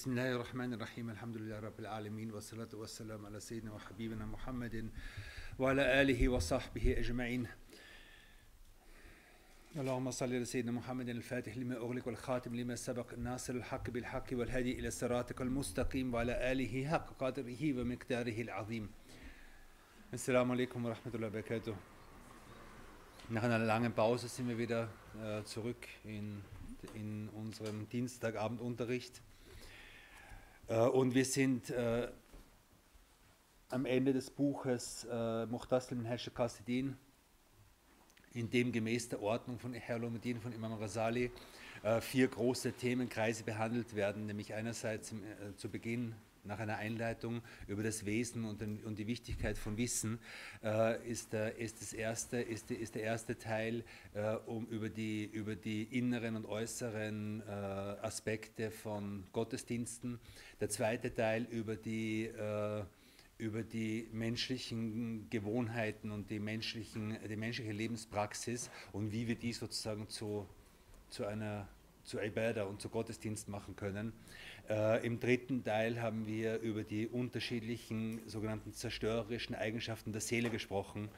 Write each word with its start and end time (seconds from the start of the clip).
بسم 0.00 0.10
الله 0.10 0.32
الرحمن 0.32 0.74
الرحيم 0.74 1.10
الحمد 1.10 1.36
لله 1.36 1.60
رب 1.60 1.80
العالمين 1.80 2.30
والصلاة 2.32 2.68
والسلام 2.74 3.26
على 3.26 3.40
سيدنا 3.40 3.72
وحبيبنا 3.72 4.26
محمد 4.26 4.90
وعلى 5.58 6.02
آله 6.02 6.28
وصحبه 6.28 6.98
أجمعين 6.98 7.46
اللهم 9.76 10.10
صل 10.10 10.34
على 10.34 10.44
سيدنا 10.44 10.72
محمد 10.72 11.08
الفاتح 11.08 11.56
لما 11.56 11.76
أغلق 11.76 12.06
والخاتم 12.06 12.56
لما 12.56 12.76
سبق 12.76 13.12
الناصر 13.12 13.54
الحق 13.54 13.90
بالحق 13.90 14.26
والهدي 14.32 14.78
إلى 14.78 14.90
صراطك 14.90 15.40
المستقيم 15.40 16.14
وعلى 16.14 16.52
آله 16.52 16.88
حق 16.88 17.16
قدره 17.18 17.80
ومقداره 17.80 18.42
العظيم 18.42 18.90
السلام 20.14 20.50
عليكم 20.50 20.86
ورحمة 20.86 21.14
الله 21.14 21.26
وبركاته 21.26 21.74
Nach 23.28 23.42
einer 23.42 23.58
langen 23.58 23.92
Pause 23.92 24.28
sind 24.28 24.48
wir 24.48 24.56
wieder 24.56 24.88
äh, 25.22 25.44
zurück 25.44 25.86
in, 26.04 26.42
in 26.94 27.28
unserem 27.28 27.86
Dienstagabendunterricht. 27.90 29.20
Äh, 30.70 30.86
und 30.86 31.14
wir 31.14 31.24
sind 31.24 31.70
äh, 31.70 32.08
am 33.68 33.84
Ende 33.84 34.12
des 34.12 34.30
Buches 34.30 35.06
äh, 35.10 35.46
Muhtassil 35.46 35.96
min 35.96 36.06
Hashir 36.06 36.32
Qasidin, 36.32 36.96
in 38.32 38.48
dem 38.48 38.70
gemäß 38.70 39.08
der 39.08 39.20
Ordnung 39.20 39.58
von 39.58 39.74
Herlumiddin 39.74 40.40
von 40.40 40.52
Imam 40.52 40.74
Rasali 40.74 41.32
äh, 41.82 42.00
vier 42.00 42.28
große 42.28 42.72
Themenkreise 42.72 43.42
behandelt 43.42 43.96
werden, 43.96 44.26
nämlich 44.26 44.54
einerseits 44.54 45.12
zu 45.56 45.68
Beginn 45.68 46.14
nach 46.44 46.58
einer 46.58 46.76
Einleitung 46.76 47.42
über 47.66 47.82
das 47.82 48.06
Wesen 48.06 48.44
und, 48.44 48.60
den, 48.60 48.82
und 48.84 48.98
die 48.98 49.06
Wichtigkeit 49.06 49.58
von 49.58 49.76
Wissen 49.76 50.18
äh, 50.62 51.06
ist, 51.08 51.32
der, 51.32 51.56
ist, 51.56 51.80
das 51.80 51.92
erste, 51.92 52.40
ist, 52.40 52.70
die, 52.70 52.74
ist 52.74 52.94
der 52.94 53.02
erste 53.02 53.38
Teil, 53.38 53.84
äh, 54.14 54.34
um 54.46 54.66
über 54.66 54.88
die, 54.88 55.24
über 55.24 55.56
die 55.56 55.84
inneren 55.84 56.36
und 56.36 56.46
äußeren 56.46 57.42
äh, 57.46 57.50
Aspekte 57.50 58.70
von 58.70 59.24
Gottesdiensten. 59.32 60.18
Der 60.60 60.68
zweite 60.68 61.14
Teil 61.14 61.44
über 61.50 61.76
die 61.76 62.26
äh, 62.26 62.84
über 63.40 63.62
die 63.62 64.06
menschlichen 64.12 65.30
Gewohnheiten 65.30 66.10
und 66.10 66.28
die, 66.28 66.38
menschlichen, 66.38 67.16
die 67.26 67.36
menschliche 67.36 67.72
Lebenspraxis 67.72 68.70
und 68.92 69.12
wie 69.12 69.28
wir 69.28 69.34
die 69.34 69.54
sozusagen 69.54 70.10
zu, 70.10 70.46
zu 71.08 71.24
einer 71.24 71.66
zu 72.04 72.18
Ibadah 72.18 72.64
und 72.64 72.80
zu 72.80 72.88
Gottesdienst 72.88 73.48
machen 73.48 73.76
können. 73.76 74.12
Äh, 74.70 75.04
Im 75.04 75.18
dritten 75.18 75.64
Teil 75.64 76.00
haben 76.00 76.28
wir 76.28 76.60
über 76.60 76.84
die 76.84 77.08
unterschiedlichen 77.08 78.20
sogenannten 78.28 78.72
zerstörerischen 78.72 79.56
Eigenschaften 79.56 80.12
der 80.12 80.20
Seele 80.20 80.48
gesprochen 80.48 81.08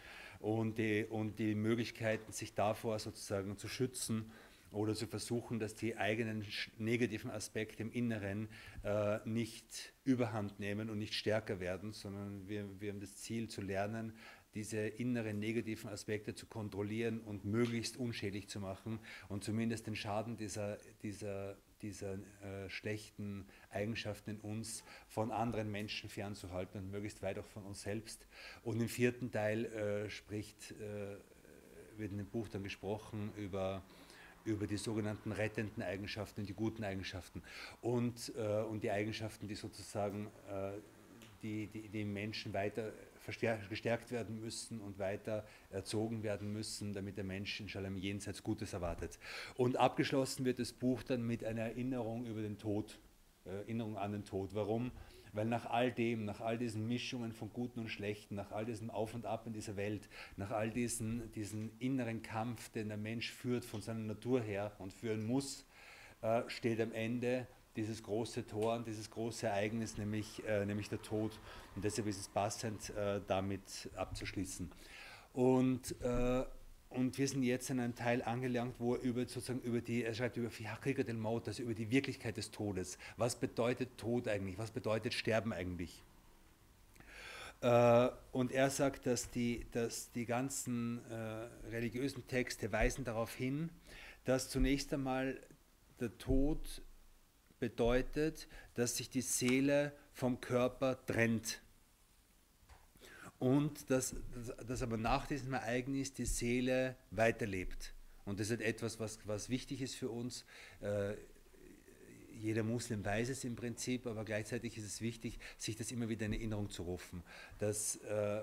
und 0.41 0.79
die, 0.79 1.05
und 1.05 1.39
die 1.39 1.55
Möglichkeiten, 1.55 2.33
sich 2.33 2.55
davor 2.55 2.99
sozusagen 2.99 3.59
zu 3.59 3.69
schützen 3.69 4.33
oder 4.71 4.95
zu 4.95 5.07
versuchen, 5.07 5.59
dass 5.59 5.75
die 5.75 5.99
eigenen 5.99 6.47
negativen 6.79 7.31
Aspekte 7.31 7.83
im 7.83 7.93
Inneren 7.93 8.49
äh, 8.85 9.19
nicht 9.27 9.93
überhand 10.05 10.59
nehmen 10.59 10.89
und 10.89 10.99
nicht 10.99 11.13
stärker 11.13 11.61
werden, 11.61 11.93
sondern 11.93 12.49
wir, 12.49 12.65
wir 12.81 12.91
haben 12.91 13.01
das 13.01 13.17
Ziel 13.17 13.49
zu 13.49 13.61
lernen, 13.61 14.15
diese 14.55 14.79
inneren 14.79 15.39
negativen 15.39 15.91
Aspekte 15.91 16.35
zu 16.35 16.47
kontrollieren 16.47 17.21
und 17.21 17.45
möglichst 17.45 17.99
unschädlich 17.99 18.49
zu 18.49 18.61
machen 18.61 18.99
und 19.29 19.45
zumindest 19.45 19.87
den 19.87 19.97
Schaden 19.97 20.39
dieser, 20.39 20.79
dieser, 21.03 21.59
dieser 21.83 22.15
äh, 22.15 22.69
schlechten 22.69 23.47
Eigenschaften 23.71 24.31
in 24.31 24.41
uns 24.41 24.85
von 25.09 25.31
anderen 25.31 25.71
Menschen 25.71 26.09
fernzuhalten 26.09 26.81
und 26.81 26.91
möglichst 26.91 27.23
weit 27.23 27.39
auch 27.39 27.47
von 27.47 27.65
uns 27.65 27.83
selbst. 27.83 28.27
Und 28.63 28.81
im 28.81 28.89
vierten 28.89 29.31
Teil 29.31 29.67
äh, 29.67 30.11
spricht, 30.11 30.73
äh, 30.73 31.17
wird 31.99 32.13
in 32.13 32.19
dem 32.19 32.27
Buch 32.27 32.49
dann 32.49 32.63
gesprochen 32.63 33.33
über 33.37 33.83
über 34.45 34.67
die 34.67 34.77
sogenannten 34.77 35.31
rettenden 35.31 35.85
Eigenschaften 35.85 36.45
die 36.45 36.53
guten 36.53 36.83
Eigenschaften 36.83 37.43
und, 37.81 38.33
äh, 38.37 38.63
und 38.63 38.83
die 38.83 38.91
Eigenschaften, 38.91 39.47
die 39.47 39.55
sozusagen 39.55 40.27
äh, 40.51 40.73
die, 41.43 41.67
die, 41.69 41.89
die 41.89 42.05
Menschen 42.05 42.53
weiter 42.53 42.93
gestärkt 43.27 44.11
werden 44.11 44.41
müssen 44.41 44.81
und 44.81 44.99
weiter 44.99 45.47
erzogen 45.71 46.23
werden 46.23 46.53
müssen, 46.53 46.93
damit 46.93 47.17
der 47.17 47.25
Mensch 47.25 47.61
in 47.61 47.69
Shalom 47.69 47.97
jenseits 47.97 48.43
Gutes 48.43 48.73
erwartet. 48.73 49.19
Und 49.57 49.77
abgeschlossen 49.77 50.45
wird 50.45 50.59
das 50.59 50.73
Buch 50.73 51.03
dann 51.03 51.23
mit 51.27 51.45
einer 51.45 51.63
Erinnerung 51.63 52.27
über 52.27 52.43
den 52.43 52.59
Tod, 52.59 52.99
äh, 53.45 53.51
Erinnerung 53.51 53.97
an 53.97 54.13
den 54.13 54.25
Tod. 54.25 54.55
Warum? 54.55 54.91
Weil 55.33 55.47
nach 55.47 55.67
all 55.67 55.91
dem, 55.91 56.27
nach 56.27 56.41
all 56.41 56.59
diesen 56.59 56.87
Mischungen 56.87 57.33
von 57.33 57.51
Guten 57.53 57.81
und 57.81 57.89
Schlechten, 57.89 58.35
nach 58.35 58.53
all 58.53 58.67
diesem 58.67 58.91
Auf 58.91 59.15
und 59.15 59.25
Ab 59.25 59.47
in 59.47 59.55
dieser 59.55 59.77
Welt, 59.77 60.09
nach 60.37 60.51
all 60.51 60.71
diesen, 60.71 61.33
diesen 61.33 61.71
inneren 61.79 62.23
Kampf, 62.23 62.69
den 62.71 62.89
der 62.89 62.99
Mensch 62.99 63.31
führt 63.31 63.65
von 63.65 63.81
seiner 63.81 64.01
Natur 64.01 64.43
her 64.43 64.73
und 64.79 64.93
führen 64.93 65.25
muss, 65.25 65.67
äh, 66.21 66.43
steht 66.49 66.81
am 66.81 66.93
Ende 66.93 67.47
dieses 67.77 68.03
große 68.03 68.47
Tor 68.47 68.75
und 68.77 68.87
dieses 68.87 69.11
große 69.11 69.47
Ereignis, 69.47 69.97
nämlich, 69.97 70.45
äh, 70.47 70.65
nämlich 70.65 70.89
der 70.89 71.01
Tod. 71.01 71.33
Und 71.75 71.85
deshalb 71.85 72.07
ist 72.07 72.21
es 72.21 72.29
passend, 72.29 72.91
äh, 72.91 73.21
damit 73.27 73.91
abzuschließen. 73.97 74.71
Und, 75.33 76.01
äh, 76.03 76.45
und 76.91 77.17
wir 77.17 77.27
sind 77.27 77.43
jetzt 77.43 77.71
an 77.71 77.81
einem 77.81 77.95
Teil 77.95 78.23
angelangt, 78.23 78.75
wo 78.79 78.95
er 78.95 79.01
über, 79.01 79.21
sozusagen 79.21 79.61
über 79.61 79.81
die, 79.81 80.05
er 80.05 80.15
schreibt 80.15 80.37
über 80.37 80.51
Fihakrika 80.51 81.03
del 81.03 81.17
Maut, 81.17 81.49
also 81.49 81.63
über 81.63 81.75
die 81.75 81.91
Wirklichkeit 81.91 82.37
des 82.37 82.51
Todes. 82.51 82.99
Was 83.17 83.37
bedeutet 83.37 83.97
Tod 83.97 84.29
eigentlich? 84.29 84.59
Was 84.59 84.71
bedeutet 84.71 85.15
Sterben 85.15 85.53
eigentlich? 85.53 86.03
Äh, 87.63 88.09
und 88.33 88.53
er 88.53 88.69
sagt, 88.71 89.07
dass 89.07 89.31
die, 89.31 89.67
dass 89.73 90.11
die 90.13 90.27
ganzen 90.27 91.01
äh, 91.11 91.71
religiösen 91.71 92.27
Texte 92.27 92.73
weisen 92.73 93.05
darauf 93.05 93.35
hin, 93.35 93.71
dass 94.25 94.51
zunächst 94.51 94.93
einmal 94.93 95.41
der 96.01 96.17
Tod 96.19 96.83
bedeutet, 97.63 98.49
dass 98.75 98.97
sich 98.97 99.09
die 99.09 99.21
Seele 99.21 99.93
vom 100.13 100.41
Körper 100.41 100.99
trennt. 101.07 101.63
Und 103.39 103.89
dass, 103.89 104.17
dass 104.67 104.83
aber 104.83 104.97
nach 104.97 105.29
diesem 105.29 105.53
Ereignis 105.53 106.13
die 106.13 106.27
Seele 106.27 106.97
weiterlebt. 107.13 107.95
Und 108.25 108.41
das 108.41 108.51
ist 108.51 108.61
etwas, 108.61 108.99
was, 108.99 109.21
was 109.27 109.49
wichtig 109.49 109.81
ist 109.81 109.95
für 109.95 110.11
uns. 110.11 110.45
Äh, 110.81 111.15
jeder 112.41 112.65
Muslim 112.65 113.05
weiß 113.05 113.29
es 113.29 113.45
im 113.45 113.55
Prinzip, 113.55 114.09
aber 114.09 114.25
gleichzeitig 114.25 114.77
ist 114.77 114.85
es 114.85 115.01
wichtig, 115.01 115.39
sich 115.57 115.77
das 115.77 115.93
immer 115.93 116.09
wieder 116.09 116.27
in 116.27 116.33
Erinnerung 116.33 116.69
zu 116.69 116.83
rufen. 116.83 117.23
Dass, 117.61 117.95
äh, 117.97 118.43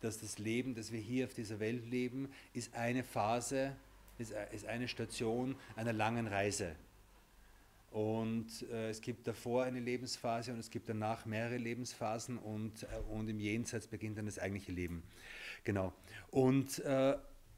dass 0.00 0.18
das 0.18 0.38
Leben, 0.38 0.74
das 0.74 0.90
wir 0.90 1.00
hier 1.00 1.26
auf 1.26 1.34
dieser 1.34 1.60
Welt 1.60 1.88
leben, 1.88 2.32
ist 2.52 2.74
eine 2.74 3.04
Phase, 3.04 3.76
ist, 4.18 4.32
ist 4.50 4.66
eine 4.66 4.88
Station 4.88 5.54
einer 5.76 5.92
langen 5.92 6.26
Reise. 6.26 6.74
Und 7.92 8.62
äh, 8.70 8.88
es 8.88 9.02
gibt 9.02 9.26
davor 9.26 9.64
eine 9.64 9.78
Lebensphase 9.78 10.52
und 10.52 10.58
es 10.58 10.70
gibt 10.70 10.88
danach 10.88 11.26
mehrere 11.26 11.58
Lebensphasen 11.58 12.38
und, 12.38 12.84
äh, 12.84 12.86
und 13.10 13.28
im 13.28 13.38
Jenseits 13.38 13.86
beginnt 13.86 14.16
dann 14.16 14.24
das 14.24 14.38
eigentliche 14.38 14.72
Leben. 14.72 15.02
Genau. 15.62 15.92
Und, 16.30 16.78
äh, 16.80 17.16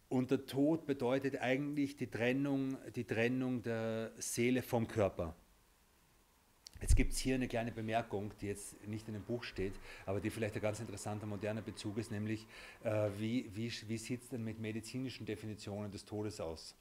und 0.09 0.33
der 0.33 0.45
Tod 0.47 0.87
bedeutet 0.87 1.41
eigentlich 1.41 1.97
die 1.97 2.09
Trennung, 2.09 2.77
die 2.97 3.05
Trennung 3.05 3.62
der 3.62 4.11
Seele 4.19 4.62
vom 4.62 4.89
Körper. 4.89 5.37
Jetzt 6.81 6.97
gibt 6.97 7.12
es 7.12 7.19
hier 7.19 7.37
eine 7.37 7.47
kleine 7.47 7.71
Bemerkung, 7.71 8.33
die 8.41 8.47
jetzt 8.47 8.84
nicht 8.89 9.06
in 9.06 9.15
dem 9.15 9.22
Buch 9.22 9.45
steht, 9.45 9.75
aber 10.05 10.21
die 10.21 10.31
vielleicht 10.31 10.56
ein 10.56 10.62
ganz 10.62 10.81
interessanter 10.81 11.27
moderner 11.27 11.62
Bezug 11.62 11.97
ist, 11.99 12.11
nämlich 12.11 12.47
äh, 12.83 13.09
wie, 13.16 13.49
wie, 13.55 13.72
wie 13.87 13.99
sieht 13.99 14.22
es 14.25 14.28
denn 14.31 14.43
mit 14.43 14.59
medizinischen 14.59 15.25
Definitionen 15.25 15.93
des 15.93 16.05
Todes 16.05 16.41
aus? 16.41 16.75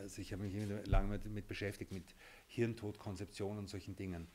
Also 0.00 0.20
ich 0.20 0.32
habe 0.32 0.42
mich 0.42 0.54
lange 0.86 1.18
damit 1.18 1.46
beschäftigt, 1.46 1.92
mit 1.92 2.14
Hirntodkonzeption 2.46 3.58
und 3.58 3.68
solchen 3.68 3.96
Dingen. 3.96 4.26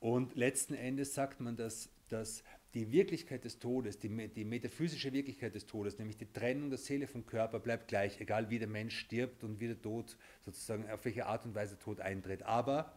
Und 0.00 0.36
letzten 0.36 0.74
Endes 0.74 1.14
sagt 1.14 1.40
man, 1.40 1.56
dass, 1.56 1.88
dass 2.08 2.42
die 2.74 2.92
Wirklichkeit 2.92 3.44
des 3.44 3.58
Todes, 3.58 3.98
die, 3.98 4.28
die 4.28 4.44
metaphysische 4.44 5.12
Wirklichkeit 5.12 5.54
des 5.54 5.66
Todes, 5.66 5.98
nämlich 5.98 6.18
die 6.18 6.30
Trennung 6.30 6.68
der 6.68 6.78
Seele 6.78 7.06
vom 7.06 7.24
Körper, 7.24 7.58
bleibt 7.58 7.88
gleich, 7.88 8.20
egal 8.20 8.50
wie 8.50 8.58
der 8.58 8.68
Mensch 8.68 8.98
stirbt 8.98 9.42
und 9.44 9.60
wie 9.60 9.68
der 9.68 9.80
Tod 9.80 10.16
sozusagen, 10.42 10.88
auf 10.90 11.04
welche 11.04 11.26
Art 11.26 11.46
und 11.46 11.54
Weise 11.54 11.78
Tod 11.78 12.00
eintritt. 12.00 12.42
Aber 12.42 12.92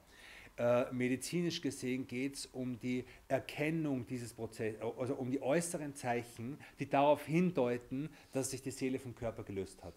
äh, 0.57 0.91
medizinisch 0.91 1.61
gesehen 1.61 2.05
geht 2.05 2.35
es 2.35 2.45
um 2.47 2.77
die 2.77 3.05
Erkennung 3.29 4.05
dieses 4.05 4.33
Prozesses, 4.33 4.81
also 4.81 5.15
um 5.15 5.31
die 5.31 5.41
äußeren 5.41 5.95
Zeichen, 5.95 6.57
die 6.79 6.89
darauf 6.89 7.25
hindeuten, 7.25 8.09
dass 8.33 8.51
sich 8.51 8.61
die 8.61 8.71
Seele 8.71 8.99
vom 8.99 9.15
Körper 9.15 9.43
gelöst 9.43 9.81
hat. 9.81 9.93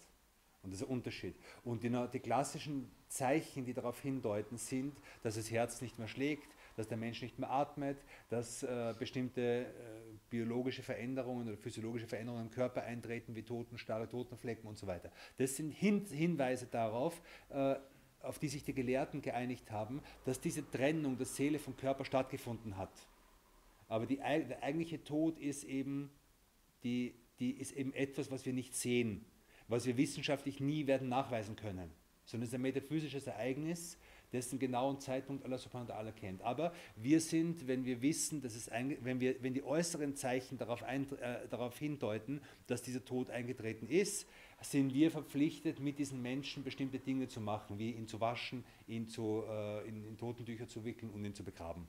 Und 0.63 0.71
das 0.71 0.79
ist 0.79 0.87
ein 0.87 0.93
Unterschied. 0.93 1.35
Und 1.65 1.83
die, 1.83 1.91
die, 2.13 2.19
klassischen 2.19 2.89
Zeichen, 3.09 3.65
die 3.65 3.73
darauf 3.73 4.01
hindeuten, 4.01 4.57
sind, 4.57 4.97
dass 5.21 5.35
das 5.35 5.51
Herz 5.51 5.81
nicht 5.81 5.99
mehr 5.99 6.07
schlägt, 6.07 6.47
dass 6.77 6.87
der 6.87 6.97
Mensch 6.97 7.21
nicht 7.21 7.37
mehr 7.37 7.51
atmet, 7.51 7.97
dass 8.29 8.63
äh, 8.63 8.95
bestimmte 8.97 9.65
äh, 9.65 9.67
biologische 10.29 10.81
Veränderungen 10.81 11.47
oder 11.49 11.57
physiologische 11.57 12.07
Veränderungen 12.07 12.45
im 12.45 12.51
Körper 12.51 12.83
eintreten, 12.83 13.35
wie 13.35 13.43
Totenstarre, 13.43 14.07
Totenflecken 14.07 14.67
und 14.67 14.77
so 14.77 14.87
weiter. 14.87 15.11
Das 15.37 15.57
sind 15.57 15.71
Hin 15.71 16.05
Hinweise 16.05 16.65
darauf, 16.67 17.21
äh, 17.49 17.75
auf 18.21 18.39
die 18.39 18.47
sich 18.47 18.63
die 18.63 18.73
Gelehrten 18.73 19.21
geeinigt 19.21 19.69
haben, 19.69 20.01
dass 20.23 20.39
diese 20.39 20.69
Trennung 20.71 21.17
der 21.17 21.25
Seele 21.25 21.59
vom 21.59 21.75
Körper 21.75 22.05
stattgefunden 22.05 22.77
hat. 22.77 23.05
Aber 23.89 24.05
die, 24.05 24.15
der 24.15 24.63
eigentliche 24.63 25.03
Tod 25.03 25.37
ist 25.39 25.65
eben, 25.65 26.09
die, 26.83 27.13
die 27.39 27.51
ist 27.51 27.73
eben 27.73 27.93
etwas, 27.93 28.31
was 28.31 28.45
wir 28.45 28.53
nicht 28.53 28.75
sehen 28.75 29.25
was 29.73 29.85
wir 29.85 29.97
wissenschaftlich 29.97 30.59
nie 30.59 30.87
werden 30.87 31.09
nachweisen 31.09 31.55
können, 31.55 31.89
sondern 32.25 32.43
es 32.43 32.49
ist 32.49 32.55
ein 32.55 32.61
metaphysisches 32.61 33.27
Ereignis, 33.27 33.97
dessen 34.31 34.57
genauen 34.57 34.99
Zeitpunkt 34.99 35.45
Allah 35.45 35.57
subhanahu 35.57 35.89
wa 35.89 35.93
ta'ala 35.93 36.11
kennt. 36.11 36.41
Aber 36.41 36.73
wir 36.95 37.19
sind, 37.19 37.67
wenn 37.67 37.85
wir 37.85 38.01
wissen, 38.01 38.41
dass 38.41 38.55
es 38.55 38.69
wenn, 38.71 39.19
wir, 39.19 39.41
wenn 39.41 39.53
die 39.53 39.63
äußeren 39.63 40.15
Zeichen 40.15 40.57
darauf, 40.57 40.83
ein, 40.83 41.11
äh, 41.19 41.47
darauf 41.49 41.77
hindeuten, 41.77 42.41
dass 42.67 42.81
dieser 42.81 43.05
Tod 43.05 43.29
eingetreten 43.29 43.87
ist, 43.87 44.27
sind 44.61 44.93
wir 44.93 45.11
verpflichtet, 45.11 45.79
mit 45.79 45.99
diesen 45.99 46.21
Menschen 46.21 46.63
bestimmte 46.63 46.99
Dinge 46.99 47.27
zu 47.27 47.41
machen, 47.41 47.77
wie 47.77 47.91
ihn 47.91 48.07
zu 48.07 48.19
waschen, 48.19 48.63
ihn 48.87 49.07
zu, 49.07 49.43
äh, 49.47 49.87
in, 49.87 50.03
in 50.03 50.17
Totentücher 50.17 50.67
zu 50.67 50.83
wickeln 50.83 51.11
und 51.11 51.23
ihn 51.23 51.35
zu 51.35 51.43
begraben. 51.43 51.87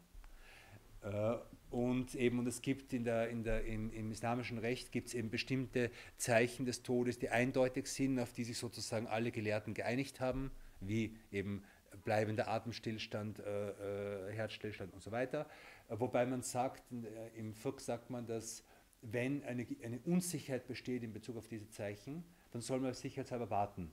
Äh, 1.04 1.36
und 1.70 2.14
eben, 2.14 2.38
und 2.38 2.46
es 2.46 2.62
gibt 2.62 2.92
in 2.92 3.04
der, 3.04 3.28
in 3.30 3.42
der, 3.42 3.64
im, 3.64 3.90
im 3.92 4.12
islamischen 4.12 4.58
Recht 4.58 4.92
gibt 4.92 5.08
es 5.08 5.14
eben 5.14 5.30
bestimmte 5.30 5.90
Zeichen 6.16 6.66
des 6.66 6.82
Todes, 6.82 7.18
die 7.18 7.30
eindeutig 7.30 7.88
sind, 7.88 8.18
auf 8.20 8.32
die 8.32 8.44
sich 8.44 8.58
sozusagen 8.58 9.06
alle 9.08 9.32
Gelehrten 9.32 9.74
geeinigt 9.74 10.20
haben, 10.20 10.52
wie 10.80 11.16
eben 11.32 11.64
bleibender 12.04 12.48
Atemstillstand, 12.48 13.40
äh, 13.40 14.28
äh, 14.28 14.32
Herzstillstand 14.32 14.92
und 14.92 15.02
so 15.02 15.10
weiter. 15.10 15.48
Wobei 15.88 16.26
man 16.26 16.42
sagt, 16.42 16.82
im 17.36 17.52
Fiqh 17.52 17.80
sagt 17.80 18.08
man, 18.08 18.26
dass 18.26 18.64
wenn 19.02 19.44
eine, 19.44 19.66
eine 19.82 19.98
Unsicherheit 20.04 20.66
besteht 20.66 21.02
in 21.02 21.12
Bezug 21.12 21.36
auf 21.36 21.48
diese 21.48 21.68
Zeichen, 21.68 22.24
dann 22.52 22.62
soll 22.62 22.80
man 22.80 22.94
sicherheitshalber 22.94 23.50
warten. 23.50 23.90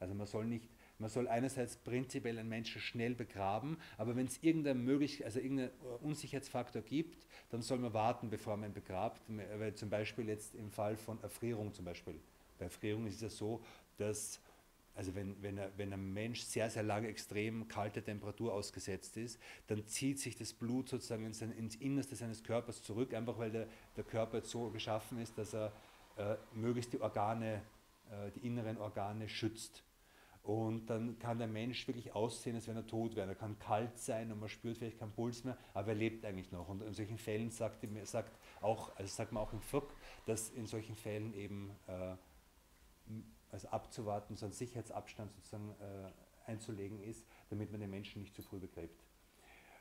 Also 0.00 0.14
man 0.14 0.26
soll 0.26 0.46
nicht 0.46 0.68
man 1.00 1.10
soll 1.10 1.28
einerseits 1.28 1.76
prinzipiell 1.76 2.38
einen 2.38 2.48
Menschen 2.48 2.80
schnell 2.80 3.14
begraben, 3.14 3.78
aber 3.98 4.16
wenn 4.16 4.26
es 4.26 4.42
irgendeinen 4.42 4.84
möglich, 4.84 5.24
also 5.24 5.40
irgendeinen 5.40 5.70
Unsicherheitsfaktor 6.02 6.82
gibt, 6.82 7.26
dann 7.50 7.62
soll 7.62 7.78
man 7.78 7.92
warten, 7.92 8.30
bevor 8.30 8.56
man 8.56 8.70
ihn 8.70 8.74
begrabt. 8.74 9.22
Weil 9.28 9.74
zum 9.74 9.90
Beispiel 9.90 10.28
jetzt 10.28 10.54
im 10.54 10.70
Fall 10.70 10.96
von 10.96 11.20
Erfrierung 11.22 11.72
zum 11.72 11.84
Beispiel. 11.84 12.20
Bei 12.58 12.66
Erfrierung 12.66 13.06
ist 13.06 13.16
es 13.16 13.20
ja 13.22 13.30
so, 13.30 13.62
dass 13.96 14.40
also 14.94 15.14
wenn, 15.14 15.40
wenn, 15.42 15.58
wenn 15.76 15.92
ein 15.92 16.12
Mensch 16.12 16.42
sehr, 16.42 16.68
sehr 16.68 16.82
lange 16.82 17.08
extrem 17.08 17.68
kalter 17.68 18.04
Temperatur 18.04 18.52
ausgesetzt 18.52 19.16
ist, 19.16 19.40
dann 19.68 19.86
zieht 19.86 20.18
sich 20.18 20.36
das 20.36 20.52
Blut 20.52 20.88
sozusagen 20.88 21.24
ins, 21.24 21.40
ins 21.40 21.76
Innerste 21.76 22.16
seines 22.16 22.42
Körpers 22.42 22.82
zurück, 22.82 23.14
einfach 23.14 23.38
weil 23.38 23.50
der, 23.50 23.66
der 23.96 24.04
Körper 24.04 24.38
jetzt 24.38 24.50
so 24.50 24.68
geschaffen 24.70 25.18
ist, 25.18 25.38
dass 25.38 25.54
er 25.54 25.72
äh, 26.16 26.36
möglichst 26.52 26.92
die 26.92 27.00
Organe, 27.00 27.62
äh, 28.10 28.30
die 28.32 28.46
inneren 28.46 28.76
Organe 28.76 29.28
schützt. 29.28 29.82
Und 30.42 30.86
dann 30.86 31.18
kann 31.18 31.38
der 31.38 31.46
Mensch 31.46 31.86
wirklich 31.86 32.14
aussehen, 32.14 32.56
als 32.56 32.66
wenn 32.66 32.76
er 32.76 32.86
tot 32.86 33.14
wäre. 33.14 33.28
Er 33.28 33.34
kann 33.34 33.58
kalt 33.58 33.98
sein 33.98 34.32
und 34.32 34.40
man 34.40 34.48
spürt 34.48 34.78
vielleicht 34.78 34.98
keinen 34.98 35.12
Puls 35.12 35.44
mehr, 35.44 35.56
aber 35.74 35.88
er 35.88 35.94
lebt 35.96 36.24
eigentlich 36.24 36.50
noch. 36.50 36.68
Und 36.68 36.82
in 36.82 36.94
solchen 36.94 37.18
Fällen 37.18 37.50
sagt, 37.50 37.86
sagt, 38.04 38.38
auch, 38.60 38.94
also 38.96 39.14
sagt 39.14 39.32
man 39.32 39.42
auch 39.42 39.52
im 39.52 39.60
FUK, 39.60 39.92
dass 40.24 40.48
in 40.50 40.66
solchen 40.66 40.94
Fällen 40.94 41.34
eben 41.34 41.70
äh, 41.86 42.16
also 43.50 43.68
abzuwarten, 43.68 44.36
so 44.36 44.46
ein 44.46 44.52
Sicherheitsabstand 44.52 45.32
sozusagen 45.34 45.74
äh, 45.80 46.50
einzulegen 46.50 47.02
ist, 47.02 47.26
damit 47.50 47.70
man 47.70 47.80
den 47.80 47.90
Menschen 47.90 48.22
nicht 48.22 48.34
zu 48.34 48.42
früh 48.42 48.58
begräbt. 48.58 49.04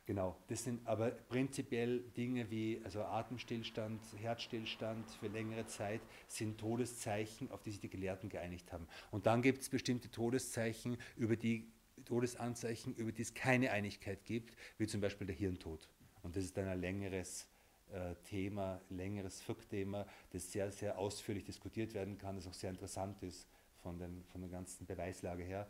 Genau, 0.10 0.36
das 0.48 0.64
sind 0.64 0.88
aber 0.88 1.12
prinzipiell 1.12 2.00
Dinge 2.18 2.50
wie 2.50 2.82
also 2.84 3.04
Atemstillstand, 3.04 4.02
Herzstillstand 4.18 5.08
für 5.08 5.28
längere 5.28 5.68
Zeit 5.68 6.02
sind 6.28 6.60
Todeszeichen, 6.60 7.52
auf 7.52 7.62
die 7.62 7.70
sich 7.70 7.80
die 7.80 7.92
Gelehrten 7.92 8.28
geeinigt 8.28 8.74
haben. 8.74 8.88
Und 9.12 9.28
dann 9.28 9.44
gibt 9.44 9.62
es 9.62 9.70
bestimmte 9.70 10.10
Todeszeichen, 10.10 10.98
über 11.16 11.36
die 11.36 11.72
Todesanzeichen, 12.06 12.96
über 12.96 13.12
die 13.12 13.22
es 13.22 13.36
keine 13.36 13.70
Einigkeit 13.70 14.26
gibt, 14.26 14.58
wie 14.80 14.88
zum 14.88 15.00
Beispiel 15.00 15.28
der 15.28 15.36
Hirntod. 15.36 15.88
Und 16.24 16.36
das 16.36 16.44
ist 16.44 16.58
dann 16.58 16.68
ein 16.68 16.82
längeres 16.82 17.48
äh, 17.92 18.16
Thema, 18.24 18.82
längeres 18.90 19.44
Fick-Thema, 19.44 20.08
das 20.32 20.52
sehr, 20.52 20.72
sehr 20.72 20.98
ausführlich 20.98 21.44
diskutiert 21.44 21.94
werden 21.94 22.18
kann, 22.18 22.36
das 22.36 22.48
auch 22.48 22.56
sehr 22.56 22.72
interessant 22.72 23.22
ist 23.22 23.48
von, 23.84 24.00
den, 24.00 24.24
von 24.24 24.42
der 24.42 24.50
ganzen 24.50 24.88
Beweislage 24.88 25.44
her. 25.44 25.70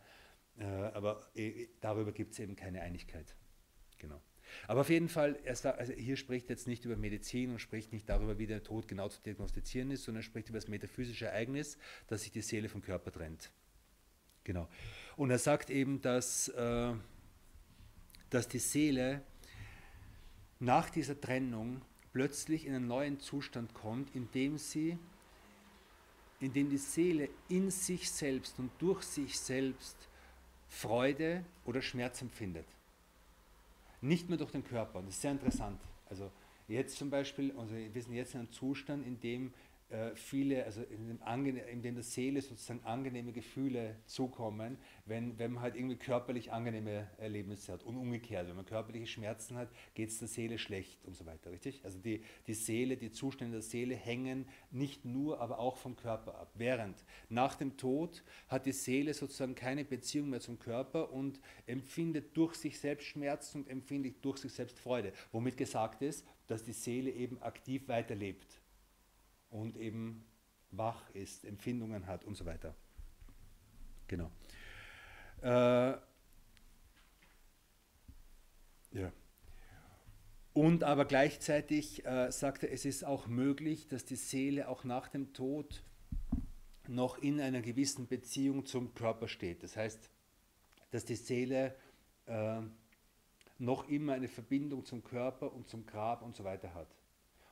Äh, 0.56 0.64
aber 0.64 1.28
äh, 1.34 1.66
darüber 1.82 2.12
gibt 2.12 2.32
es 2.32 2.38
eben 2.38 2.56
keine 2.56 2.80
Einigkeit. 2.80 3.36
Genau. 3.98 4.18
Aber 4.66 4.82
auf 4.82 4.90
jeden 4.90 5.08
Fall, 5.08 5.38
war, 5.62 5.78
also 5.78 5.92
hier 5.92 6.16
spricht 6.16 6.48
jetzt 6.48 6.66
nicht 6.66 6.84
über 6.84 6.96
Medizin 6.96 7.50
und 7.50 7.58
spricht 7.58 7.92
nicht 7.92 8.08
darüber, 8.08 8.38
wie 8.38 8.46
der 8.46 8.62
Tod 8.62 8.88
genau 8.88 9.08
zu 9.08 9.20
diagnostizieren 9.22 9.90
ist, 9.90 10.04
sondern 10.04 10.22
spricht 10.22 10.48
über 10.48 10.58
das 10.58 10.68
metaphysische 10.68 11.26
Ereignis, 11.26 11.78
dass 12.06 12.22
sich 12.22 12.32
die 12.32 12.42
Seele 12.42 12.68
vom 12.68 12.82
Körper 12.82 13.12
trennt. 13.12 13.50
Genau. 14.44 14.68
Und 15.16 15.30
er 15.30 15.38
sagt 15.38 15.70
eben, 15.70 16.00
dass, 16.00 16.48
äh, 16.48 16.92
dass 18.30 18.48
die 18.48 18.58
Seele 18.58 19.22
nach 20.58 20.90
dieser 20.90 21.20
Trennung 21.20 21.82
plötzlich 22.12 22.66
in 22.66 22.74
einen 22.74 22.86
neuen 22.86 23.20
Zustand 23.20 23.74
kommt, 23.74 24.14
in 24.14 24.30
dem 24.32 24.58
sie, 24.58 24.98
in 26.40 26.52
dem 26.52 26.70
die 26.70 26.78
Seele 26.78 27.28
in 27.48 27.70
sich 27.70 28.10
selbst 28.10 28.58
und 28.58 28.70
durch 28.78 29.02
sich 29.02 29.38
selbst 29.38 29.96
Freude 30.68 31.44
oder 31.64 31.82
Schmerz 31.82 32.22
empfindet 32.22 32.66
nicht 34.00 34.28
mehr 34.28 34.38
durch 34.38 34.50
den 34.50 34.64
Körper. 34.64 34.98
Und 34.98 35.06
das 35.06 35.14
ist 35.14 35.22
sehr 35.22 35.32
interessant. 35.32 35.80
Also 36.08 36.30
jetzt 36.68 36.96
zum 36.96 37.10
Beispiel, 37.10 37.52
also 37.58 37.74
wir 37.74 38.02
sind 38.02 38.14
jetzt 38.14 38.34
in 38.34 38.40
einem 38.40 38.52
Zustand, 38.52 39.06
in 39.06 39.20
dem 39.20 39.52
viele, 40.14 40.64
also 40.64 40.82
in 40.82 41.08
dem, 41.08 41.82
dem 41.82 41.94
der 41.94 42.04
Seele 42.04 42.40
sozusagen 42.40 42.84
angenehme 42.84 43.32
Gefühle 43.32 43.96
zukommen, 44.06 44.78
wenn, 45.04 45.36
wenn 45.38 45.52
man 45.52 45.62
halt 45.62 45.74
irgendwie 45.74 45.96
körperlich 45.96 46.52
angenehme 46.52 47.08
Erlebnisse 47.18 47.72
hat 47.72 47.82
und 47.82 47.96
umgekehrt, 47.96 48.48
wenn 48.48 48.54
man 48.54 48.66
körperliche 48.66 49.08
Schmerzen 49.08 49.56
hat, 49.56 49.68
geht 49.94 50.10
es 50.10 50.20
der 50.20 50.28
Seele 50.28 50.58
schlecht 50.58 51.04
und 51.04 51.16
so 51.16 51.26
weiter, 51.26 51.50
richtig? 51.50 51.84
Also 51.84 51.98
die, 51.98 52.22
die 52.46 52.54
Seele, 52.54 52.96
die 52.96 53.10
Zustände 53.10 53.54
der 53.54 53.62
Seele 53.62 53.96
hängen 53.96 54.46
nicht 54.70 55.04
nur, 55.04 55.40
aber 55.40 55.58
auch 55.58 55.76
vom 55.76 55.96
Körper 55.96 56.36
ab. 56.36 56.52
Während 56.54 57.04
nach 57.28 57.56
dem 57.56 57.76
Tod 57.76 58.22
hat 58.48 58.66
die 58.66 58.72
Seele 58.72 59.12
sozusagen 59.12 59.56
keine 59.56 59.84
Beziehung 59.84 60.30
mehr 60.30 60.40
zum 60.40 60.58
Körper 60.60 61.12
und 61.12 61.40
empfindet 61.66 62.36
durch 62.36 62.54
sich 62.54 62.78
selbst 62.78 63.06
Schmerzen 63.06 63.62
und 63.62 63.68
empfindet 63.68 64.24
durch 64.24 64.38
sich 64.38 64.52
selbst 64.52 64.78
Freude, 64.78 65.12
womit 65.32 65.56
gesagt 65.56 66.02
ist, 66.02 66.24
dass 66.46 66.62
die 66.62 66.72
Seele 66.72 67.10
eben 67.10 67.42
aktiv 67.42 67.88
weiterlebt 67.88 68.59
und 69.50 69.76
eben 69.76 70.24
wach 70.70 71.10
ist, 71.10 71.44
Empfindungen 71.44 72.06
hat 72.06 72.24
und 72.24 72.36
so 72.36 72.46
weiter. 72.46 72.74
Genau. 74.08 74.30
Äh, 75.42 75.96
ja. 78.92 79.12
Und 80.52 80.82
aber 80.82 81.04
gleichzeitig 81.04 82.04
äh, 82.04 82.30
sagt 82.32 82.64
er, 82.64 82.72
es 82.72 82.84
ist 82.84 83.04
auch 83.04 83.28
möglich, 83.28 83.86
dass 83.86 84.04
die 84.04 84.16
Seele 84.16 84.68
auch 84.68 84.84
nach 84.84 85.08
dem 85.08 85.32
Tod 85.32 85.82
noch 86.88 87.18
in 87.18 87.40
einer 87.40 87.62
gewissen 87.62 88.08
Beziehung 88.08 88.66
zum 88.66 88.94
Körper 88.94 89.28
steht. 89.28 89.62
Das 89.62 89.76
heißt, 89.76 90.10
dass 90.90 91.04
die 91.04 91.14
Seele 91.14 91.76
äh, 92.26 92.60
noch 93.58 93.88
immer 93.88 94.14
eine 94.14 94.28
Verbindung 94.28 94.84
zum 94.84 95.04
Körper 95.04 95.52
und 95.52 95.68
zum 95.68 95.86
Grab 95.86 96.22
und 96.22 96.34
so 96.34 96.42
weiter 96.42 96.74
hat. 96.74 96.88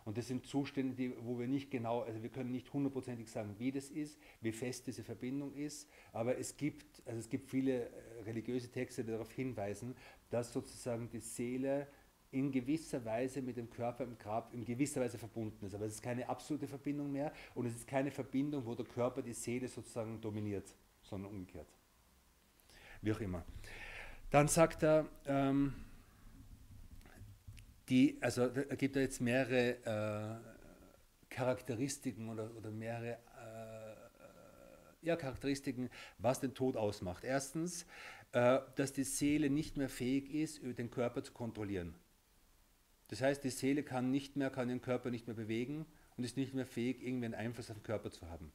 Und 0.08 0.16
das 0.16 0.26
sind 0.26 0.46
Zustände, 0.46 0.94
die, 0.94 1.12
wo 1.20 1.38
wir 1.38 1.46
nicht 1.46 1.70
genau, 1.70 2.00
also 2.00 2.22
wir 2.22 2.30
können 2.30 2.50
nicht 2.50 2.72
hundertprozentig 2.72 3.30
sagen, 3.30 3.54
wie 3.58 3.70
das 3.70 3.90
ist, 3.90 4.18
wie 4.40 4.52
fest 4.52 4.86
diese 4.86 5.04
Verbindung 5.04 5.52
ist, 5.52 5.86
aber 6.14 6.38
es 6.38 6.56
gibt, 6.56 7.02
also 7.04 7.18
es 7.18 7.28
gibt 7.28 7.50
viele 7.50 7.90
äh, 7.90 8.22
religiöse 8.24 8.70
Texte, 8.70 9.04
die 9.04 9.10
darauf 9.10 9.30
hinweisen, 9.30 9.94
dass 10.30 10.50
sozusagen 10.50 11.10
die 11.10 11.20
Seele 11.20 11.88
in 12.30 12.50
gewisser 12.50 13.04
Weise 13.04 13.42
mit 13.42 13.58
dem 13.58 13.68
Körper 13.68 14.04
im 14.04 14.16
Grab 14.16 14.54
in 14.54 14.64
gewisser 14.64 15.02
Weise 15.02 15.18
verbunden 15.18 15.66
ist. 15.66 15.74
Aber 15.74 15.84
es 15.84 15.96
ist 15.96 16.02
keine 16.02 16.26
absolute 16.26 16.66
Verbindung 16.66 17.12
mehr 17.12 17.30
und 17.54 17.66
es 17.66 17.74
ist 17.74 17.86
keine 17.86 18.10
Verbindung, 18.10 18.64
wo 18.64 18.74
der 18.74 18.86
Körper 18.86 19.20
die 19.20 19.34
Seele 19.34 19.68
sozusagen 19.68 20.22
dominiert, 20.22 20.74
sondern 21.02 21.32
umgekehrt. 21.32 21.68
Wie 23.02 23.12
auch 23.12 23.20
immer. 23.20 23.44
Dann 24.30 24.48
sagt 24.48 24.84
er, 24.84 25.06
ähm, 25.26 25.74
die, 27.88 28.18
also 28.20 28.48
da 28.48 28.74
gibt 28.74 28.96
es 28.96 29.02
jetzt 29.02 29.20
mehrere 29.20 30.40
äh, 30.42 31.34
Charakteristiken 31.34 32.28
oder, 32.28 32.54
oder 32.56 32.70
mehrere 32.70 33.12
äh, 33.12 35.06
ja, 35.06 35.16
Charakteristiken, 35.16 35.90
was 36.18 36.40
den 36.40 36.54
Tod 36.54 36.76
ausmacht. 36.76 37.24
Erstens, 37.24 37.86
äh, 38.32 38.60
dass 38.76 38.92
die 38.92 39.04
Seele 39.04 39.50
nicht 39.50 39.76
mehr 39.76 39.88
fähig 39.88 40.32
ist, 40.32 40.60
den 40.62 40.90
Körper 40.90 41.22
zu 41.22 41.32
kontrollieren. 41.32 41.94
Das 43.08 43.22
heißt, 43.22 43.42
die 43.42 43.50
Seele 43.50 43.82
kann 43.82 44.10
nicht 44.10 44.36
mehr, 44.36 44.50
kann 44.50 44.68
den 44.68 44.82
Körper 44.82 45.10
nicht 45.10 45.26
mehr 45.26 45.36
bewegen 45.36 45.86
und 46.16 46.24
ist 46.24 46.36
nicht 46.36 46.54
mehr 46.54 46.66
fähig, 46.66 47.02
irgendwie 47.02 47.26
einen 47.26 47.34
Einfluss 47.34 47.70
auf 47.70 47.78
den 47.78 47.82
Körper 47.82 48.10
zu 48.10 48.28
haben. 48.28 48.52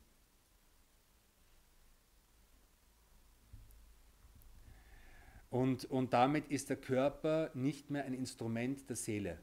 Und, 5.54 5.86
und 5.86 6.14
damit 6.14 6.48
ist 6.50 6.72
der 6.72 6.78
Körper 6.78 7.52
nicht 7.54 7.92
mehr 7.92 8.06
ein 8.06 8.16
Instrument 8.16 8.90
der 8.90 8.96
Seele. 8.96 9.38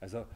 Also 0.00 0.26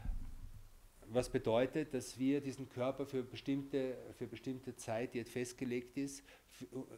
was 1.07 1.31
bedeutet, 1.31 1.95
dass 1.95 2.19
wir 2.19 2.41
diesen 2.41 2.69
Körper 2.69 3.07
für 3.07 3.23
bestimmte, 3.23 3.97
für 4.13 4.27
bestimmte 4.27 4.75
Zeit, 4.75 5.15
die 5.15 5.17
jetzt 5.17 5.31
festgelegt 5.31 5.97
ist, 5.97 6.23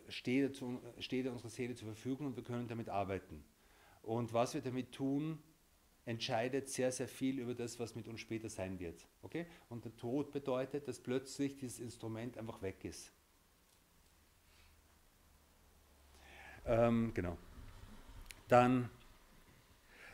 steht, 0.10 0.62
steht 1.00 1.28
unsere 1.28 1.50
Seele 1.50 1.74
zur 1.76 1.88
Verfügung 1.88 2.28
und 2.28 2.36
wir 2.36 2.44
können 2.44 2.68
damit 2.68 2.90
arbeiten. 2.90 3.46
Und 4.02 4.34
was 4.34 4.54
wir 4.54 4.60
damit 4.60 4.92
tun, 4.92 5.40
entscheidet 6.04 6.68
sehr, 6.68 6.92
sehr 6.92 7.08
viel 7.08 7.40
über 7.40 7.56
das, 7.56 7.80
was 7.80 7.96
mit 7.96 8.10
uns 8.10 8.20
später 8.20 8.50
sein 8.50 8.78
wird. 8.78 9.08
Okay? 9.22 9.46
Und 9.70 9.86
der 9.86 9.96
Tod 9.96 10.34
bedeutet, 10.34 10.86
dass 10.90 11.00
plötzlich 11.00 11.56
dieses 11.56 11.80
Instrument 11.80 12.38
einfach 12.38 12.62
weg 12.62 12.84
ist. 12.84 13.14
Ähm, 16.68 17.14
genau. 17.14 17.38
Dann, 18.48 18.90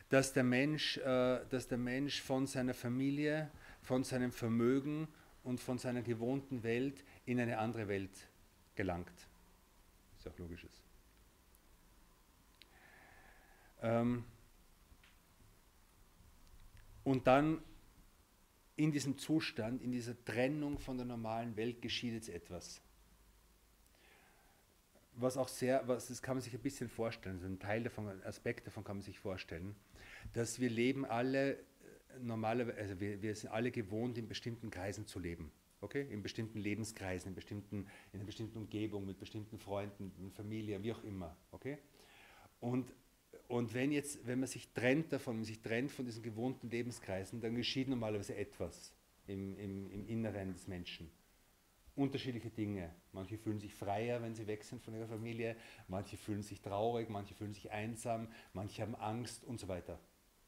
dass 0.08 0.32
der 0.32 0.44
Mensch, 0.44 0.98
äh, 0.98 1.44
dass 1.50 1.68
der 1.68 1.78
Mensch 1.78 2.22
von 2.22 2.46
seiner 2.46 2.74
Familie, 2.74 3.50
von 3.82 4.04
seinem 4.04 4.32
Vermögen 4.32 5.08
und 5.42 5.60
von 5.60 5.78
seiner 5.78 6.02
gewohnten 6.02 6.62
Welt 6.62 7.04
in 7.26 7.40
eine 7.40 7.58
andere 7.58 7.88
Welt 7.88 8.28
gelangt. 8.74 9.12
Ist 10.18 10.28
auch 10.28 10.38
logisch. 10.38 10.66
Ähm, 13.82 14.24
und 17.02 17.26
dann 17.26 17.62
in 18.76 18.90
diesem 18.90 19.18
Zustand, 19.18 19.82
in 19.82 19.92
dieser 19.92 20.22
Trennung 20.24 20.78
von 20.78 20.96
der 20.96 21.06
normalen 21.06 21.56
Welt 21.56 21.82
geschieht 21.82 22.14
jetzt 22.14 22.28
etwas. 22.28 22.80
Was 25.16 25.36
auch 25.36 25.48
sehr, 25.48 25.86
was, 25.86 26.08
das 26.08 26.22
kann 26.22 26.36
man 26.36 26.42
sich 26.42 26.54
ein 26.54 26.60
bisschen 26.60 26.88
vorstellen, 26.88 27.38
so 27.38 27.46
ein 27.46 27.58
Teil 27.58 27.84
davon, 27.84 28.08
Aspekt 28.24 28.66
davon 28.66 28.84
kann 28.84 28.96
man 28.96 29.02
sich 29.02 29.18
vorstellen, 29.18 29.76
dass 30.32 30.58
wir 30.58 30.70
leben 30.70 31.04
alle 31.04 31.52
äh, 31.52 31.58
normalerweise, 32.20 32.78
also 32.78 33.00
wir, 33.00 33.22
wir 33.22 33.34
sind 33.34 33.50
alle 33.50 33.70
gewohnt, 33.70 34.18
in 34.18 34.26
bestimmten 34.28 34.70
Kreisen 34.70 35.06
zu 35.06 35.18
leben. 35.18 35.52
Okay? 35.80 36.06
In 36.10 36.22
bestimmten 36.22 36.58
Lebenskreisen, 36.58 37.28
in, 37.28 37.34
bestimmten, 37.34 37.86
in 38.12 38.20
einer 38.20 38.24
bestimmten 38.24 38.58
Umgebung, 38.58 39.06
mit 39.06 39.18
bestimmten 39.18 39.58
Freunden, 39.58 40.32
Familie, 40.34 40.82
wie 40.82 40.92
auch 40.92 41.04
immer. 41.04 41.36
Okay? 41.52 41.78
Und 42.60 42.92
und 43.48 43.74
wenn, 43.74 43.92
jetzt, 43.92 44.26
wenn 44.26 44.40
man 44.40 44.48
sich 44.48 44.72
trennt 44.72 45.12
davon, 45.12 45.36
man 45.36 45.44
sich 45.44 45.60
trennt 45.60 45.92
von 45.92 46.04
diesen 46.04 46.22
gewohnten 46.22 46.70
Lebenskreisen, 46.70 47.40
dann 47.40 47.54
geschieht 47.54 47.88
normalerweise 47.88 48.34
etwas 48.34 48.92
im, 49.26 49.56
im, 49.58 49.90
im 49.90 50.06
Inneren 50.06 50.52
des 50.52 50.66
Menschen. 50.66 51.10
Unterschiedliche 51.96 52.50
Dinge. 52.50 52.90
Manche 53.12 53.38
fühlen 53.38 53.60
sich 53.60 53.74
freier, 53.74 54.20
wenn 54.22 54.34
sie 54.34 54.46
weg 54.46 54.64
sind 54.64 54.82
von 54.82 54.94
ihrer 54.94 55.06
Familie, 55.06 55.56
manche 55.88 56.16
fühlen 56.16 56.42
sich 56.42 56.60
traurig, 56.60 57.08
manche 57.08 57.34
fühlen 57.34 57.54
sich 57.54 57.70
einsam, 57.70 58.28
manche 58.52 58.82
haben 58.82 58.96
Angst 58.96 59.44
und 59.44 59.60
so 59.60 59.68
weiter. 59.68 59.98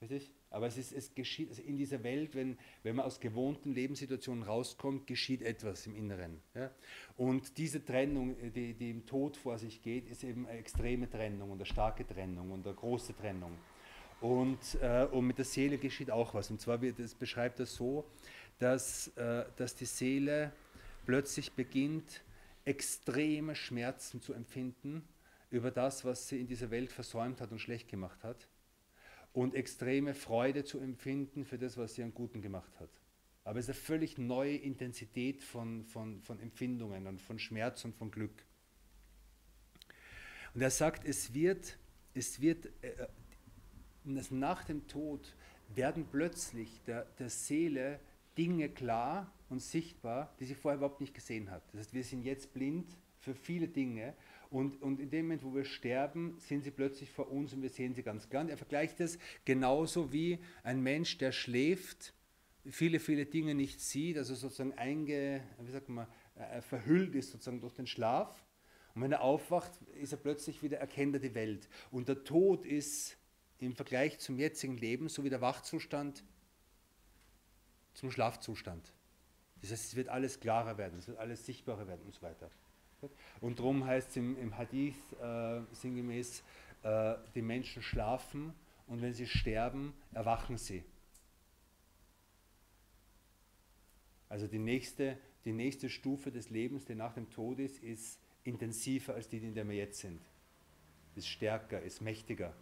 Richtig? 0.03 0.31
Aber 0.51 0.67
es, 0.67 0.77
ist, 0.77 0.93
es 0.93 1.15
geschieht, 1.15 1.49
also 1.49 1.63
in 1.63 1.79
dieser 1.79 2.03
Welt, 2.03 2.35
wenn, 2.35 2.59
wenn 2.83 2.97
man 2.97 3.07
aus 3.07 3.19
gewohnten 3.19 3.73
Lebenssituationen 3.73 4.43
rauskommt, 4.43 5.07
geschieht 5.07 5.41
etwas 5.41 5.87
im 5.87 5.97
Inneren. 5.97 6.41
Ja? 6.55 6.71
Und 7.17 7.57
diese 7.57 7.83
Trennung, 7.83 8.37
die, 8.53 8.75
die 8.75 8.91
im 8.91 9.07
Tod 9.07 9.37
vor 9.37 9.59
sich 9.59 9.83
geht, 9.83 10.09
ist 10.09 10.23
eben 10.23 10.47
eine 10.47 10.59
extreme 10.59 11.09
Trennung 11.09 11.51
und 11.51 11.59
eine 11.59 11.67
starke 11.67 12.07
Trennung 12.07 12.51
und 12.51 12.67
eine 12.67 12.77
große 12.77 13.17
Trennung. 13.17 13.53
Und, 14.21 14.59
äh, 14.83 15.07
und 15.11 15.27
mit 15.27 15.39
der 15.39 15.45
Seele 15.45 15.79
geschieht 15.79 16.11
auch 16.11 16.35
was. 16.35 16.51
Und 16.51 16.61
zwar 16.61 16.81
wird 16.83 16.99
es 16.99 17.15
beschreibt 17.15 17.59
das 17.59 17.75
so, 17.75 18.05
dass, 18.59 19.09
äh, 19.17 19.45
dass 19.57 19.75
die 19.75 19.85
Seele 19.87 20.53
plötzlich 21.07 21.53
beginnt, 21.53 22.23
extreme 22.65 23.55
Schmerzen 23.55 24.21
zu 24.21 24.35
empfinden 24.35 25.09
über 25.51 25.71
das, 25.71 26.05
was 26.05 26.29
sie 26.29 26.41
in 26.41 26.49
dieser 26.49 26.71
Welt 26.71 26.93
versäumt 26.93 27.41
hat 27.41 27.53
und 27.53 27.61
schlecht 27.61 27.89
gemacht 27.89 28.25
hat 28.25 28.49
und 29.33 29.55
extreme 29.55 30.15
Freude 30.15 30.65
zu 30.65 30.79
empfinden 30.79 31.45
für 31.45 31.59
das, 31.59 31.77
was 31.77 31.95
sie 31.95 32.03
an 32.03 32.13
Guten 32.13 32.43
gemacht 32.43 32.73
hat. 32.81 32.91
Aber 33.45 33.61
es 33.61 33.67
ist 33.67 33.77
eine 33.77 33.85
völlig 33.85 34.19
neue 34.19 34.57
Intensität 34.57 35.45
von, 35.45 35.85
von, 35.85 36.21
von 36.23 36.41
Empfindungen 36.41 37.07
und 37.07 37.23
von 37.23 37.39
Schmerz 37.39 37.85
und 37.85 37.95
von 37.95 38.11
Glück. 38.11 38.45
Und 40.55 40.63
er 40.63 40.71
sagt, 40.71 41.07
es 41.07 41.33
wird, 41.33 41.79
es 42.15 42.41
wird 42.41 42.67
äh, 42.83 43.07
nach 44.05 44.65
dem 44.65 44.89
Tod 44.89 45.37
werden 45.75 46.07
plötzlich 46.11 46.83
der, 46.85 47.05
der 47.19 47.31
Seele 47.31 48.01
Dinge 48.37 48.69
klar 48.69 49.33
und 49.49 49.61
sichtbar, 49.61 50.35
die 50.41 50.45
sie 50.45 50.55
vorher 50.55 50.79
überhaupt 50.79 51.01
nicht 51.01 51.15
gesehen 51.15 51.51
hat. 51.51 51.63
Das 51.73 51.81
heißt, 51.81 51.95
wir 51.95 52.05
sind 52.05 52.23
jetzt 52.23 52.53
blind 52.53 52.97
für 53.19 53.35
viele 53.35 53.69
Dinge 53.69 54.15
und, 54.51 54.81
und 54.83 55.01
in 55.01 55.11
dem 55.11 55.27
Moment, 55.27 55.43
wo 55.43 55.55
wir 55.55 55.65
sterben, 55.65 56.37
sind 56.39 56.63
sie 56.63 56.71
plötzlich 56.71 57.11
vor 57.11 57.31
uns 57.31 57.53
und 57.53 57.63
wir 57.63 57.71
sehen 57.71 57.95
sie 57.95 58.03
ganz 58.03 58.29
klar. 58.29 58.43
Und 58.43 58.49
er 58.49 58.57
vergleicht 58.57 59.01
das 59.01 59.19
genauso 59.45 60.13
wie 60.13 60.39
ein 60.63 60.83
Mensch, 60.83 61.19
der 61.19 61.33
schläft, 61.33 62.15
viele, 62.71 63.01
viele 63.01 63.27
Dinge 63.27 63.55
nicht 63.55 63.81
sieht, 63.81 64.19
also 64.19 64.35
sozusagen 64.35 64.73
einge, 64.75 65.43
wie 65.61 65.71
sagt 65.71 65.89
man, 65.89 66.07
äh, 66.37 66.61
verhüllt 66.61 67.15
ist 67.15 67.31
sozusagen 67.31 67.61
durch 67.61 67.75
den 67.75 67.87
Schlaf. 67.87 68.45
Und 68.95 69.03
wenn 69.03 69.13
er 69.13 69.21
aufwacht, 69.21 69.73
ist 70.01 70.13
er 70.13 70.19
plötzlich 70.19 70.63
wieder, 70.63 70.79
erkennt 70.79 71.15
er 71.15 71.21
die 71.21 71.35
Welt. 71.35 71.69
Und 71.91 72.09
der 72.09 72.25
Tod 72.25 72.65
ist 72.65 73.19
im 73.59 73.75
Vergleich 73.75 74.19
zum 74.19 74.39
jetzigen 74.39 74.77
Leben, 74.77 75.09
so 75.09 75.25
wie 75.25 75.31
der 75.31 75.41
Wachzustand, 75.41 76.25
zum 77.95 78.11
Schlafzustand. 78.11 78.93
Das 79.67 79.81
heißt, 79.81 79.89
es 79.91 79.97
wird 79.97 80.09
alles 80.09 80.39
klarer 80.39 80.79
werden, 80.79 80.99
es 80.99 81.09
wird 81.09 81.19
alles 81.19 81.45
sichtbarer 81.45 81.89
werden 81.89 82.03
und 82.05 82.15
so 82.15 82.23
weiter. 82.23 82.49
Und 83.41 83.59
darum 83.59 83.85
heißt 83.85 84.11
es 84.11 84.17
im, 84.17 84.39
im 84.39 84.57
Hadith 84.57 84.95
äh, 85.21 85.61
sinngemäß, 85.73 86.43
äh, 86.83 87.15
die 87.35 87.43
Menschen 87.43 87.83
schlafen 87.83 88.55
und 88.87 89.03
wenn 89.03 89.13
sie 89.13 89.27
sterben, 89.27 89.93
erwachen 90.13 90.57
sie. 90.57 90.85
Also 94.29 94.47
die 94.47 94.59
nächste, 94.59 95.19
die 95.45 95.53
nächste 95.53 95.91
Stufe 95.91 96.31
des 96.31 96.51
Lebens, 96.51 96.85
die 96.85 96.95
nach 96.95 97.15
dem 97.15 97.29
Tod 97.31 97.59
ist, 97.59 97.83
ist 97.83 98.21
intensiver 98.45 99.15
als 99.15 99.29
die, 99.29 99.39
in 99.39 99.55
der 99.55 99.69
wir 99.69 99.77
jetzt 99.77 99.99
sind. 100.01 100.21
Ist 101.17 101.29
stärker, 101.29 101.83
ist 101.83 102.01
mächtiger. 102.01 102.55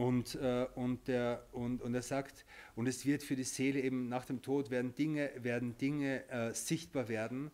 Und, 0.00 0.34
äh, 0.36 0.66
und, 0.76 1.08
der, 1.08 1.44
und, 1.52 1.82
und 1.82 1.94
er 1.94 2.00
sagt, 2.00 2.46
und 2.74 2.86
es 2.86 3.04
wird 3.04 3.22
für 3.22 3.36
die 3.36 3.44
Seele 3.44 3.82
eben 3.82 4.08
nach 4.08 4.24
dem 4.24 4.40
Tod 4.40 4.70
werden 4.70 4.94
Dinge, 4.94 5.30
werden 5.36 5.76
Dinge 5.76 6.26
äh, 6.30 6.54
sichtbar 6.54 7.10
werden. 7.10 7.50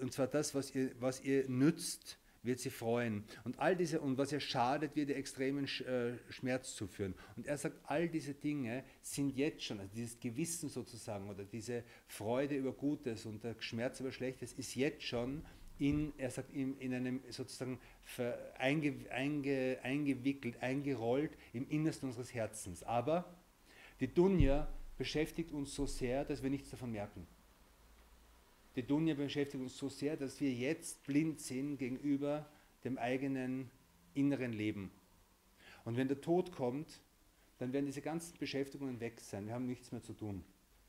Und 0.00 0.10
zwar 0.10 0.26
das, 0.26 0.54
was 0.54 0.74
ihr, 0.74 0.92
was 1.00 1.20
ihr 1.20 1.46
nützt, 1.50 2.16
wird 2.42 2.60
sie 2.60 2.70
freuen. 2.70 3.24
Und 3.44 3.58
all 3.58 3.76
diese, 3.76 4.00
und 4.00 4.16
was 4.16 4.32
ihr 4.32 4.40
schadet, 4.40 4.96
wird 4.96 5.10
ihr 5.10 5.16
extremen 5.16 5.66
äh, 5.66 6.16
Schmerz 6.30 6.74
zuführen. 6.74 7.14
Und 7.36 7.46
er 7.46 7.58
sagt, 7.58 7.76
all 7.84 8.08
diese 8.08 8.32
Dinge 8.32 8.82
sind 9.02 9.36
jetzt 9.36 9.62
schon, 9.62 9.78
also 9.78 9.92
dieses 9.94 10.18
Gewissen 10.18 10.70
sozusagen 10.70 11.28
oder 11.28 11.44
diese 11.44 11.84
Freude 12.06 12.56
über 12.56 12.72
Gutes 12.72 13.26
und 13.26 13.44
der 13.44 13.54
Schmerz 13.58 14.00
über 14.00 14.12
Schlechtes 14.12 14.54
ist 14.54 14.74
jetzt 14.76 15.02
schon 15.02 15.44
in, 15.78 16.12
er 16.18 16.30
sagt, 16.30 16.52
in, 16.52 16.78
in 16.78 16.94
einem 16.94 17.20
sozusagen 17.30 17.78
einge, 18.58 18.94
einge, 19.10 19.78
eingewickelt, 19.82 20.62
eingerollt 20.62 21.36
im 21.52 21.68
Innersten 21.68 22.08
unseres 22.08 22.32
Herzens. 22.32 22.82
Aber 22.82 23.36
die 24.00 24.12
Dunja 24.12 24.68
beschäftigt 24.96 25.52
uns 25.52 25.74
so 25.74 25.86
sehr, 25.86 26.24
dass 26.24 26.42
wir 26.42 26.50
nichts 26.50 26.70
davon 26.70 26.92
merken. 26.92 27.26
Die 28.76 28.82
Dunja 28.82 29.14
beschäftigt 29.14 29.62
uns 29.62 29.76
so 29.76 29.88
sehr, 29.88 30.16
dass 30.16 30.40
wir 30.40 30.52
jetzt 30.52 31.04
blind 31.04 31.40
sind 31.40 31.78
gegenüber 31.78 32.48
dem 32.84 32.98
eigenen 32.98 33.70
inneren 34.14 34.52
Leben. 34.52 34.90
Und 35.84 35.96
wenn 35.96 36.08
der 36.08 36.20
Tod 36.20 36.52
kommt, 36.52 37.00
dann 37.58 37.72
werden 37.72 37.86
diese 37.86 38.02
ganzen 38.02 38.36
Beschäftigungen 38.38 39.00
weg 39.00 39.20
sein. 39.20 39.46
Wir 39.46 39.54
haben 39.54 39.66
nichts 39.66 39.92
mehr 39.92 40.02
zu 40.02 40.12
tun. 40.12 40.44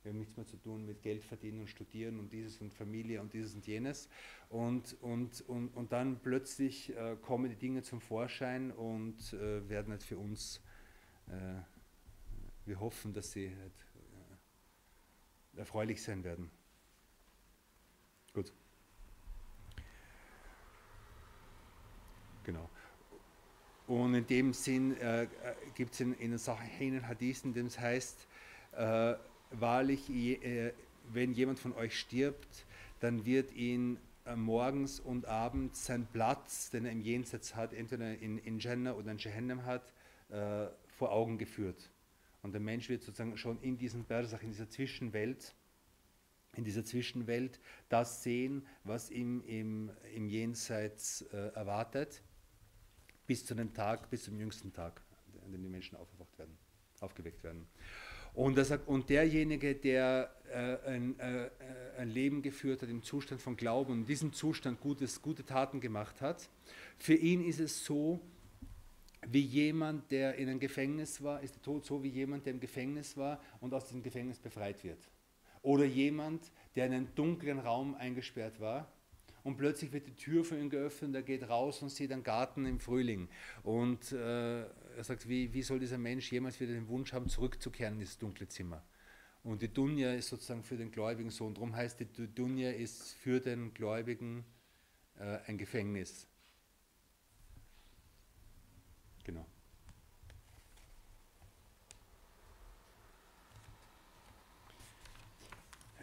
Wir 0.08 0.14
haben 0.14 0.20
nichts 0.20 0.38
mehr 0.38 0.46
zu 0.46 0.56
tun 0.56 0.86
mit 0.86 1.02
Geld 1.02 1.26
verdienen 1.26 1.60
und 1.60 1.68
studieren 1.68 2.18
und 2.18 2.32
dieses 2.32 2.62
und 2.62 2.74
Familie 2.74 3.20
und 3.20 3.34
dieses 3.34 3.54
und 3.56 3.68
jenes. 3.68 4.08
Und, 4.48 4.96
und, 5.02 5.42
und, 5.50 5.68
und 5.76 5.92
dann 5.92 6.22
plötzlich 6.22 6.96
äh, 6.96 7.18
kommen 7.22 7.50
die 7.50 7.58
Dinge 7.58 7.84
zum 7.84 8.00
Vorschein 8.00 8.72
und 8.72 9.34
äh, 9.34 9.68
werden 9.68 9.92
halt 9.92 10.04
für 10.04 10.18
uns, 10.18 10.62
äh, 11.28 11.60
wir 12.66 12.80
hoffen, 12.80 13.12
dass 13.12 13.34
sie 13.34 13.50
halt, 13.50 13.74
äh, 15.56 15.60
erfreulich 15.60 16.02
sein 16.02 16.24
werden. 16.24 16.50
Gut. 18.32 18.54
Genau. 22.46 22.70
Und 23.88 24.14
in 24.14 24.26
dem 24.26 24.54
Sinn 24.54 24.96
äh, 25.02 25.24
äh 25.24 25.28
gibt 25.76 25.96
es 25.96 26.00
in, 26.00 26.14
in 26.14 26.30
den 26.30 26.40
Sahih 26.40 27.02
Hadithen, 27.02 27.54
dem 27.54 27.66
es 27.66 27.78
heißt, 27.78 28.26
wahrlich, 29.52 30.10
äh, 30.10 30.74
wenn 31.10 31.34
jemand 31.34 31.60
von 31.60 31.74
euch 31.74 32.00
stirbt, 32.00 32.66
dann 33.00 33.26
wird 33.26 33.54
ihn 33.54 33.98
äh, 34.26 34.36
morgens 34.36 35.00
und 35.00 35.26
abends 35.26 35.86
sein 35.86 36.08
Platz, 36.12 36.70
den 36.70 36.86
er 36.86 36.92
im 36.92 37.02
Jenseits 37.02 37.56
hat, 37.56 37.74
entweder 37.74 38.18
in, 38.18 38.38
in 38.40 38.60
Jannah 38.60 38.94
oder 38.94 39.12
in 39.12 39.18
Jahannam 39.18 39.66
hat, 39.66 39.94
äh, 40.30 40.68
vor 40.88 41.12
Augen 41.12 41.38
geführt. 41.38 41.90
Und 42.42 42.54
der 42.54 42.62
Mensch 42.62 42.90
wird 42.90 43.04
sozusagen 43.04 43.38
schon 43.38 43.62
in 43.62 43.78
diesem 43.78 44.04
Bersach, 44.04 44.42
in 44.42 44.52
dieser 44.52 44.70
Zwischenwelt, 44.70 45.56
in 46.56 46.64
dieser 46.64 46.84
Zwischenwelt 46.84 47.60
das 47.90 48.24
sehen, 48.24 48.66
was 48.84 49.12
ihm 49.12 49.44
im, 49.46 49.92
im 50.14 50.28
Jenseits 50.28 51.22
äh, 51.34 51.54
erwartet, 51.54 52.22
bis 53.28 53.46
zu 53.46 53.56
dem 53.56 53.74
Tag, 53.74 54.10
bis 54.10 54.24
zum 54.24 54.38
jüngsten 54.38 54.74
Tag, 54.74 55.02
an 55.44 55.52
dem 55.52 55.62
die 55.62 55.70
Menschen 55.70 55.98
aufgewacht 55.98 56.38
werden, 56.38 56.58
aufgeweckt 57.00 57.44
werden. 57.44 57.68
Und, 58.38 58.64
sagt, 58.64 58.88
und 58.88 59.10
derjenige, 59.10 59.74
der 59.74 60.30
äh, 60.54 60.78
ein, 60.88 61.20
äh, 61.20 61.50
ein, 61.98 62.08
Leben 62.08 62.44
geführt 62.44 62.84
hat 62.84 62.90
im 62.90 63.02
Zustand 63.02 63.42
von 63.42 63.58
Glauben 63.58 63.92
und 63.94 64.00
in 64.02 64.06
diesem 64.06 64.32
Zustand 64.32 64.80
Gutes, 64.80 65.24
gute 65.24 65.44
Taten 65.44 65.82
gemacht 65.82 66.22
hat, 66.22 66.48
für 67.00 67.16
ihn 67.16 67.44
ist 67.44 67.60
es 67.60 67.84
so, 67.84 68.20
wie 69.28 69.42
jemand, 69.42 70.12
der 70.12 70.36
in 70.36 70.50
einem 70.50 70.60
Gefängnis 70.60 71.24
war, 71.24 71.42
ist 71.42 71.56
der 71.56 71.64
Tod 71.64 71.84
so 71.84 72.04
wie 72.04 72.10
jemand, 72.10 72.46
der 72.46 72.54
im 72.54 72.60
Gefängnis 72.60 73.18
war 73.18 73.42
und 73.60 73.74
aus 73.74 73.88
dem 73.88 74.04
Gefängnis 74.04 74.38
befreit 74.38 74.84
wird. 74.84 75.10
Oder 75.64 75.86
jemand, 75.86 76.52
der 76.76 76.86
in 76.86 76.94
einen 76.94 77.16
dunklen 77.16 77.58
Raum 77.58 77.96
eingesperrt 77.96 78.60
war 78.60 78.88
und 79.48 79.56
plötzlich 79.56 79.94
wird 79.94 80.06
die 80.08 80.16
Tür 80.16 80.44
für 80.44 80.60
ihn 80.60 80.70
geöffnet 80.70 81.08
und 81.08 81.16
er 81.16 81.24
geht 81.24 81.48
raus 81.48 81.82
und 81.82 81.88
sieht 81.88 82.12
einen 82.12 82.24
Garten 82.24 82.66
im 82.66 82.82
Frühling. 82.82 83.30
Und 83.64 84.12
äh, 84.12 84.64
er 84.64 85.04
sagt, 85.04 85.30
wie, 85.30 85.54
wie 85.54 85.62
soll 85.62 85.80
dieser 85.80 85.98
Mensch 85.98 86.30
jemals 86.34 86.60
wieder 86.60 86.74
den 86.74 86.90
Wunsch 86.90 87.14
haben, 87.14 87.30
zurückzukehren 87.30 87.94
in 87.94 88.02
das 88.02 88.18
dunkle 88.18 88.50
Zimmer? 88.50 88.84
Und 89.44 89.62
die 89.62 89.74
Dunja 89.74 90.12
ist 90.12 90.28
sozusagen 90.28 90.64
für 90.64 90.76
den 90.76 90.92
gläubigen 90.92 91.30
Sohn. 91.30 91.54
Darum 91.54 91.74
heißt 91.74 91.98
die 92.02 92.28
Dunja 92.28 92.72
ist 92.72 93.14
für 93.14 93.40
den 93.40 93.74
Gläubigen 93.74 94.44
äh, 95.18 95.38
ein 95.46 95.58
Gefängnis. 95.58 96.28
Genau. 99.24 99.46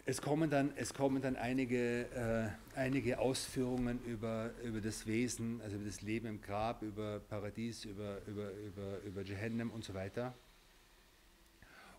Es 0.07 0.21
kommen 0.21 0.51
dann, 0.51 0.71
es 0.75 0.93
kommen 0.93 1.19
dann 1.19 1.35
einige, 1.35 2.05
äh, 2.11 2.77
einige 2.77 3.17
Ausführungen 3.17 3.99
über, 4.05 4.51
über 4.63 4.79
das 4.79 5.07
Wesen, 5.07 5.59
also 5.61 5.77
über 5.77 5.85
das 5.85 6.03
Leben 6.03 6.27
im 6.27 6.41
Grab, 6.41 6.83
über 6.83 7.19
Paradies, 7.21 7.85
über, 7.85 8.19
über, 8.27 8.51
über, 8.51 8.99
über 9.01 9.21
Jehennem 9.23 9.71
und 9.71 9.83
so 9.83 9.95
weiter. 9.95 10.35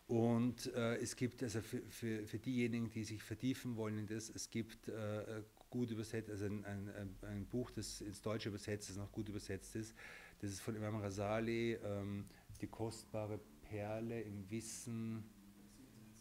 Und 0.06 0.72
äh, 0.76 0.98
es 0.98 1.16
gibt 1.16 1.42
also 1.42 1.60
für, 1.60 1.80
für, 1.90 2.25
für 2.28 2.38
diejenigen, 2.38 2.88
die 2.90 3.02
sich 3.02 3.20
vertiefen 3.25 3.75
wollen 3.75 3.98
in 3.98 4.06
das, 4.06 4.30
es 4.30 4.50
gibt 4.50 4.86
äh, 4.86 5.42
gut 5.68 5.90
übersetzt, 5.90 6.30
also 6.30 6.44
ein, 6.44 6.64
ein, 6.64 7.16
ein, 7.22 7.44
Buch, 7.46 7.72
das 7.72 8.02
ins 8.02 8.22
Deutsche 8.22 8.50
übersetzt 8.50 8.88
ist, 8.88 8.98
noch 8.98 9.10
gut 9.10 9.28
übersetzt 9.28 9.75
ist. 9.75 9.96
Das 10.40 10.52
ist 10.52 10.60
von 10.60 10.76
Imam 10.76 10.94
Rasali, 10.94 11.72
ähm, 11.84 12.26
die 12.60 12.68
kostbare 12.68 13.40
Perle 13.62 14.20
im 14.20 14.48
Wissen 14.48 15.25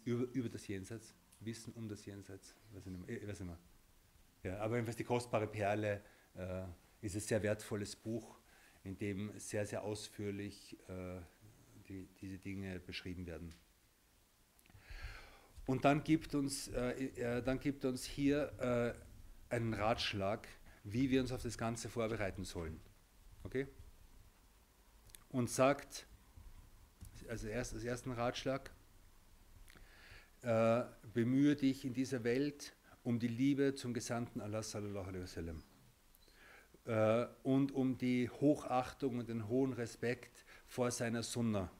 über, 0.03 0.25
über 0.33 0.49
das 0.49 0.67
Jenseits. 0.67 1.13
Wissen 1.45 1.73
um 1.73 1.87
das 1.87 2.05
Jenseits. 2.05 2.55
Weiß 2.71 2.85
ich 2.85 2.91
nicht 2.91 3.07
mehr. 3.07 3.21
Ich 3.21 3.27
weiß 3.27 3.39
nicht 3.39 3.47
mehr. 3.47 3.59
Ja, 4.43 4.59
aber 4.59 4.75
jedenfalls 4.75 4.97
die 4.97 5.03
kostbare 5.03 5.47
Perle 5.47 6.01
äh, 6.35 6.63
ist 7.01 7.15
ein 7.15 7.21
sehr 7.21 7.41
wertvolles 7.41 7.95
Buch, 7.95 8.37
in 8.83 8.97
dem 8.97 9.37
sehr, 9.39 9.65
sehr 9.65 9.83
ausführlich 9.83 10.77
äh, 10.87 11.19
die, 11.87 12.07
diese 12.21 12.37
Dinge 12.37 12.79
beschrieben 12.79 13.25
werden. 13.25 13.53
Und 15.65 15.83
dann 15.83 16.03
gibt 16.03 16.35
uns, 16.35 16.67
äh, 16.67 16.91
äh 16.91 17.41
dann 17.41 17.59
gibt 17.59 17.85
uns 17.85 18.05
hier 18.05 18.95
äh, 19.49 19.53
einen 19.53 19.73
Ratschlag, 19.73 20.47
wie 20.83 21.09
wir 21.09 21.21
uns 21.21 21.31
auf 21.31 21.41
das 21.41 21.57
Ganze 21.57 21.89
vorbereiten 21.89 22.43
sollen. 22.43 22.79
Okay? 23.43 23.67
Und 25.29 25.49
sagt, 25.49 26.05
also 27.27 27.47
erst, 27.47 27.73
als 27.73 27.83
ersten 27.83 28.11
Ratschlag, 28.11 28.71
äh, 30.45 30.83
bemühe 31.11 31.55
dich 31.55 31.85
in 31.85 31.93
dieser 31.93 32.23
Welt 32.23 32.75
um 33.03 33.19
die 33.19 33.27
Liebe 33.27 33.73
zum 33.73 33.93
Gesandten 33.93 34.41
Allah 34.41 34.61
sallallahu 34.61 35.07
alaihi 35.07 35.23
wasallam 35.23 35.63
äh, 36.85 37.25
und 37.43 37.71
um 37.71 37.97
die 37.97 38.29
Hochachtung 38.29 39.19
und 39.19 39.29
den 39.29 39.47
hohen 39.47 39.73
Respekt 39.73 40.45
vor 40.67 40.91
seiner 40.91 41.23
Sunna. 41.23 41.71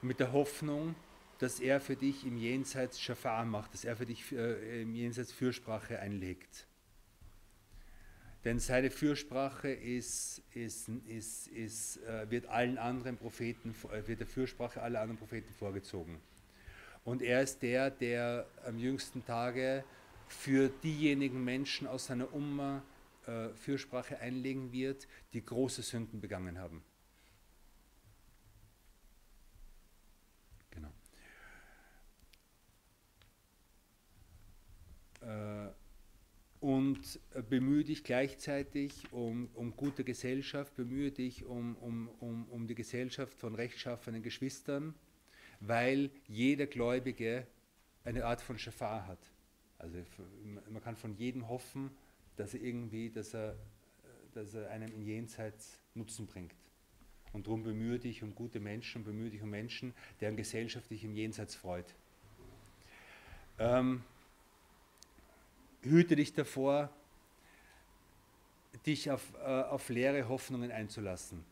Mit 0.00 0.20
der 0.20 0.32
Hoffnung, 0.32 0.94
dass 1.38 1.60
er 1.60 1.80
für 1.80 1.96
dich 1.96 2.24
im 2.24 2.36
Jenseits 2.36 3.00
Schafa 3.00 3.44
macht, 3.44 3.74
dass 3.74 3.84
er 3.84 3.96
für 3.96 4.06
dich 4.06 4.30
äh, 4.32 4.82
im 4.82 4.94
Jenseits 4.94 5.32
Fürsprache 5.32 5.98
einlegt. 5.98 6.68
Denn 8.44 8.58
seine 8.58 8.90
Fürsprache 8.90 9.68
ist, 9.68 10.42
ist, 10.52 10.88
ist, 11.06 11.46
ist, 11.48 11.98
äh, 11.98 12.28
wird 12.28 12.46
allen 12.46 12.76
anderen 12.76 13.16
Propheten, 13.16 13.74
äh, 13.92 14.06
wird 14.08 14.20
der 14.20 14.26
Fürsprache 14.26 14.82
aller 14.82 15.00
anderen 15.00 15.18
Propheten 15.18 15.52
vorgezogen. 15.52 16.20
Und 17.04 17.22
er 17.22 17.42
ist 17.42 17.62
der, 17.62 17.90
der 17.90 18.46
am 18.64 18.78
jüngsten 18.78 19.24
Tage 19.24 19.84
für 20.26 20.68
diejenigen 20.82 21.44
Menschen 21.44 21.86
aus 21.86 22.06
seiner 22.06 22.32
Umma 22.32 22.82
äh, 23.26 23.50
Fürsprache 23.50 24.18
einlegen 24.18 24.72
wird, 24.72 25.06
die 25.32 25.44
große 25.44 25.82
Sünden 25.82 26.20
begangen 26.20 26.58
haben. 26.58 26.82
Genau. 30.70 30.90
Äh, 35.20 35.70
und 36.62 37.18
äh, 37.34 37.42
bemühe 37.42 37.82
dich 37.82 38.04
gleichzeitig 38.04 39.12
um, 39.12 39.50
um 39.54 39.74
gute 39.76 40.04
Gesellschaft, 40.04 40.76
bemühe 40.76 41.10
dich 41.10 41.44
um, 41.44 41.74
um, 41.76 42.08
um, 42.20 42.48
um 42.48 42.68
die 42.68 42.76
Gesellschaft 42.76 43.36
von 43.36 43.56
rechtschaffenen 43.56 44.22
Geschwistern, 44.22 44.94
weil 45.58 46.10
jeder 46.28 46.66
Gläubige 46.66 47.48
eine 48.04 48.24
Art 48.24 48.40
von 48.40 48.58
Schafar 48.58 49.08
hat. 49.08 49.18
Also 49.78 49.98
man 50.70 50.82
kann 50.82 50.94
von 50.94 51.16
jedem 51.16 51.48
hoffen, 51.48 51.90
dass 52.36 52.54
er 52.54 52.62
irgendwie, 52.62 53.10
dass 53.10 53.34
er, 53.34 53.56
dass 54.32 54.54
er 54.54 54.70
einem 54.70 54.92
in 54.92 55.02
Jenseits 55.02 55.80
Nutzen 55.94 56.26
bringt. 56.26 56.54
Und 57.32 57.48
darum 57.48 57.64
bemühe 57.64 57.98
dich 57.98 58.22
um 58.22 58.36
gute 58.36 58.60
Menschen, 58.60 59.02
bemühe 59.02 59.30
dich 59.30 59.42
um 59.42 59.50
Menschen, 59.50 59.94
deren 60.20 60.36
Gesellschaft 60.36 60.90
dich 60.90 61.02
im 61.02 61.14
Jenseits 61.16 61.56
freut. 61.56 61.92
Ähm, 63.58 64.04
hüte 65.82 66.16
dich 66.16 66.32
davor, 66.32 66.90
dich 68.86 69.10
auf, 69.10 69.22
äh, 69.34 69.46
auf 69.46 69.88
leere 69.88 70.28
Hoffnungen 70.28 70.70
einzulassen. 70.70 71.44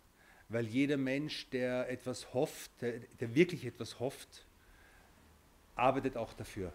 Weil 0.49 0.67
jeder 0.67 0.97
Mensch, 0.97 1.49
der 1.51 1.89
etwas 1.91 2.35
hofft, 2.35 2.71
der, 2.81 3.01
der 3.21 3.35
wirklich 3.35 3.65
etwas 3.65 4.01
hofft, 4.01 4.47
arbeitet 5.77 6.17
auch 6.17 6.33
dafür. 6.33 6.73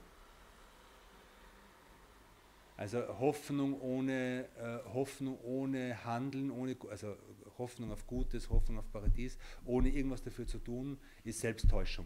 Also 2.77 2.99
Hoffnung 3.19 3.79
ohne, 3.79 4.49
äh, 4.57 4.93
Hoffnung 4.93 5.39
ohne 5.41 6.03
Handeln, 6.03 6.51
ohne, 6.51 6.75
also 6.89 7.15
Hoffnung 7.57 7.91
auf 7.91 8.05
Gutes, 8.05 8.49
Hoffnung 8.49 8.79
auf 8.79 8.91
Paradies, 8.91 9.37
ohne 9.63 9.89
irgendwas 9.89 10.21
dafür 10.23 10.45
zu 10.45 10.59
tun, 10.59 10.97
ist 11.23 11.39
Selbsttäuschung. 11.39 12.05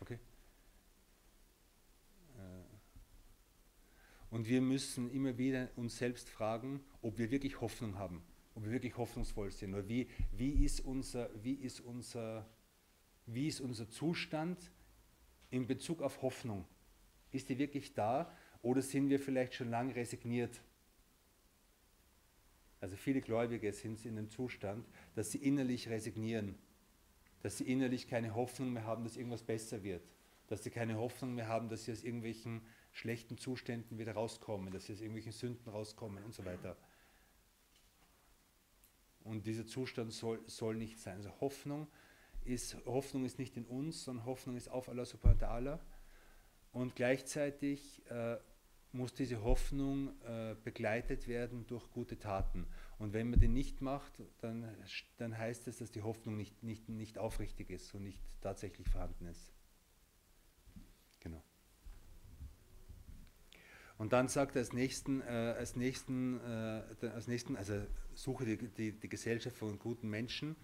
Okay? 0.00 0.18
Und 4.30 4.48
wir 4.48 4.60
müssen 4.60 5.10
immer 5.10 5.36
wieder 5.38 5.68
uns 5.76 5.98
selbst 5.98 6.28
fragen, 6.28 6.80
ob 7.02 7.18
wir 7.18 7.30
wirklich 7.30 7.60
Hoffnung 7.60 7.98
haben, 7.98 8.22
ob 8.54 8.64
wir 8.64 8.72
wirklich 8.72 8.96
hoffnungsvoll 8.96 9.50
sind. 9.50 9.74
Oder 9.74 9.88
wie, 9.88 10.08
wie, 10.32 10.64
ist 10.64 10.80
unser, 10.80 11.30
wie, 11.42 11.54
ist 11.54 11.80
unser, 11.80 12.48
wie 13.26 13.48
ist 13.48 13.60
unser 13.60 13.88
Zustand 13.90 14.70
in 15.50 15.66
Bezug 15.66 16.00
auf 16.00 16.22
Hoffnung? 16.22 16.64
Ist 17.32 17.48
die 17.48 17.58
wirklich 17.58 17.92
da 17.94 18.32
oder 18.62 18.82
sind 18.82 19.08
wir 19.08 19.18
vielleicht 19.18 19.54
schon 19.54 19.70
lange 19.70 19.96
resigniert? 19.96 20.60
Also 22.80 22.96
viele 22.96 23.20
Gläubige 23.20 23.72
sind 23.72 24.04
in 24.06 24.16
dem 24.16 24.30
Zustand, 24.30 24.86
dass 25.14 25.32
sie 25.32 25.38
innerlich 25.38 25.88
resignieren, 25.88 26.56
dass 27.42 27.58
sie 27.58 27.64
innerlich 27.64 28.08
keine 28.08 28.34
Hoffnung 28.34 28.72
mehr 28.72 28.84
haben, 28.84 29.04
dass 29.04 29.16
irgendwas 29.16 29.42
besser 29.42 29.82
wird, 29.82 30.02
dass 30.46 30.64
sie 30.64 30.70
keine 30.70 30.96
Hoffnung 30.96 31.34
mehr 31.34 31.48
haben, 31.48 31.68
dass 31.68 31.84
sie 31.84 31.92
aus 31.92 32.02
irgendwelchen 32.02 32.62
schlechten 32.92 33.38
Zuständen 33.38 33.98
wieder 33.98 34.12
rauskommen, 34.12 34.72
dass 34.72 34.86
sie 34.86 34.92
aus 34.92 35.00
irgendwelchen 35.00 35.32
Sünden 35.32 35.70
rauskommen 35.70 36.24
und 36.24 36.34
so 36.34 36.44
weiter. 36.44 36.76
Und 39.22 39.46
dieser 39.46 39.66
Zustand 39.66 40.12
soll, 40.12 40.40
soll 40.46 40.76
nicht 40.76 40.98
sein. 40.98 41.16
Also 41.16 41.30
Hoffnung 41.40 41.86
ist, 42.44 42.76
Hoffnung 42.86 43.24
ist 43.24 43.38
nicht 43.38 43.56
in 43.56 43.66
uns, 43.66 44.04
sondern 44.04 44.24
Hoffnung 44.24 44.56
ist 44.56 44.68
auf 44.68 44.88
Allah 44.88 45.04
subhanahu 45.04 45.40
wa 45.40 45.46
ta'ala. 45.46 45.78
Und 46.72 46.96
gleichzeitig 46.96 48.02
äh, 48.08 48.38
muss 48.92 49.14
diese 49.14 49.42
Hoffnung 49.42 50.20
äh, 50.22 50.56
begleitet 50.64 51.28
werden 51.28 51.66
durch 51.66 51.90
gute 51.90 52.18
Taten. 52.18 52.66
Und 52.98 53.12
wenn 53.12 53.30
man 53.30 53.40
die 53.40 53.48
nicht 53.48 53.80
macht, 53.80 54.12
dann, 54.38 54.68
dann 55.16 55.36
heißt 55.36 55.68
es, 55.68 55.78
dass 55.78 55.90
die 55.90 56.02
Hoffnung 56.02 56.36
nicht, 56.36 56.62
nicht, 56.62 56.88
nicht 56.88 57.18
aufrichtig 57.18 57.70
ist 57.70 57.94
und 57.94 58.02
nicht 58.02 58.20
tatsächlich 58.40 58.88
vorhanden 58.88 59.26
ist. 59.26 59.52
Genau. 61.20 61.42
Und 64.00 64.14
dann 64.14 64.28
sagt 64.28 64.56
er 64.56 64.60
als 64.60 64.72
nächsten, 64.72 65.20
äh, 65.20 65.54
als 65.58 65.76
nächsten, 65.76 66.40
äh, 66.40 67.06
als 67.08 67.28
nächsten, 67.28 67.54
also 67.54 67.82
suche 68.14 68.46
die, 68.46 68.56
die, 68.56 68.92
die 68.92 69.08
Gesellschaft 69.10 69.58
von 69.58 69.78
guten 69.78 70.08
Menschen, 70.08 70.56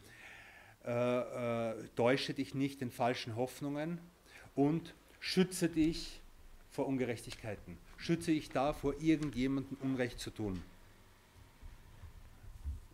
äh, 0.87 1.73
äh, 1.73 1.89
täusche 1.97 2.33
dich 2.33 2.55
nicht 2.55 2.81
in 2.81 2.91
falschen 2.91 3.37
Hoffnungen 3.37 4.01
und 4.55 4.95
schütze 5.21 5.69
dich 5.69 6.23
vor 6.71 6.87
Ungerechtigkeiten. 6.87 7.77
Schütze 7.99 8.31
dich 8.31 8.49
davor, 8.49 8.99
irgendjemandem 9.03 9.77
Unrecht 9.83 10.19
zu 10.19 10.31
tun. 10.31 10.63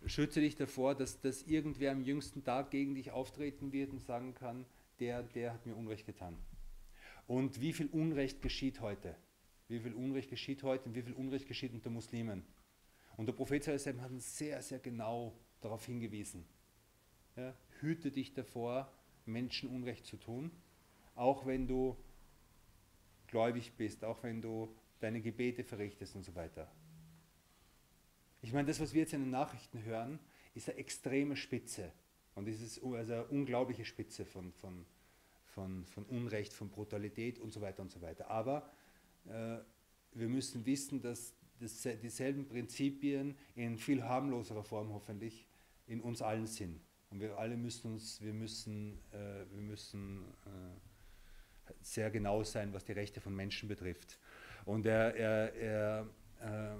Schütze 0.07 0.41
dich 0.41 0.57
davor, 0.57 0.93
dass, 0.93 1.21
dass 1.21 1.43
irgendwer 1.43 1.93
am 1.93 2.03
jüngsten 2.03 2.43
Tag 2.43 2.69
gegen 2.69 2.95
dich 2.95 3.11
auftreten 3.11 3.71
wird 3.71 3.93
und 3.93 4.01
sagen 4.01 4.35
kann, 4.35 4.65
der, 4.99 5.23
der 5.23 5.53
hat 5.53 5.65
mir 5.65 5.77
Unrecht 5.77 6.05
getan. 6.05 6.35
Und 7.27 7.61
wie 7.61 7.71
viel 7.71 7.87
Unrecht 7.93 8.41
geschieht 8.41 8.81
heute? 8.81 9.15
Wie 9.67 9.79
viel 9.79 9.93
Unrecht 9.93 10.29
geschieht 10.29 10.63
heute 10.63 10.85
und 10.85 10.95
wie 10.95 11.01
viel 11.01 11.13
Unrecht 11.13 11.47
geschieht 11.47 11.73
unter 11.73 11.89
Muslimen. 11.89 12.43
Und 13.17 13.27
der 13.27 13.33
Prophet 13.33 13.67
hat 13.67 14.11
uns 14.11 14.37
sehr, 14.37 14.61
sehr 14.61 14.79
genau 14.79 15.33
darauf 15.61 15.85
hingewiesen. 15.85 16.45
Ja, 17.35 17.53
hüte 17.79 18.11
dich 18.11 18.33
davor, 18.33 18.91
Menschen 19.25 19.69
Unrecht 19.69 20.05
zu 20.05 20.17
tun, 20.17 20.51
auch 21.15 21.45
wenn 21.45 21.67
du 21.67 21.97
gläubig 23.27 23.73
bist, 23.77 24.03
auch 24.03 24.21
wenn 24.23 24.41
du 24.41 24.75
deine 24.99 25.21
Gebete 25.21 25.63
verrichtest 25.63 26.15
und 26.15 26.23
so 26.23 26.35
weiter. 26.35 26.71
Ich 28.41 28.53
meine, 28.53 28.67
das, 28.67 28.79
was 28.79 28.93
wir 28.93 29.01
jetzt 29.01 29.13
in 29.13 29.21
den 29.21 29.31
Nachrichten 29.31 29.83
hören, 29.83 30.19
ist 30.53 30.69
eine 30.69 30.77
extreme 30.77 31.35
Spitze. 31.35 31.91
Und 32.35 32.47
es 32.47 32.61
ist 32.61 32.83
also 32.83 33.13
eine 33.13 33.25
unglaubliche 33.25 33.85
Spitze 33.85 34.25
von, 34.25 34.51
von, 34.53 34.85
von, 35.45 35.85
von 35.85 36.03
Unrecht, 36.05 36.53
von 36.53 36.69
Brutalität 36.69 37.39
und 37.39 37.51
so 37.51 37.61
weiter 37.61 37.81
und 37.81 37.91
so 37.91 38.01
weiter. 38.01 38.29
Aber 38.29 38.69
wir 39.25 40.27
müssen 40.27 40.65
wissen, 40.65 41.01
dass 41.01 41.33
das, 41.59 41.87
dieselben 42.01 42.45
Prinzipien 42.45 43.35
in 43.55 43.77
viel 43.77 44.03
harmloserer 44.03 44.63
Form 44.63 44.93
hoffentlich 44.93 45.47
in 45.87 46.01
uns 46.01 46.21
allen 46.21 46.47
sind. 46.47 46.79
Und 47.09 47.19
wir 47.19 47.37
alle 47.37 47.55
müssen 47.55 47.93
uns, 47.93 48.21
wir 48.21 48.33
müssen, 48.33 48.99
äh, 49.11 49.45
wir 49.51 49.61
müssen 49.61 50.23
äh, 50.45 51.71
sehr 51.81 52.09
genau 52.09 52.43
sein, 52.43 52.73
was 52.73 52.83
die 52.83 52.93
Rechte 52.93 53.21
von 53.21 53.35
Menschen 53.35 53.69
betrifft. 53.69 54.17
Und 54.65 54.85
er, 54.85 55.15
er, 55.15 55.55
er, 55.55 56.07
äh, 56.41 56.73
äh 56.73 56.77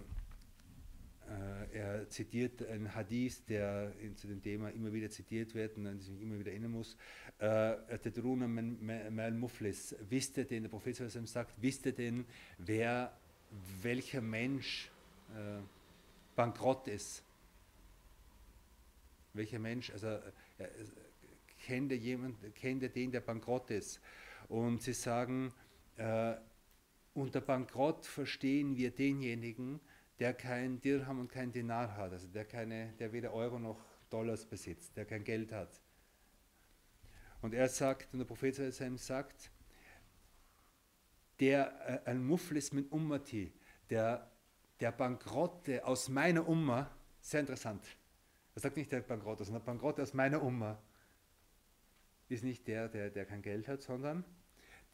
er 1.71 2.09
zitiert 2.09 2.65
einen 2.67 2.93
Hadith, 2.93 3.43
der 3.47 3.93
zu 4.15 4.27
dem 4.27 4.41
Thema 4.41 4.69
immer 4.69 4.93
wieder 4.93 5.09
zitiert 5.09 5.55
wird 5.55 5.77
und 5.77 5.87
an 5.87 5.97
den 5.97 6.15
ich 6.15 6.21
immer 6.21 6.39
wieder 6.39 6.51
erinnern 6.51 6.71
muss. 6.71 6.97
Äh, 7.39 7.97
Tedruna 7.99 8.47
mal 8.47 9.31
Muflis, 9.31 9.95
wisst 10.09 10.37
ihr 10.37 10.45
denn, 10.45 10.63
der 10.63 10.69
Prophet 10.69 10.95
sagt, 10.95 11.53
wisst 11.61 11.85
ihr 11.85 11.93
denn, 11.93 12.25
wer, 12.57 13.15
welcher 13.81 14.21
Mensch 14.21 14.91
äh, 15.31 15.61
bankrott 16.35 16.87
ist? 16.87 17.23
Welcher 19.33 19.59
Mensch, 19.59 19.91
also 19.91 20.07
äh, 20.07 20.67
kennt 21.65 21.91
er 21.91 21.97
jemand, 21.97 22.37
kennt 22.55 22.83
er 22.83 22.89
den, 22.89 23.11
der 23.11 23.21
bankrott 23.21 23.71
ist? 23.71 23.99
Und 24.49 24.81
sie 24.81 24.93
sagen, 24.93 25.53
äh, 25.97 26.35
unter 27.13 27.41
Bankrott 27.41 28.05
verstehen 28.05 28.75
wir 28.77 28.91
denjenigen, 28.91 29.79
der 30.23 30.33
kein 30.33 30.79
Dirham 30.79 31.19
und 31.19 31.27
kein 31.27 31.51
Dinar 31.51 31.97
hat, 31.97 32.13
also 32.13 32.29
der, 32.29 32.45
keine, 32.45 32.93
der 32.93 33.11
weder 33.11 33.33
Euro 33.33 33.59
noch 33.59 33.83
Dollars 34.09 34.45
besitzt, 34.45 34.95
der 34.95 35.03
kein 35.03 35.25
Geld 35.25 35.51
hat. 35.51 35.81
Und 37.41 37.53
er 37.53 37.67
sagt, 37.67 38.13
und 38.13 38.19
der 38.19 38.25
Prophet 38.25 38.55
sagt, 38.99 39.51
der 41.41 42.05
äh, 42.05 42.09
ein 42.09 42.23
Muflis 42.23 42.71
mit 42.71 42.89
Ummati, 42.89 43.51
der, 43.89 44.31
der 44.79 44.93
Bankrotte 44.93 45.85
aus 45.85 46.07
meiner 46.07 46.47
Umma, 46.47 46.89
sehr 47.19 47.41
interessant, 47.41 47.85
er 48.55 48.61
sagt 48.61 48.77
nicht 48.77 48.93
der 48.93 49.01
Bankrotte, 49.01 49.43
sondern 49.43 49.61
der 49.61 49.73
Bankrotte 49.73 50.03
aus 50.03 50.13
meiner 50.13 50.41
Umma 50.41 50.81
ist 52.29 52.45
nicht 52.45 52.65
der, 52.69 52.87
der, 52.87 53.09
der 53.09 53.25
kein 53.25 53.41
Geld 53.41 53.67
hat, 53.67 53.81
sondern 53.81 54.23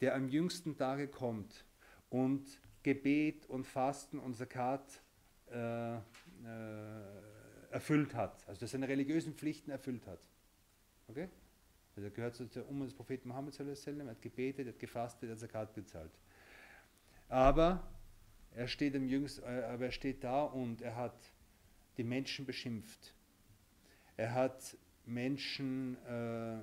der 0.00 0.16
am 0.16 0.28
jüngsten 0.28 0.76
Tage 0.76 1.06
kommt 1.06 1.64
und 2.08 2.60
Gebet 2.82 3.46
und 3.46 3.64
Fasten 3.64 4.18
und 4.18 4.34
Zakat 4.34 5.04
äh, 5.50 5.96
äh, 5.96 6.00
erfüllt 7.70 8.14
hat, 8.14 8.46
also 8.48 8.60
dass 8.60 8.70
seine 8.70 8.88
religiösen 8.88 9.34
Pflichten 9.34 9.70
erfüllt 9.70 10.06
hat. 10.06 10.20
Okay? 11.08 11.28
Also 11.96 12.08
er 12.08 12.10
gehört 12.10 12.36
zu 12.36 12.44
der 12.46 12.68
Umma 12.68 12.84
des 12.84 12.94
Propheten 12.94 13.28
Mohammed, 13.28 13.58
er 13.58 13.66
hat 14.06 14.22
gebetet, 14.22 14.66
er 14.66 14.72
hat 14.72 14.78
gefastet, 14.78 15.28
er 15.28 15.32
hat 15.32 15.40
Zakat 15.40 15.74
bezahlt. 15.74 16.12
Aber 17.28 17.86
er 18.52 18.68
steht, 18.68 18.96
am 18.96 19.06
jüngsten, 19.06 19.42
äh, 19.44 19.62
aber 19.64 19.86
er 19.86 19.92
steht 19.92 20.24
da 20.24 20.42
und 20.44 20.82
er 20.82 20.96
hat 20.96 21.16
die 21.96 22.04
Menschen 22.04 22.46
beschimpft. 22.46 23.14
Er 24.16 24.34
hat 24.34 24.76
Menschen 25.06 25.96
äh, 26.06 26.58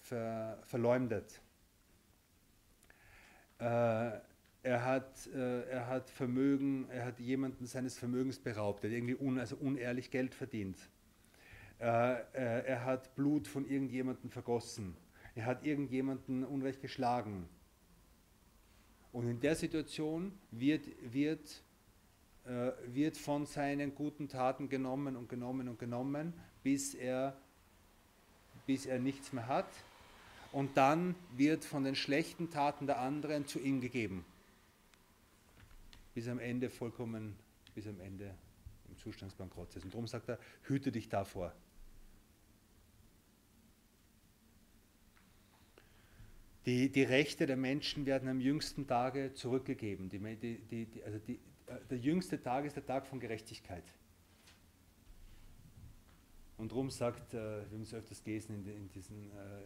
ver, 0.00 0.58
verleumdet. 0.64 1.40
Äh, 3.58 4.18
er, 4.68 4.84
hat, 4.84 5.26
äh, 5.28 5.62
er 5.70 5.86
hat 5.86 6.10
Vermögen, 6.10 6.90
er 6.90 7.06
hat 7.06 7.18
jemanden 7.18 7.64
seines 7.64 7.96
Vermögens 7.96 8.38
beraubt, 8.38 8.84
er 8.84 8.90
hat 8.90 8.96
irgendwie 8.96 9.16
un, 9.16 9.38
also 9.38 9.56
unehrlich 9.56 10.10
Geld 10.10 10.34
verdient. 10.34 10.76
Äh, 11.78 11.84
er 12.34 12.84
hat 12.84 13.14
Blut 13.14 13.48
von 13.48 13.66
irgendjemandem 13.66 14.28
vergossen. 14.30 14.94
Er 15.34 15.46
hat 15.46 15.64
irgendjemanden 15.64 16.44
unrecht 16.44 16.82
geschlagen. 16.82 17.48
Und 19.10 19.26
in 19.26 19.40
der 19.40 19.56
Situation 19.56 20.38
wird, 20.50 20.86
wird, 21.00 21.62
äh, 22.44 22.72
wird 22.88 23.16
von 23.16 23.46
seinen 23.46 23.94
guten 23.94 24.28
Taten 24.28 24.68
genommen 24.68 25.16
und 25.16 25.30
genommen 25.30 25.68
und 25.68 25.78
genommen 25.78 26.34
bis 26.62 26.92
er, 26.92 27.40
bis 28.66 28.84
er 28.84 28.98
nichts 28.98 29.32
mehr 29.32 29.46
hat. 29.46 29.70
Und 30.52 30.76
dann 30.76 31.14
wird 31.38 31.64
von 31.64 31.84
den 31.84 31.94
schlechten 31.94 32.50
Taten 32.50 32.86
der 32.86 32.98
anderen 32.98 33.46
zu 33.46 33.60
ihm 33.60 33.80
gegeben. 33.80 34.26
Bis 36.18 36.26
am 36.26 36.40
Ende 36.40 36.68
vollkommen, 36.68 37.36
bis 37.76 37.86
am 37.86 38.00
Ende 38.00 38.34
im 38.88 38.96
Zustand 38.96 39.30
des 39.30 39.38
Bankrotts 39.38 39.76
ist. 39.76 39.84
Und 39.84 39.94
darum 39.94 40.08
sagt 40.08 40.28
er, 40.28 40.40
hüte 40.62 40.90
dich 40.90 41.08
davor. 41.08 41.54
Die, 46.66 46.90
die, 46.90 47.04
Rechte 47.04 47.46
der 47.46 47.56
Menschen 47.56 48.04
werden 48.04 48.28
am 48.28 48.40
jüngsten 48.40 48.88
Tage 48.88 49.32
zurückgegeben. 49.34 50.08
Die, 50.08 50.18
die, 50.18 50.88
also 51.04 51.20
der 51.88 51.98
jüngste 51.98 52.42
Tag 52.42 52.64
ist 52.64 52.74
der 52.74 52.84
Tag 52.84 53.06
von 53.06 53.20
Gerechtigkeit. 53.20 53.84
Und 56.56 56.72
darum 56.72 56.90
sagt, 56.90 57.32
äh, 57.32 57.36
wir 57.36 57.70
haben 57.70 57.82
es 57.82 57.94
öfters 57.94 58.24
gelesen 58.24 58.56
in, 58.56 58.66
in 58.66 58.88
diesen, 58.90 59.30
äh, 59.30 59.62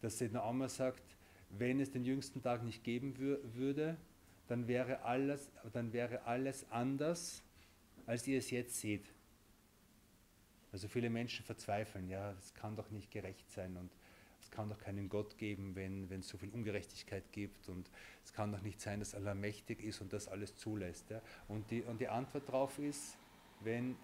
dass 0.00 0.16
Sedna 0.16 0.42
Amma 0.42 0.70
sagt, 0.70 1.04
wenn 1.50 1.80
es 1.80 1.90
den 1.90 2.04
jüngsten 2.04 2.40
Tag 2.40 2.64
nicht 2.64 2.82
geben 2.82 3.18
wür 3.18 3.40
würde, 3.52 3.98
dann 4.48 4.66
wäre, 4.66 5.02
alles, 5.02 5.50
dann 5.72 5.92
wäre 5.92 6.24
alles 6.24 6.66
anders, 6.70 7.42
als 8.06 8.26
ihr 8.26 8.38
es 8.38 8.50
jetzt 8.50 8.80
seht. 8.80 9.04
Also 10.72 10.88
viele 10.88 11.10
Menschen 11.10 11.44
verzweifeln, 11.44 12.08
ja, 12.08 12.32
es 12.32 12.52
kann 12.54 12.76
doch 12.76 12.90
nicht 12.90 13.10
gerecht 13.10 13.50
sein 13.50 13.76
und 13.76 13.90
es 14.40 14.50
kann 14.50 14.68
doch 14.68 14.78
keinen 14.78 15.08
Gott 15.08 15.38
geben, 15.38 15.74
wenn, 15.74 16.10
es 16.10 16.28
so 16.28 16.38
viel 16.38 16.50
Ungerechtigkeit 16.50 17.24
gibt 17.32 17.68
und 17.68 17.90
es 18.24 18.32
kann 18.32 18.52
doch 18.52 18.62
nicht 18.62 18.80
sein, 18.80 19.00
dass 19.00 19.14
Allah 19.14 19.34
mächtig 19.34 19.82
ist 19.82 20.00
und 20.00 20.12
das 20.12 20.28
alles 20.28 20.56
zulässt. 20.56 21.10
Ja. 21.10 21.20
Und, 21.48 21.70
die, 21.70 21.82
und 21.82 22.00
die 22.00 22.08
Antwort 22.08 22.48
darauf 22.48 22.78
ist, 22.78 23.16
wenn 23.60 23.96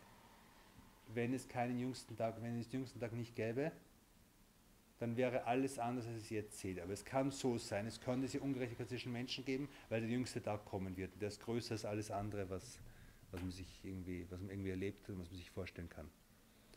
wenn 1.12 1.34
es 1.34 1.48
keinen 1.48 1.78
jüngsten 1.78 2.16
Tag, 2.16 2.40
wenn 2.40 2.58
es 2.58 2.68
den 2.68 2.80
jüngsten 2.80 3.00
Tag 3.00 3.12
nicht 3.12 3.34
gäbe, 3.34 3.72
dann 4.98 5.16
wäre 5.16 5.44
alles 5.44 5.78
anders, 5.78 6.06
als 6.06 6.22
es 6.22 6.30
jetzt 6.30 6.58
seht. 6.58 6.80
Aber 6.80 6.92
es 6.92 7.04
kann 7.04 7.30
so 7.30 7.58
sein, 7.58 7.86
es 7.86 8.00
kann 8.00 8.20
diese 8.20 8.40
Ungerechtigkeit 8.40 8.88
zwischen 8.88 9.12
Menschen 9.12 9.44
geben, 9.44 9.68
weil 9.88 10.00
der 10.00 10.10
jüngste 10.10 10.42
Tag 10.42 10.64
kommen 10.64 10.96
wird. 10.96 11.20
Der 11.20 11.28
ist 11.28 11.40
größer 11.40 11.72
als 11.72 11.84
alles 11.84 12.10
andere, 12.10 12.48
was, 12.48 12.78
was, 13.30 13.40
man, 13.40 13.50
sich 13.50 13.80
irgendwie, 13.82 14.26
was 14.30 14.40
man 14.40 14.50
irgendwie 14.50 14.70
erlebt 14.70 15.08
und 15.08 15.20
was 15.20 15.28
man 15.28 15.36
sich 15.36 15.50
vorstellen 15.50 15.88
kann. 15.88 16.08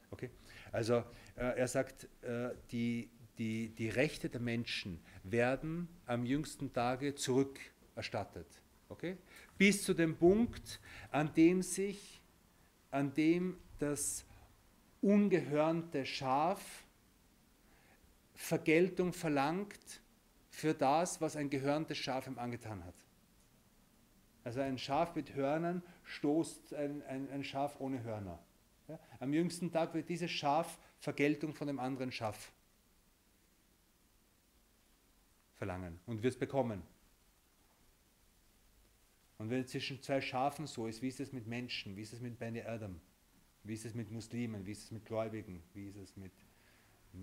Okay? 0.10 0.30
Also 0.72 1.04
äh, 1.36 1.58
er 1.58 1.68
sagt, 1.68 2.08
äh, 2.24 2.56
die, 2.72 3.10
die, 3.38 3.70
die 3.70 3.90
Rechte 3.90 4.30
der 4.30 4.42
Menschen 4.42 5.00
werden 5.24 5.88
am 6.06 6.26
jüngsten 6.26 6.74
Tage 6.74 7.14
zurückerstattet. 7.16 8.48
Okay? 8.90 9.18
Bis 9.58 9.84
zu 9.84 9.94
dem 9.94 10.16
Punkt, 10.18 10.80
an 11.12 11.34
dem 11.34 11.62
sich, 11.62 12.22
an 12.90 13.14
dem 13.14 13.58
das 13.80 14.26
ungehörnte 15.02 16.06
Schaf 16.06 16.87
Vergeltung 18.38 19.14
verlangt 19.14 20.02
für 20.50 20.74
das, 20.74 21.20
was 21.20 21.36
ein 21.36 21.50
gehörntes 21.50 21.98
Schaf 21.98 22.28
ihm 22.28 22.38
angetan 22.40 22.86
hat. 22.86 22.96
Also 24.44 24.62
ein 24.62 24.78
Schaf 24.78 25.16
mit 25.16 25.34
Hörnern 25.34 25.84
stoßt 26.04 26.74
ein, 26.76 27.04
ein, 27.04 27.30
ein 27.32 27.44
Schaf 27.44 27.80
ohne 27.80 28.02
Hörner. 28.04 28.40
Ja? 28.88 28.98
Am 29.20 29.34
jüngsten 29.34 29.72
Tag 29.72 29.94
wird 29.94 30.08
dieses 30.08 30.32
Schaf 30.32 30.80
Vergeltung 31.00 31.54
von 31.54 31.68
dem 31.68 31.80
anderen 31.80 32.12
Schaf 32.12 32.54
verlangen 35.56 36.00
und 36.06 36.24
wird 36.24 36.36
es 36.36 36.40
bekommen. 36.40 36.82
Und 39.40 39.50
wenn 39.50 39.62
es 39.62 39.72
zwischen 39.72 40.02
zwei 40.02 40.22
Schafen 40.22 40.68
so 40.68 40.88
ist, 40.88 41.02
wie 41.02 41.08
ist 41.08 41.20
es 41.20 41.34
mit 41.34 41.48
Menschen, 41.48 41.96
wie 41.96 42.02
ist 42.02 42.14
es 42.14 42.22
mit 42.22 42.40
Beni 42.40 42.62
Adam? 42.62 43.00
Wie 43.64 43.74
ist 43.74 43.86
es 43.86 43.94
mit 43.94 44.12
Muslimen? 44.12 44.66
Wie 44.66 44.72
ist 44.72 44.84
es 44.84 44.92
mit 44.92 45.06
Gläubigen? 45.06 45.62
Wie 45.74 45.88
ist 45.90 45.98
es 45.98 46.16
mit, 46.16 46.32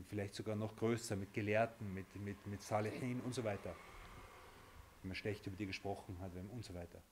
vielleicht 0.09 0.35
sogar 0.35 0.57
noch 0.57 0.77
größer, 0.77 1.17
mit 1.17 1.33
Gelehrten, 1.33 1.93
mit, 1.93 2.15
mit, 2.17 2.47
mit 2.47 2.63
Salihin 2.63 3.21
und 3.21 3.35
so 3.35 3.45
weiter? 3.45 3.75
Wenn 5.03 5.09
man 5.09 5.17
schlecht 5.17 5.47
über 5.47 5.57
die 5.57 5.67
gesprochen 5.67 6.19
hat 6.21 6.33
und 6.35 6.65
so 6.65 6.75
weiter. 6.75 7.03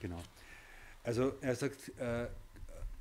Genau. 0.00 0.22
Also 1.02 1.32
er 1.40 1.54
sagt, 1.54 1.98
äh, 1.98 2.28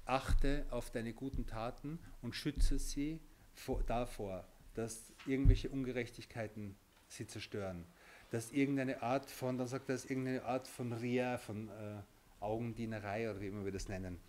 achte 0.05 0.65
auf 0.69 0.89
deine 0.89 1.13
guten 1.13 1.45
Taten 1.45 1.99
und 2.21 2.33
schütze 2.33 2.79
sie 2.79 3.19
vor, 3.53 3.83
davor, 3.83 4.45
dass 4.73 5.11
irgendwelche 5.25 5.69
Ungerechtigkeiten 5.69 6.75
sie 7.07 7.27
zerstören. 7.27 7.85
Dass 8.33 8.51
irgendeine 8.51 9.03
Art 9.03 9.29
von, 9.29 9.59
dann 9.59 9.67
sagt 9.67 9.89
er, 9.89 9.93
dass 9.93 10.05
irgendeine 10.05 10.43
Art 10.43 10.67
von 10.67 10.91
Ria, 10.91 11.37
von 11.37 11.69
äh, 11.69 12.01
Augendienerei 12.39 13.29
oder 13.29 13.39
wie 13.39 13.45
immer 13.45 13.63
wir 13.63 13.71
das 13.71 13.87
nennen, 13.87 14.19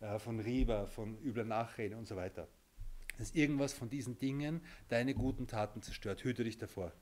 äh, 0.00 0.18
von 0.18 0.38
Riba, 0.38 0.84
von 0.84 1.16
übler 1.22 1.44
Nachrede 1.44 1.96
und 1.96 2.06
so 2.06 2.14
weiter. 2.14 2.46
Dass 3.16 3.34
irgendwas 3.34 3.72
von 3.72 3.88
diesen 3.88 4.18
Dingen 4.18 4.60
deine 4.90 5.14
guten 5.14 5.46
Taten 5.46 5.80
zerstört. 5.80 6.22
Hüte 6.24 6.44
dich 6.44 6.58
davor. 6.58 6.92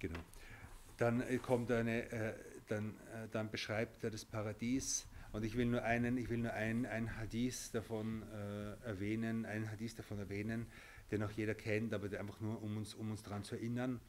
Genau. 0.00 0.18
Dann 0.96 1.20
äh, 1.20 1.38
kommt 1.38 1.70
eine, 1.70 2.10
äh, 2.10 2.34
dann, 2.68 2.90
äh, 3.14 3.28
dann 3.30 3.50
beschreibt 3.50 4.02
er 4.04 4.10
das 4.10 4.24
Paradies. 4.24 5.06
Und 5.32 5.44
ich 5.44 5.56
will 5.56 5.66
nur 5.66 5.82
einen, 5.82 6.16
ich 6.16 6.28
will 6.28 6.38
nur 6.38 6.52
ein, 6.52 6.86
ein 6.86 7.16
Hadith 7.16 7.70
davon 7.72 8.22
äh, 8.22 8.86
erwähnen, 8.86 9.44
einen 9.44 9.70
Hadith 9.70 9.94
davon 9.96 10.18
erwähnen, 10.18 10.66
den 11.10 11.22
auch 11.22 11.30
jeder 11.30 11.54
kennt, 11.54 11.92
aber 11.92 12.06
einfach 12.18 12.40
nur, 12.40 12.62
um 12.62 12.76
uns, 12.76 12.94
um 12.94 13.10
uns 13.10 13.22
daran 13.22 13.44
zu 13.44 13.54
erinnern, 13.54 14.00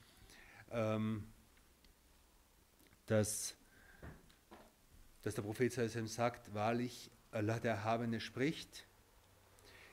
ähm, 0.72 1.28
dass, 3.08 3.56
dass 5.24 5.36
der 5.36 5.42
Prophet 5.42 5.74
sagt, 5.74 6.54
wahrlich, 6.54 7.12
Allah 7.32 7.60
der 7.60 7.74
Erhabene 7.74 8.20
spricht, 8.20 8.86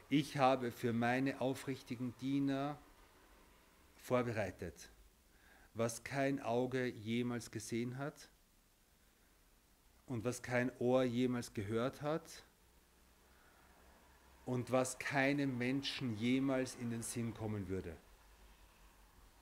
ich 0.08 0.36
habe 0.36 0.70
für 0.70 0.92
meine 0.92 1.40
aufrichtigen 1.40 2.14
Diener 2.20 2.78
vorbereitet 3.96 4.90
was 5.74 6.04
kein 6.04 6.40
Auge 6.40 6.86
jemals 6.86 7.50
gesehen 7.50 7.98
hat 7.98 8.28
und 10.06 10.24
was 10.24 10.42
kein 10.42 10.70
Ohr 10.78 11.04
jemals 11.04 11.54
gehört 11.54 12.02
hat 12.02 12.44
und 14.46 14.70
was 14.70 14.98
keinem 14.98 15.56
Menschen 15.56 16.16
jemals 16.16 16.74
in 16.76 16.90
den 16.90 17.02
Sinn 17.02 17.34
kommen 17.34 17.68
würde. 17.68 17.96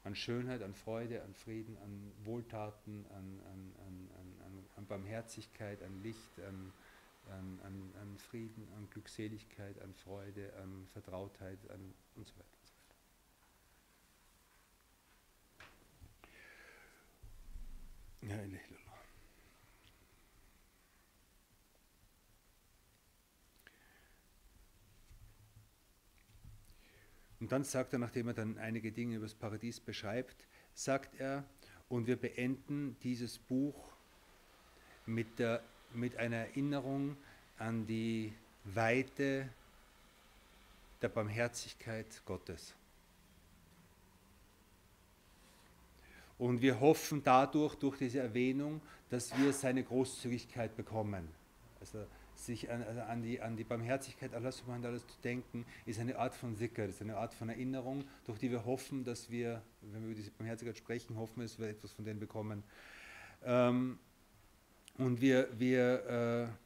An 0.05 0.15
Schönheit, 0.15 0.63
an 0.63 0.75
Freude, 0.75 1.23
an 1.23 1.35
Frieden, 1.35 1.77
an 1.79 2.13
Wohltaten, 2.25 3.05
an, 3.11 3.41
an, 3.51 3.73
an, 3.87 4.09
an 4.77 4.87
Barmherzigkeit, 4.87 5.83
an 5.83 6.03
Licht, 6.03 6.39
an, 6.49 6.73
an, 7.63 8.19
Frieden, 8.19 8.67
an 8.77 8.89
Glückseligkeit, 8.91 9.81
an 9.81 9.95
Freude, 9.95 10.53
an 10.63 10.87
Vertrautheit 10.93 11.59
an 11.71 11.95
und 12.17 12.27
so 12.27 12.35
weiter. 12.35 12.49
Ja, 18.23 18.37
Und 27.43 27.51
dann 27.51 27.65
sagt 27.65 27.93
er, 27.93 27.99
nachdem 27.99 28.29
er 28.29 28.35
dann 28.35 28.57
einige 28.59 28.93
Dinge 28.93 29.17
über 29.17 29.27
das 29.27 29.35
Paradies 29.35 29.81
beschreibt, 29.81 30.47
sagt 30.75 31.19
er, 31.19 31.43
und 31.89 32.07
wir 32.07 32.15
beenden 32.15 32.97
dieses 33.03 33.37
Buch 33.37 33.75
mit, 35.07 35.41
der, 35.41 35.61
mit 35.93 36.17
einer 36.19 36.37
Erinnerung 36.37 37.17
an 37.59 37.85
die 37.85 38.33
Weite 38.63 39.49
der 41.03 41.09
Barmherzigkeit 41.09 42.07
Gottes. 42.27 42.77
Und 46.39 46.63
wir 46.63 46.79
hoffen 46.79 47.25
dadurch, 47.25 47.75
durch 47.75 47.99
diese 47.99 48.21
Erwähnung, 48.21 48.81
dass 49.11 49.37
wir 49.37 49.53
seine 49.53 49.83
Großzügigkeit 49.83 50.77
bekommen. 50.77 51.27
Also 51.81 52.07
sich 52.45 52.71
an, 52.71 52.83
also 52.83 53.01
an, 53.01 53.23
die, 53.23 53.41
an 53.41 53.57
die 53.57 53.65
Barmherzigkeit 53.65 54.35
Allah 54.35 54.53
subhanahu 54.53 54.83
wa 54.83 54.89
ta'ala 54.89 54.99
zu 54.99 55.21
denken, 55.23 55.65
ist 55.87 56.01
eine 56.01 56.19
Art 56.19 56.35
von 56.35 56.55
Sicker, 56.55 56.85
ist 56.85 57.01
eine 57.01 57.17
Art 57.17 57.35
von 57.35 57.49
Erinnerung, 57.49 58.05
durch 58.25 58.39
die 58.39 58.51
wir 58.51 58.65
hoffen, 58.65 59.05
dass 59.05 59.31
wir, 59.31 59.63
wenn 59.81 60.03
wir 60.03 60.09
über 60.09 60.15
diese 60.15 60.31
Barmherzigkeit 60.31 60.77
sprechen, 60.77 61.17
hoffen, 61.17 61.41
dass 61.41 61.59
wir 61.59 61.69
etwas 61.69 61.93
von 61.93 62.05
denen 62.05 62.21
bekommen. 62.21 62.63
Ähm, 63.45 63.99
und 64.99 65.21
wir, 65.21 65.49
wir 65.59 66.51
äh, 66.51 66.63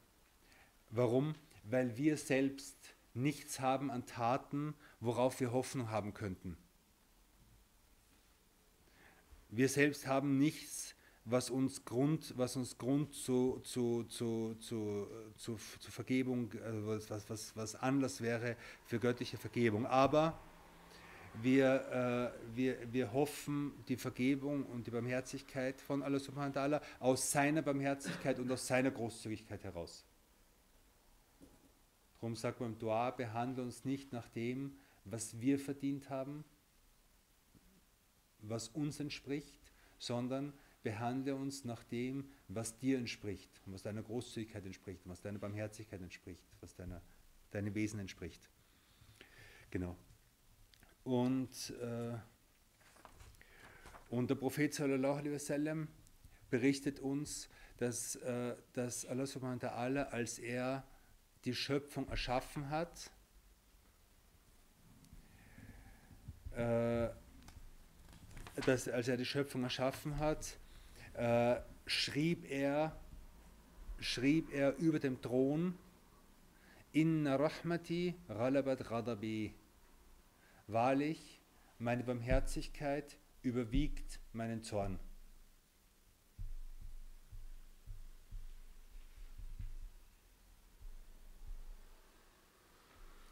warum? 0.91 1.35
Weil 1.65 1.97
wir 1.97 2.17
selbst 2.17 2.77
nichts 3.15 3.61
haben 3.61 3.91
an 3.91 4.07
Taten, 4.07 4.75
worauf 5.01 5.41
wir 5.41 5.53
Hoffnung 5.53 5.91
haben 5.91 6.15
könnten. 6.15 6.57
Wir 9.49 9.69
selbst 9.69 10.07
haben 10.07 10.39
nichts, 10.39 10.96
was 11.27 11.51
uns 11.51 11.85
Grund, 11.85 12.33
was 12.37 12.55
uns 12.57 12.79
Grund 12.79 13.13
zu, 13.13 13.61
zu, 13.65 14.05
zu, 14.05 14.55
zu, 14.61 15.09
zu, 15.37 15.57
zu 15.57 15.91
Vergebung, 15.91 16.51
also 16.65 16.87
was, 17.11 17.29
was, 17.29 17.57
was 17.57 17.75
Anlass 17.75 18.21
wäre 18.21 18.57
für 18.85 19.01
göttliche 19.01 19.37
Vergebung. 19.37 19.87
Aber 19.87 20.39
wir, 21.43 22.33
äh, 22.55 22.57
wir, 22.57 22.93
wir 22.93 23.13
hoffen 23.13 23.73
die 23.89 23.97
Vergebung 23.97 24.65
und 24.67 24.87
die 24.87 24.93
Barmherzigkeit 24.93 25.81
von 25.81 26.03
Allah 26.03 26.21
subhanahu 26.21 26.55
wa 26.55 26.61
ta'ala 26.61 26.83
aus 27.01 27.31
seiner 27.31 27.63
Barmherzigkeit 27.63 28.39
und 28.39 28.51
aus 28.51 28.65
seiner 28.65 28.93
Großzügigkeit 28.93 29.65
heraus. 29.65 30.05
Darum 32.21 32.37
sagt 32.37 32.61
man 32.61 32.73
im 32.73 32.79
Dua, 32.79 33.11
behandle 33.11 33.65
uns 33.65 33.85
nicht 33.85 34.13
nach 34.13 34.29
dem, 34.29 34.79
was 35.05 35.41
wir 35.41 35.59
verdient 35.59 36.09
haben, 36.09 36.45
was 38.39 38.69
uns 38.69 39.01
entspricht, 39.01 39.61
sondern 39.99 40.53
behandle 40.83 41.35
uns 41.35 41.65
nach 41.65 41.83
dem, 41.85 42.31
was 42.49 42.79
dir 42.79 42.99
entspricht 42.99 43.51
was 43.67 43.83
deiner 43.83 44.03
Großzügigkeit 44.03 44.65
entspricht, 44.65 45.03
was 45.05 45.21
deiner 45.21 45.39
Barmherzigkeit 45.39 46.01
entspricht, 46.01 46.45
was 46.61 46.75
deiner, 46.75 47.03
deinem 47.51 47.75
Wesen 47.75 48.01
entspricht. 48.01 48.49
Genau. 49.71 49.97
Und, 51.05 51.71
äh, 51.81 52.17
und 54.09 54.31
der 54.31 54.37
Prophet 54.37 54.73
sallallahu 54.73 55.19
alaihi 55.19 55.35
wasallam 55.35 55.89
berichtet 56.51 57.01
uns, 57.01 57.49
dass, 57.77 58.17
äh, 58.17 58.57
dass 58.73 59.05
Allah 59.05 59.27
subhanahu 59.27 59.61
wa 59.63 59.69
ta'ala, 59.69 60.03
als 60.05 60.39
er 60.39 60.87
die 61.45 61.55
Schöpfung 61.55 62.09
erschaffen 62.09 62.71
hat, 62.71 63.11
äh, 66.53 67.09
dass, 68.65 68.89
als 68.89 69.09
er 69.09 69.17
die 69.17 69.27
Schöpfung 69.27 69.63
erschaffen 69.63 70.19
hat, 70.19 70.59
äh, 71.17 71.61
schrieb, 71.87 72.51
er, 72.51 72.97
schrieb 74.01 74.53
er 74.53 74.77
über 74.77 74.99
dem 74.99 75.21
Thron, 75.21 75.79
Inna 76.93 77.37
Rahmati 77.37 78.15
Ghalabat 78.29 78.89
Ghadabi. 78.89 79.55
Wahrlich, 80.67 81.41
meine 81.79 82.03
Barmherzigkeit 82.03 83.19
überwiegt 83.43 84.19
meinen 84.33 84.63
Zorn. 84.63 84.99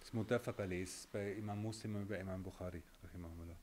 Das 0.01 0.12
Mutafaq 0.12 0.57
bei 1.11 1.33
Imam 1.33 1.62
Muslim 1.62 2.07
bei 2.07 2.20
Imam 2.20 2.42
Bukhari. 2.42 2.83
Rahimahullah. 3.03 3.57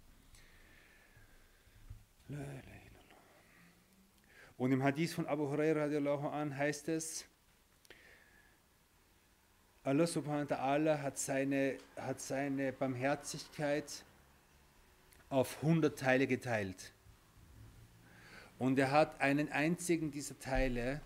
Und 4.61 4.71
im 4.71 4.83
Hadith 4.83 5.15
von 5.15 5.25
Abu 5.25 5.49
Hurairah 5.49 6.29
an 6.29 6.55
heißt 6.55 6.87
es, 6.89 7.25
Allah 9.81 10.05
subhanahu 10.05 10.47
wa 10.51 10.55
ta'ala 10.55 11.01
hat 11.01 11.17
seine, 11.17 11.79
hat 11.95 12.21
seine 12.21 12.71
Barmherzigkeit 12.71 13.91
auf 15.29 15.63
100 15.63 15.97
Teile 15.97 16.27
geteilt. 16.27 16.93
Und 18.59 18.77
er 18.77 18.91
hat 18.91 19.19
einen 19.19 19.51
einzigen 19.51 20.11
dieser 20.11 20.37
Teile 20.37 21.01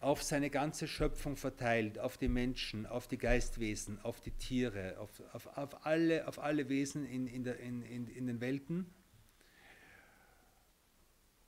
auf 0.00 0.24
seine 0.24 0.50
ganze 0.50 0.88
Schöpfung 0.88 1.36
verteilt, 1.36 2.00
auf 2.00 2.16
die 2.16 2.26
Menschen, 2.26 2.86
auf 2.86 3.06
die 3.06 3.18
Geistwesen, 3.18 4.00
auf 4.02 4.20
die 4.20 4.32
Tiere, 4.32 4.98
auf, 4.98 5.10
auf, 5.32 5.46
auf, 5.56 5.86
alle, 5.86 6.26
auf 6.26 6.40
alle 6.40 6.68
Wesen 6.68 7.06
in, 7.06 7.28
in, 7.28 7.44
der, 7.44 7.60
in, 7.60 7.82
in, 7.82 8.08
in 8.08 8.26
den 8.26 8.40
Welten. 8.40 8.92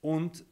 Und 0.00 0.44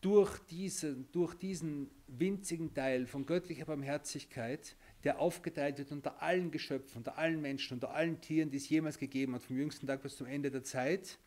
durch 0.00 0.38
diesen, 0.46 1.10
durch 1.12 1.34
diesen 1.34 1.90
winzigen 2.06 2.72
Teil 2.72 3.06
von 3.06 3.26
göttlicher 3.26 3.64
Barmherzigkeit, 3.64 4.76
der 5.04 5.20
aufgeteilt 5.20 5.78
wird 5.78 5.92
unter 5.92 6.22
allen 6.22 6.50
Geschöpfen, 6.50 6.98
unter 6.98 7.18
allen 7.18 7.40
Menschen, 7.40 7.74
unter 7.74 7.90
allen 7.90 8.20
Tieren, 8.20 8.50
die 8.50 8.58
es 8.58 8.68
jemals 8.68 8.98
gegeben 8.98 9.34
hat, 9.34 9.42
vom 9.42 9.56
jüngsten 9.56 9.86
Tag 9.86 10.02
bis 10.02 10.16
zum 10.16 10.26
Ende 10.26 10.50
der 10.50 10.62
Zeit, 10.62 11.18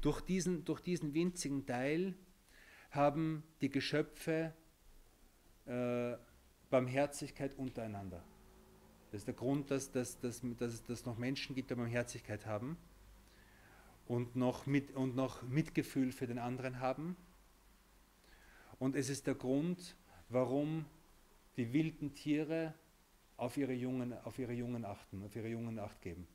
durch 0.00 0.20
diesen, 0.20 0.64
durch 0.64 0.80
diesen 0.80 1.14
winzigen 1.14 1.66
Teil 1.66 2.14
haben 2.90 3.42
die 3.60 3.70
Geschöpfe 3.70 4.52
äh, 5.66 6.16
Barmherzigkeit 6.70 7.56
untereinander. 7.56 8.22
Das 9.10 9.20
ist 9.20 9.26
der 9.26 9.34
Grund, 9.34 9.70
dass, 9.70 9.90
dass, 9.90 10.18
dass, 10.20 10.40
dass, 10.58 10.74
es, 10.74 10.82
dass 10.82 11.00
es 11.00 11.06
noch 11.06 11.18
Menschen 11.18 11.54
gibt, 11.54 11.70
die 11.70 11.74
Barmherzigkeit 11.74 12.46
haben 12.46 12.76
und 14.06 14.36
noch, 14.36 14.66
mit, 14.66 14.90
und 14.94 15.16
noch 15.16 15.42
Mitgefühl 15.42 16.12
für 16.12 16.26
den 16.26 16.38
anderen 16.38 16.80
haben. 16.80 17.16
Und 18.84 18.96
es 18.96 19.08
ist 19.08 19.26
der 19.26 19.34
Grund, 19.34 19.96
warum 20.28 20.84
die 21.56 21.72
wilden 21.72 22.14
Tiere 22.14 22.74
auf 23.38 23.56
ihre 23.56 23.72
Jungen, 23.72 24.12
auf 24.12 24.38
ihre 24.38 24.52
Jungen 24.52 24.84
achten, 24.84 25.24
auf 25.24 25.34
ihre 25.34 25.48
Jungen 25.48 25.78
Acht 25.78 26.02
geben. 26.02 26.28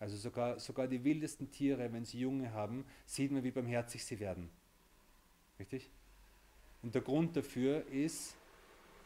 Also 0.00 0.16
sogar, 0.16 0.58
sogar 0.58 0.88
die 0.88 1.04
wildesten 1.04 1.52
Tiere, 1.52 1.92
wenn 1.92 2.04
sie 2.04 2.18
Junge 2.18 2.52
haben, 2.52 2.84
sieht 3.06 3.30
man, 3.30 3.44
wie 3.44 3.52
barmherzig 3.52 4.04
sie 4.04 4.18
werden. 4.18 4.50
Richtig? 5.60 5.88
Und 6.82 6.96
der 6.96 7.02
Grund 7.02 7.36
dafür 7.36 7.86
ist 7.86 8.34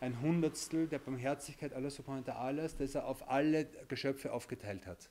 ein 0.01 0.19
Hundertstel 0.23 0.89
der 0.89 0.99
Barmherzigkeit 0.99 1.75
Allah 1.75 1.91
subhanahu 1.91 2.27
wa 2.27 2.53
das 2.53 2.95
er 2.95 3.07
auf 3.07 3.29
alle 3.29 3.67
Geschöpfe 3.89 4.33
aufgeteilt 4.33 4.87
hat. 4.87 5.11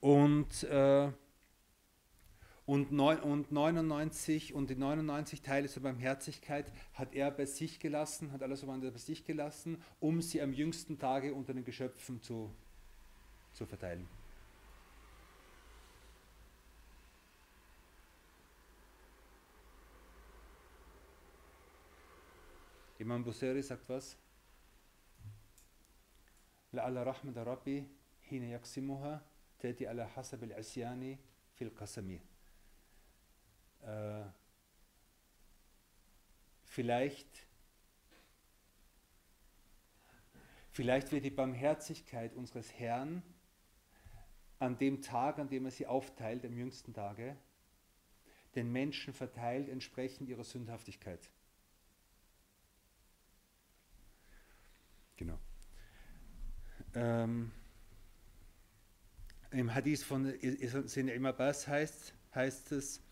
Und, 0.00 0.62
äh, 0.62 1.10
und, 2.67 2.91
neun, 2.91 3.19
und 3.19 3.51
99 3.51 4.53
und 4.53 4.69
die 4.69 4.75
99 4.75 5.41
Teile 5.41 5.67
zur 5.67 5.83
Barmherzigkeit 5.83 6.71
hat 6.93 7.13
er 7.13 7.29
bei 7.31 7.45
sich 7.45 7.79
gelassen, 7.79 8.31
hat 8.31 8.41
Allah 8.41 8.55
subhanahu 8.55 8.83
wa 8.83 8.87
ta'ala 8.87 8.91
bei 8.91 8.99
sich 8.99 9.25
gelassen, 9.25 9.81
um 9.99 10.21
sie 10.21 10.41
am 10.41 10.53
jüngsten 10.53 10.97
Tage 10.97 11.33
unter 11.33 11.53
den 11.53 11.65
Geschöpfen 11.65 12.21
zu, 12.21 12.53
zu 13.53 13.65
verteilen. 13.65 14.07
Imam 22.99 23.23
Buseri 23.23 23.61
sagt 23.61 23.89
was? 23.89 24.17
لعل 26.73 27.07
رحمة 27.07 27.43
ربي 27.43 27.87
حين 28.29 28.43
يقسمها 28.43 29.21
تأتي 29.59 29.87
على 29.87 30.07
حسب 30.07 30.43
العصيان 30.43 31.17
في 31.53 31.63
القسم. 31.63 32.19
äh, 33.82 34.24
vielleicht, 36.64 37.46
vielleicht 40.70 41.12
wird 41.12 41.24
die 41.24 41.30
Barmherzigkeit 41.30 42.34
unseres 42.34 42.72
Herrn 42.72 43.22
an 44.58 44.76
dem 44.78 45.02
Tag, 45.02 45.38
an 45.38 45.48
dem 45.48 45.64
er 45.64 45.70
sie 45.70 45.86
aufteilt, 45.86 46.44
am 46.44 46.56
jüngsten 46.56 46.92
Tage, 46.92 47.36
den 48.54 48.72
Menschen 48.72 49.14
verteilt 49.14 49.68
entsprechend 49.68 50.28
ihrer 50.28 50.44
Sündhaftigkeit. 50.44 51.30
Genau. 55.16 55.38
Ähm, 56.94 57.52
Im 59.50 59.74
Hadith 59.74 60.02
von 60.02 60.32
Sin 60.88 61.08
Ibn 61.08 61.26
Abbas 61.26 61.66
heißt, 61.66 62.14
heißt 62.34 62.72
es, 62.72 63.02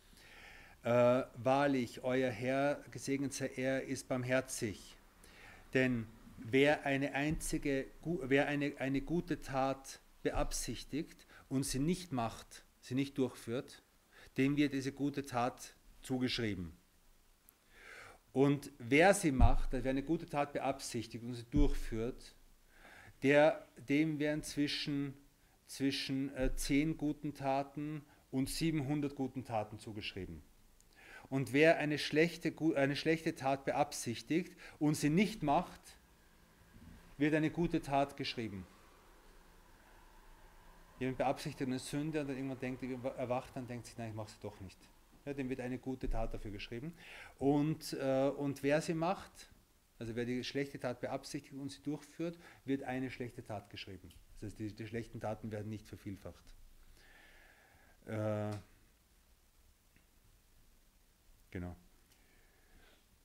äh, 0.87 1.27
wahrlich, 1.35 2.05
euer 2.05 2.31
Herr, 2.31 2.81
gesegnet 2.93 3.35
sei 3.35 3.51
er, 3.57 3.83
ist 3.87 4.07
barmherzig. 4.07 4.95
Denn 5.75 6.07
wer 6.39 6.87
eine 6.87 7.13
einzige, 7.13 7.89
wer 8.05 8.47
eine, 8.47 8.75
eine 8.79 9.01
gute 9.01 9.41
Tat 9.41 9.99
beabsichtigt 10.23 11.27
und 11.49 11.65
sie 11.65 11.81
nicht 11.81 12.13
macht, 12.13 12.65
sie 12.81 12.95
nicht 12.95 13.19
durchführt, 13.19 13.83
dem 14.37 14.57
wird 14.57 14.75
diese 14.75 14.93
gute 14.93 15.27
Tat 15.27 15.75
zugeschrieben. 16.03 16.73
Und 18.33 18.71
wer 18.79 19.13
sie 19.13 19.33
macht, 19.33 19.75
also 19.75 19.83
wer 19.83 19.91
eine 19.91 20.05
gute 20.05 20.27
Tat 20.27 20.53
beabsichtigt 20.53 21.25
und 21.25 21.35
sie 21.35 21.47
durchführt, 21.51 22.37
der, 23.25 23.67
dem 23.89 24.21
werden 24.21 24.45
zwischen, 24.45 25.15
zwischen 25.67 26.33
äh, 26.37 26.55
10 26.55 26.97
guten 26.97 27.35
Taten 27.35 28.05
und 28.31 28.49
700 28.49 29.17
guten 29.17 29.45
Taten 29.45 29.81
zugeschrieben. 29.81 30.43
Und 31.29 31.53
wer 31.53 31.79
eine 31.79 31.99
schlechte, 31.99 32.55
eine 32.77 32.97
schlechte 32.97 33.35
Tat 33.35 33.65
beabsichtigt 33.65 34.57
und 34.79 34.95
sie 34.95 35.11
nicht 35.11 35.43
macht, 35.43 35.81
wird 37.19 37.35
eine 37.35 37.51
gute 37.51 37.83
Tat 37.83 38.17
geschrieben. 38.17 38.67
Jemand 40.99 41.19
beabsichtigt 41.19 41.69
eine 41.69 41.79
Sünde 41.79 42.21
und 42.21 42.29
dann 42.29 42.37
irgendwann 42.37 42.61
denkt, 42.61 42.83
erwacht, 43.19 43.55
dann 43.55 43.67
denkt 43.67 43.87
sich, 43.87 43.99
nein, 43.99 44.11
ich 44.11 44.15
mache 44.15 44.31
sie 44.31 44.41
doch 44.41 44.59
nicht. 44.61 44.79
Ja, 45.25 45.35
dem 45.35 45.49
wird 45.49 45.61
eine 45.61 45.79
gute 45.79 46.09
Tat 46.09 46.33
dafür 46.33 46.53
geschrieben. 46.53 46.95
Und, 47.39 47.93
äh, 47.95 48.29
und 48.29 48.63
wer 48.63 48.81
sie 48.81 48.95
macht, 48.95 49.51
also 49.99 50.15
wer 50.15 50.25
die 50.25 50.45
schlechte 50.45 50.79
Tat 50.79 51.01
beabsichtigt 51.01 51.55
und 51.55 51.71
sie 51.71 51.83
durchführt, 51.83 52.39
wird 52.65 52.83
eine 52.85 53.11
schlechte 53.11 53.43
Tat 53.43 53.69
geschrieben. 53.71 54.13
Das 54.35 54.51
heißt, 54.51 54.59
die, 54.59 54.73
die 54.75 54.87
schlechten 54.87 55.21
Taten 55.21 55.51
werden 55.51 55.69
nicht 55.69 55.87
vervielfacht. 55.87 56.45
Äh, 58.07 58.51
genau. 61.57 61.77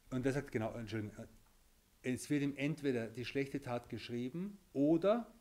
Und 0.10 0.26
er 0.26 0.32
sagt, 0.32 0.52
genau, 0.52 0.74
Entschuldigung, 0.74 1.18
äh, 1.24 2.14
es 2.14 2.30
wird 2.30 2.42
ihm 2.42 2.56
entweder 2.56 3.08
die 3.08 3.26
schlechte 3.26 3.62
Tat 3.62 3.90
geschrieben 3.90 4.58
oder 4.74 5.32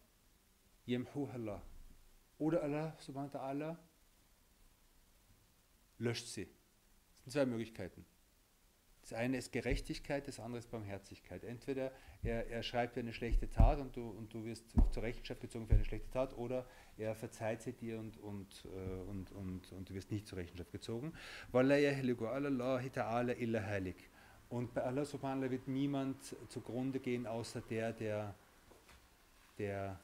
Yemhu 0.87 1.29
Allah. 1.29 1.62
Oder 2.38 2.62
Allah 2.62 2.96
subhanahu 2.98 3.33
wa 3.33 3.38
ta'ala 3.38 3.76
löscht 5.98 6.26
sie. 6.26 6.46
Das 7.24 7.33
sind 7.33 7.33
zwei 7.33 7.46
Möglichkeiten. 7.46 8.05
Das 9.03 9.12
eine 9.12 9.38
ist 9.38 9.53
Gerechtigkeit, 9.53 10.26
das 10.29 10.40
andere 10.40 10.59
ist 10.59 10.70
Barmherzigkeit. 10.70 11.44
Entweder 11.44 11.92
er, 12.22 12.48
er 12.48 12.62
schreibt 12.62 12.96
dir 12.96 13.00
eine 13.00 13.12
schlechte 13.12 13.48
Tat 13.48 13.79
und 13.79 13.96
du, 13.96 14.11
und 14.11 14.33
du 14.35 14.44
wirst 14.44 14.64
zur 14.90 15.03
Rechenschaft 15.03 15.40
gezogen 15.40 15.66
für 15.66 15.74
eine 15.74 15.85
schlechte 15.85 16.11
Tat, 16.11 16.37
oder 16.37 16.66
er 17.00 17.14
verzeiht 17.14 17.62
sie 17.62 17.72
dir 17.72 17.98
und, 17.98 18.18
und, 18.18 18.64
äh, 18.66 19.00
und, 19.08 19.32
und, 19.32 19.72
und 19.72 19.88
du 19.88 19.94
wirst 19.94 20.10
nicht 20.10 20.28
zur 20.28 20.36
Rechenschaft 20.38 20.70
gezogen. 20.70 21.14
Und 24.50 24.74
bei 24.74 24.82
Allah 24.82 25.04
subhanahu 25.04 25.50
wird 25.50 25.68
niemand 25.68 26.36
zugrunde 26.48 27.00
gehen, 27.00 27.26
außer 27.26 27.62
der, 27.62 27.92
der, 27.92 28.34
der, 29.58 29.98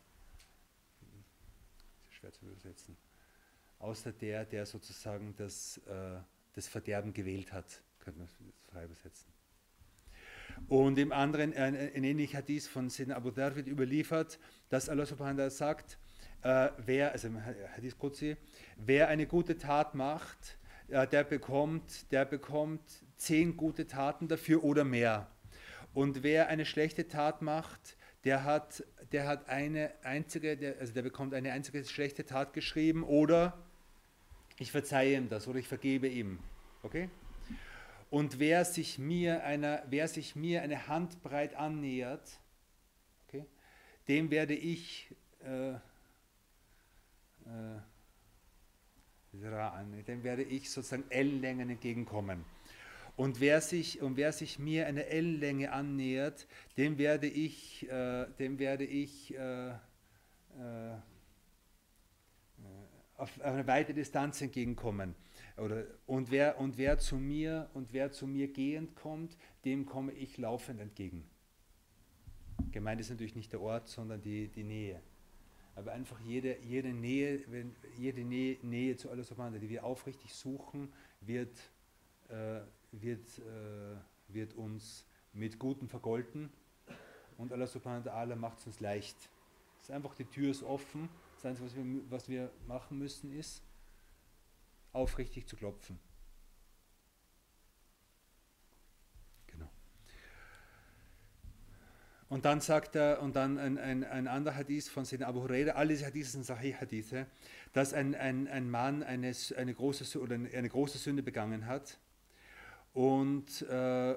schwer 2.11 2.33
zu 2.33 2.47
übersetzen, 2.47 2.97
außer 3.79 4.13
der, 4.13 4.45
der 4.47 4.65
sozusagen 4.65 5.35
das, 5.37 5.79
äh, 5.87 6.19
das 6.55 6.69
Verderben 6.69 7.13
gewählt 7.13 7.53
hat, 7.53 7.83
könnte 8.01 8.21
man 8.21 8.29
es 8.29 8.37
frei 8.71 8.85
übersetzen. 8.85 9.27
Und 10.69 10.97
im 10.99 11.13
anderen, 11.13 11.53
ein, 11.53 11.77
ein 11.77 12.05
ähnlicher 12.05 12.39
Hadith 12.39 12.67
von 12.67 12.89
Sin 12.89 13.13
Abu 13.13 13.31
Dhar 13.31 13.55
wird 13.55 13.67
überliefert, 13.67 14.39
dass 14.71 14.89
Allah 14.89 15.05
subhanahu 15.05 15.51
sagt, 15.51 15.99
äh, 16.43 16.71
wer, 16.79 17.13
also 17.13 17.29
Hadith 17.75 17.99
Qudsi, 17.99 18.37
wer 18.77 19.09
eine 19.09 19.27
gute 19.27 19.59
Tat 19.59 19.95
macht, 19.95 20.59
äh, 20.89 21.07
der, 21.07 21.25
bekommt, 21.25 22.11
der 22.13 22.25
bekommt 22.25 22.83
zehn 23.17 23.57
gute 23.57 23.87
Taten 23.87 24.29
dafür 24.29 24.65
oder 24.65 24.85
mehr. 24.85 25.29
Und 25.95 26.23
wer 26.23 26.49
eine 26.49 26.67
schlechte 26.67 27.09
Tat 27.09 27.43
macht, 27.43 27.97
der 28.25 28.45
hat, 28.45 28.85
der 29.13 29.27
hat 29.27 29.49
eine 29.49 29.93
einzige, 30.03 30.57
der, 30.57 30.79
also 30.79 30.93
der 30.93 31.03
bekommt 31.03 31.33
eine 31.33 31.53
einzige 31.53 31.85
schlechte 31.85 32.25
Tat 32.27 32.53
geschrieben 32.53 33.03
oder 33.03 33.57
ich 34.59 34.73
verzeihe 34.73 35.17
ihm 35.17 35.29
das 35.29 35.47
oder 35.49 35.59
ich 35.59 35.69
vergebe 35.69 36.09
ihm. 36.09 36.39
Okay? 36.83 37.09
Und 38.11 38.39
wer 38.39 38.65
sich 38.65 38.99
mir, 38.99 39.45
einer, 39.45 39.83
wer 39.89 40.09
sich 40.09 40.37
mir 40.37 40.63
eine 40.63 40.89
Handbreit 40.89 41.55
annähert, 41.55 42.41
okay, 43.27 43.45
dem 44.09 44.31
werde 44.31 44.55
ich 44.55 45.09
äh, 45.45 45.75
äh, 47.47 47.81
dem 49.33 50.23
werde 50.23 50.43
ich 50.43 50.71
sozusagen 50.71 51.05
Ellenlängen 51.11 51.71
entgegenkommen. 51.71 52.45
Und 53.17 53.41
wer 53.41 53.61
sich, 53.61 54.03
und 54.03 54.17
wer 54.17 54.33
sich 54.33 54.59
mir 54.59 54.87
eine 54.87 55.07
Ellenlänge 55.07 55.73
annähert, 55.73 56.47
dem 56.77 56.99
werde 56.99 57.27
ich, 57.27 57.89
äh, 57.89 58.27
dem 58.39 58.59
werde 58.59 58.85
ich 58.85 59.35
äh, 59.35 59.71
äh, 59.71 59.75
auf 63.17 63.41
eine 63.41 63.67
weite 63.67 63.95
Distanz 63.95 64.43
entgegenkommen. 64.43 65.15
Oder, 65.57 65.85
und, 66.07 66.31
wer, 66.31 66.61
und, 66.61 66.77
wer 66.77 66.99
zu 66.99 67.17
mir, 67.17 67.71
und 67.73 67.95
wer 67.95 68.13
zu 68.13 68.27
mir 68.27 68.53
gehend 68.53 68.95
kommt, 68.95 69.37
dem 69.65 69.87
komme 69.87 70.13
ich 70.13 70.37
laufend 70.37 70.81
entgegen. 70.81 71.25
Gemeint 72.73 73.01
ist 73.01 73.09
natürlich 73.09 73.35
nicht 73.35 73.53
der 73.53 73.63
Ort, 73.63 73.89
sondern 73.89 74.21
die, 74.21 74.49
die 74.49 74.65
Nähe. 74.65 75.01
Aber 75.77 75.93
einfach 75.93 76.19
jede, 76.21 76.59
jede 76.63 76.93
Nähe, 76.93 77.45
wenn, 77.49 77.77
jede 77.97 78.25
Nähe, 78.25 78.59
Nähe 78.63 78.97
zu 78.97 79.11
Allah 79.11 79.23
subhanahu 79.23 79.61
die 79.61 79.69
wir 79.69 79.85
aufrichtig 79.85 80.35
suchen, 80.35 80.93
wird, 81.21 81.57
äh, 82.29 82.61
wird, 82.93 83.39
äh, 83.39 83.97
wird 84.29 84.55
uns 84.55 85.07
mit 85.33 85.59
Guten 85.59 85.87
vergolten 85.87 86.51
und 87.39 87.53
Allah 87.53 87.69
subhanahu 87.69 88.05
wa 88.07 88.11
ta'ala 88.11 88.37
macht 88.37 88.59
es 88.59 88.67
uns 88.67 88.81
leicht. 88.81 89.17
Es 89.79 89.85
ist 89.85 89.91
einfach, 89.91 90.15
die 90.15 90.25
Tür 90.25 90.51
ist 90.51 90.65
offen 90.65 91.09
das 91.37 91.45
Einzige, 91.45 91.67
was 91.67 91.77
wir, 91.77 92.11
was 92.11 92.29
wir 92.29 92.51
machen 92.67 92.99
müssen, 92.99 93.33
ist, 93.33 93.63
aufrichtig 94.93 95.47
zu 95.47 95.57
klopfen. 95.57 95.99
Genau. 99.47 99.71
Und 102.29 102.45
dann 102.45 102.61
sagt 102.61 102.97
er, 102.97 103.23
und 103.23 103.37
dann 103.37 103.57
ein, 103.57 103.79
ein, 103.79 104.03
ein 104.03 104.27
anderer 104.27 104.57
Hadith 104.57 104.89
von 104.89 105.05
Sayyidina 105.05 105.29
Abu 105.29 105.43
Huraira, 105.43 105.73
alle 105.73 105.91
diese 105.91 106.07
Hadithe 106.07 106.29
sind 106.29 106.45
Sahih-Hadithe, 106.45 107.27
dass 107.73 107.95
ein, 107.95 108.17
ein, 108.17 108.49
ein 108.49 108.69
Mann 108.69 109.05
eine, 109.05 109.33
eine, 109.57 109.75
große, 109.75 110.21
oder 110.21 110.35
eine 110.35 110.69
große 110.69 110.99
Sünde 110.99 111.23
begangen 111.23 111.67
hat 111.67 111.99
und, 112.95 113.63
äh, 113.63 114.17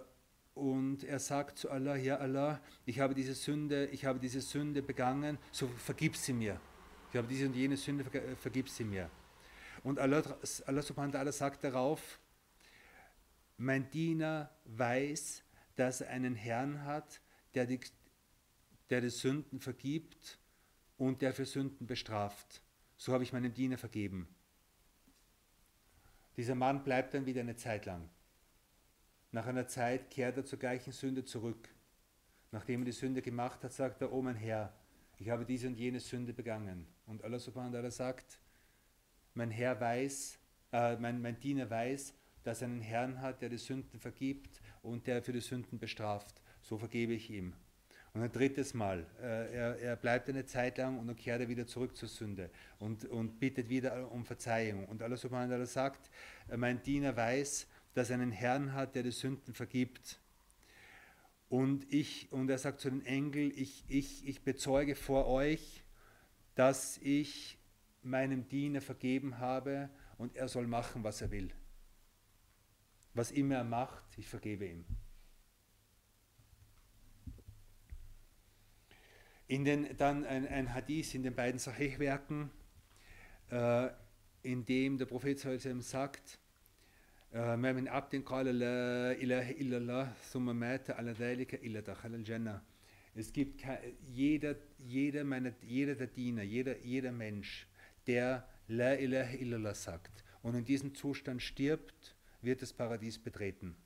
und 0.55 1.03
er 1.03 1.19
sagt 1.19 1.59
zu 1.59 1.69
Allah, 1.69 1.97
ja 1.97 2.17
Allah, 2.17 2.61
ich 2.85 2.99
habe 2.99 3.13
diese 3.13 3.35
Sünde, 3.35 3.85
ich 3.87 4.05
habe 4.05 4.19
diese 4.19 4.41
Sünde 4.41 4.81
begangen, 4.81 5.37
so 5.51 5.67
vergib 5.67 6.15
sie 6.15 6.33
mir. 6.33 6.59
Ich 7.11 7.17
habe 7.17 7.27
diese 7.27 7.45
und 7.45 7.55
jene 7.55 7.75
Sünde, 7.75 8.05
vergib 8.37 8.69
sie 8.69 8.85
mir. 8.85 9.09
Und 9.83 9.99
Allah, 9.99 10.23
Allah 10.65 10.81
subhanahu 10.81 11.13
wa 11.13 11.19
ta'ala 11.19 11.31
sagt 11.31 11.63
darauf, 11.63 12.19
mein 13.57 13.89
Diener 13.91 14.49
weiß, 14.65 15.43
dass 15.75 16.01
er 16.01 16.11
einen 16.11 16.35
Herrn 16.35 16.85
hat, 16.85 17.19
der 17.55 17.65
die, 17.65 17.79
der 18.89 19.01
die 19.01 19.09
Sünden 19.09 19.59
vergibt 19.59 20.39
und 20.97 21.21
der 21.21 21.33
für 21.33 21.45
Sünden 21.45 21.87
bestraft. 21.87 22.61
So 22.97 23.13
habe 23.13 23.23
ich 23.23 23.33
meinem 23.33 23.53
Diener 23.53 23.77
vergeben. 23.77 24.27
Dieser 26.35 26.55
Mann 26.55 26.83
bleibt 26.83 27.13
dann 27.13 27.25
wieder 27.25 27.41
eine 27.41 27.55
Zeit 27.55 27.85
lang. 27.85 28.09
Nach 29.31 29.45
einer 29.45 29.67
Zeit 29.67 30.09
kehrt 30.09 30.37
er 30.37 30.45
zur 30.45 30.59
gleichen 30.59 30.91
Sünde 30.91 31.23
zurück. 31.23 31.69
Nachdem 32.51 32.81
er 32.81 32.85
die 32.85 32.91
Sünde 32.91 33.21
gemacht 33.21 33.63
hat, 33.63 33.73
sagt 33.73 34.01
er, 34.01 34.11
oh 34.11 34.21
mein 34.21 34.35
Herr, 34.35 34.73
ich 35.17 35.29
habe 35.29 35.45
diese 35.45 35.67
und 35.67 35.75
jene 35.75 35.99
Sünde 35.99 36.33
begangen. 36.33 36.87
Und 37.05 37.23
Allah 37.23 37.39
subhanahu 37.39 37.73
wa 37.73 37.77
ta'ala 37.77 37.91
sagt, 37.91 38.39
mein 39.33 39.51
Herr 39.51 39.79
weiß, 39.79 40.39
äh, 40.71 40.97
mein, 40.97 41.21
mein 41.21 41.39
Diener 41.39 41.69
weiß, 41.69 42.13
dass 42.43 42.61
er 42.61 42.69
einen 42.69 42.81
Herrn 42.81 43.21
hat, 43.21 43.41
der 43.41 43.49
die 43.49 43.57
Sünden 43.57 43.99
vergibt 43.99 44.61
und 44.81 45.05
der 45.07 45.21
für 45.21 45.33
die 45.33 45.41
Sünden 45.41 45.77
bestraft. 45.77 46.41
So 46.61 46.77
vergebe 46.77 47.13
ich 47.13 47.29
ihm. 47.29 47.53
Und 48.19 48.25
ein 48.25 48.31
drittes 48.33 48.73
Mal, 48.73 49.05
äh, 49.21 49.55
er, 49.55 49.79
er, 49.79 49.95
bleibt 49.95 50.27
eine 50.27 50.45
Zeit 50.45 50.77
lang 50.77 50.99
und 50.99 51.07
dann 51.07 51.15
kehrt 51.15 51.39
er 51.39 51.47
wieder 51.47 51.65
zurück 51.65 51.95
zur 51.95 52.09
Sünde 52.09 52.49
und, 52.77 53.05
und 53.05 53.39
bittet 53.39 53.69
wieder 53.69 54.11
um 54.11 54.25
Verzeihung. 54.25 54.85
Und 54.87 55.01
Allah 55.01 55.15
subhanahu 55.15 55.49
wa 55.51 55.55
ta'ala 55.55 55.65
sagt, 55.65 56.11
äh, 56.49 56.57
mein 56.57 56.83
Diener 56.83 57.15
weiß, 57.15 57.65
dass 57.93 58.09
er 58.09 58.15
einen 58.15 58.33
Herrn 58.33 58.73
hat, 58.73 58.95
der 58.95 59.03
die 59.03 59.11
Sünden 59.11 59.53
vergibt. 59.53 60.19
Und, 61.47 61.85
ich, 61.93 62.29
und 62.33 62.49
er 62.49 62.57
sagt 62.57 62.81
zu 62.81 62.89
den 62.89 63.05
Engeln, 63.05 63.53
ich, 63.55 63.85
ich, 63.87 64.27
ich 64.27 64.41
bezeuge 64.41 64.95
vor 64.95 65.27
euch, 65.27 65.81
dass 66.55 66.97
ich 66.97 67.57
meinem 68.03 68.49
Diener 68.49 68.81
vergeben 68.81 69.37
habe 69.37 69.89
und 70.17 70.35
er 70.35 70.49
soll 70.49 70.67
machen, 70.67 71.05
was 71.05 71.21
er 71.21 71.31
will. 71.31 71.51
Was 73.13 73.31
immer 73.31 73.55
er 73.55 73.63
macht, 73.63 74.03
ich 74.17 74.27
vergebe 74.27 74.65
ihm. 74.65 74.83
In 79.48 79.64
den, 79.64 79.96
dann 79.96 80.24
ein, 80.24 80.46
ein 80.48 80.72
Hadith 80.74 81.14
in 81.14 81.22
den 81.22 81.34
beiden 81.34 81.58
Sahih-Werken, 81.58 82.50
äh, 83.50 83.88
in 84.42 84.64
dem 84.64 84.98
der 84.98 85.06
Prophet 85.06 85.38
sagt, 85.38 86.38
ما 87.34 87.72
من 87.72 87.88
عبد 87.88 88.22
قال 88.24 88.46
لا 88.46 89.12
إله 89.12 89.50
إلا 89.50 89.76
الله 89.76 90.12
ثم 90.30 90.56
مات 90.56 90.90
على 90.90 91.12
ذلك 91.12 91.54
إلا 91.54 91.80
دخل 91.80 92.14
الجنة. 92.14 92.62
Es 93.16 93.32
gibt 93.32 93.64
jeder, 94.12 94.56
jeder, 94.78 95.24
meiner, 95.24 95.52
jeder 95.62 95.96
der 95.96 96.06
Diener, 96.06 96.42
jeder, 96.42 96.78
jeder 96.78 97.10
Mensch, 97.10 97.66
der 98.06 98.46
La 98.68 98.94
ilaha 98.94 99.34
illallah 99.34 99.74
sagt 99.74 100.24
und 100.42 100.54
in 100.54 100.64
diesem 100.64 100.94
Zustand 100.94 101.42
stirbt, 101.42 102.14
wird 102.40 102.62
das 102.62 102.72
Paradies 102.72 103.18
betreten. 103.18 103.76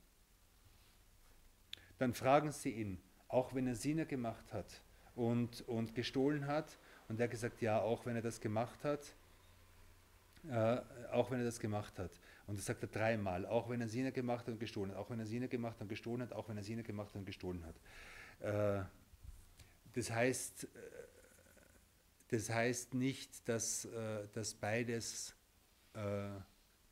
Dann 1.97 2.13
fragen 2.13 2.51
sie 2.51 2.71
ihn, 2.71 2.99
auch 3.27 3.53
wenn 3.53 3.67
er 3.67 3.75
Sina 3.75 4.03
gemacht 4.03 4.53
hat 4.53 4.81
und, 5.14 5.62
und 5.68 5.94
gestohlen 5.94 6.46
hat, 6.46 6.78
und 7.08 7.20
er 7.20 7.24
hat 7.24 7.30
gesagt, 7.30 7.60
ja, 7.60 7.80
auch 7.80 8.06
wenn 8.06 8.16
er 8.16 8.22
das 8.22 8.40
gemacht 8.40 8.82
hat, 8.82 9.14
äh, 10.48 10.80
auch 11.12 11.30
wenn 11.30 11.38
er 11.38 11.44
das 11.44 11.60
gemacht 11.60 11.98
hat. 11.98 12.10
Und 12.46 12.58
das 12.58 12.66
sagt 12.66 12.82
er 12.82 12.88
dreimal, 12.88 13.46
auch 13.46 13.68
wenn 13.68 13.80
er 13.80 13.88
Sina 13.88 14.10
gemacht 14.10 14.46
hat 14.46 14.52
und 14.52 14.60
gestohlen 14.60 14.90
hat, 14.90 14.98
auch 14.98 15.10
wenn 15.10 15.18
er 15.18 15.26
Sina 15.26 15.46
gemacht 15.46 15.80
und 15.80 15.88
gestohlen 15.88 16.22
hat, 16.22 16.32
auch 16.32 16.48
wenn 16.48 16.56
er 16.56 16.62
Sina 16.62 16.82
gemacht 16.82 17.08
hat 17.10 17.16
und 17.16 17.24
gestohlen 17.24 17.64
hat. 17.64 17.76
Äh, 18.40 18.84
das 19.94 20.10
heißt, 20.10 20.64
äh, 20.64 20.68
das 22.28 22.50
heißt 22.50 22.94
nicht, 22.94 23.48
dass, 23.48 23.84
äh, 23.86 24.28
dass 24.32 24.54
beides, 24.54 25.34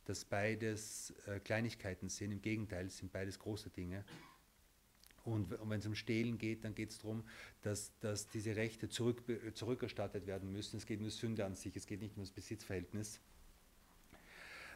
dass 0.04 0.24
beides 0.24 1.12
Kleinigkeiten 1.42 2.08
sind. 2.08 2.30
Im 2.30 2.40
Gegenteil, 2.40 2.86
es 2.86 2.98
sind 2.98 3.12
beides 3.12 3.36
große 3.36 3.68
Dinge. 3.70 4.04
Und, 5.24 5.50
wenn 5.50 5.78
es 5.78 5.86
um 5.86 5.94
Stehlen 5.94 6.38
geht, 6.38 6.64
dann 6.64 6.74
geht 6.74 6.90
es 6.90 6.98
darum, 6.98 7.22
dass, 7.62 7.92
dass 8.00 8.28
diese 8.28 8.56
Rechte 8.56 8.88
zurück, 8.88 9.22
zurückerstattet 9.54 10.26
werden 10.26 10.50
müssen. 10.52 10.76
Es 10.76 10.86
geht 10.86 11.00
um 11.00 11.08
Sünde 11.10 11.44
an 11.44 11.54
sich, 11.54 11.76
es 11.76 11.86
geht 11.86 12.00
nicht 12.00 12.16
um 12.16 12.22
das 12.22 12.32
Besitzverhältnis. 12.32 13.20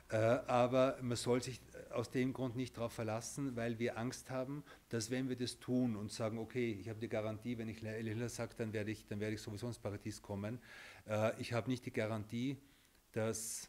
Äh, 0.09 0.16
aber 0.16 0.99
man 1.03 1.16
soll 1.16 1.42
sich 1.42 1.61
aus 1.90 2.11
dem 2.11 2.32
Grund 2.32 2.55
nicht 2.55 2.76
darauf 2.76 2.92
verlassen, 2.92 3.57
weil 3.57 3.80
wir 3.80 3.99
Angst 3.99 4.30
haben, 4.30 4.62
dass 4.88 5.11
wenn 5.11 5.28
wir 5.28 5.36
das 5.36 5.59
tun 5.59 5.97
und 5.97 6.12
sagen, 6.12 6.38
okay, 6.38 6.76
ich 6.80 6.88
habe 6.88 7.01
die 7.01 7.09
Garantie, 7.09 7.59
wenn 7.59 7.68
ich 7.68 7.80
Lila 7.80 8.28
sage, 8.28 8.55
dann 8.57 8.72
werde 8.72 8.92
ich, 8.92 9.05
werde 9.11 9.34
ich 9.34 9.40
sowieso 9.40 9.66
ins 9.66 9.80
Paradies 9.80 10.22
kommen. 10.22 10.61
Äh, 11.09 11.40
ich 11.40 11.53
habe 11.53 11.68
nicht 11.68 11.84
die 11.86 11.92
Garantie, 11.92 12.57
dass, 13.11 13.68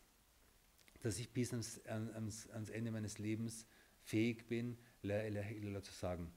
dass 1.01 1.17
ich 1.17 1.31
bis 1.31 1.53
ans, 1.53 1.81
ans, 1.87 2.47
ans 2.51 2.69
Ende 2.69 2.91
meines 2.91 3.17
Lebens 3.17 3.65
fähig 4.03 4.47
bin, 4.47 4.77
La 5.01 5.23
ilaha 5.23 5.49
illallah 5.49 5.81
zu 5.81 5.93
sagen. 5.93 6.31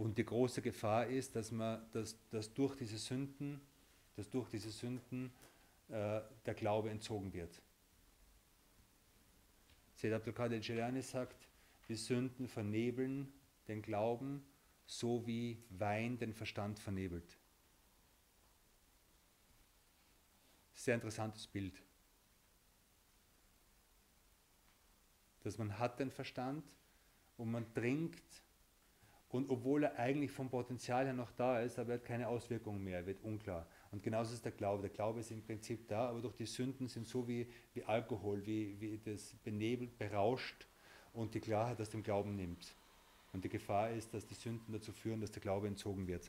Und 0.00 0.16
die 0.16 0.24
große 0.24 0.62
Gefahr 0.62 1.08
ist, 1.08 1.36
dass 1.36 1.52
man, 1.52 1.86
dass, 1.92 2.16
dass 2.30 2.54
durch 2.54 2.74
diese 2.74 2.96
Sünden, 2.96 3.60
dass 4.16 4.30
durch 4.30 4.48
diese 4.48 4.70
Sünden 4.70 5.30
äh, 5.90 6.22
der 6.46 6.54
Glaube 6.54 6.88
entzogen 6.88 7.30
wird. 7.34 7.60
Sayyid 9.92 10.14
Abdul 10.14 10.54
Jilani 10.54 11.02
sagt, 11.02 11.46
die 11.86 11.96
Sünden 11.96 12.48
vernebeln 12.48 13.30
den 13.68 13.82
Glauben, 13.82 14.42
so 14.86 15.26
wie 15.26 15.62
Wein 15.68 16.16
den 16.16 16.32
Verstand 16.32 16.78
vernebelt. 16.78 17.36
Sehr 20.72 20.94
interessantes 20.94 21.46
Bild. 21.46 21.82
Dass 25.42 25.58
man 25.58 25.78
hat 25.78 26.00
den 26.00 26.10
Verstand 26.10 26.64
und 27.36 27.50
man 27.50 27.70
trinkt 27.74 28.42
und 29.30 29.48
obwohl 29.48 29.84
er 29.84 29.98
eigentlich 29.98 30.32
vom 30.32 30.50
Potenzial 30.50 31.04
her 31.04 31.12
noch 31.12 31.30
da 31.32 31.60
ist, 31.60 31.78
aber 31.78 31.92
er 31.92 31.98
hat 31.98 32.04
keine 32.04 32.26
Auswirkungen 32.26 32.82
mehr, 32.82 32.98
er 32.98 33.06
wird 33.06 33.22
unklar. 33.22 33.66
Und 33.92 34.02
genauso 34.02 34.34
ist 34.34 34.44
der 34.44 34.52
Glaube. 34.52 34.82
Der 34.82 34.90
Glaube 34.90 35.20
ist 35.20 35.30
im 35.30 35.42
Prinzip 35.42 35.86
da, 35.88 36.08
aber 36.08 36.20
durch 36.20 36.34
die 36.34 36.46
Sünden 36.46 36.88
sind 36.88 37.06
so 37.06 37.26
wie, 37.28 37.46
wie 37.74 37.84
Alkohol, 37.84 38.44
wie, 38.44 38.80
wie 38.80 38.98
das 39.04 39.34
benebelt, 39.44 39.96
berauscht 39.98 40.66
und 41.12 41.34
die 41.34 41.40
Klarheit 41.40 41.80
aus 41.80 41.90
dem 41.90 42.02
Glauben 42.02 42.34
nimmt. 42.34 42.74
Und 43.32 43.44
die 43.44 43.48
Gefahr 43.48 43.90
ist, 43.90 44.12
dass 44.12 44.26
die 44.26 44.34
Sünden 44.34 44.72
dazu 44.72 44.92
führen, 44.92 45.20
dass 45.20 45.30
der 45.30 45.42
Glaube 45.42 45.68
entzogen 45.68 46.08
wird. 46.08 46.28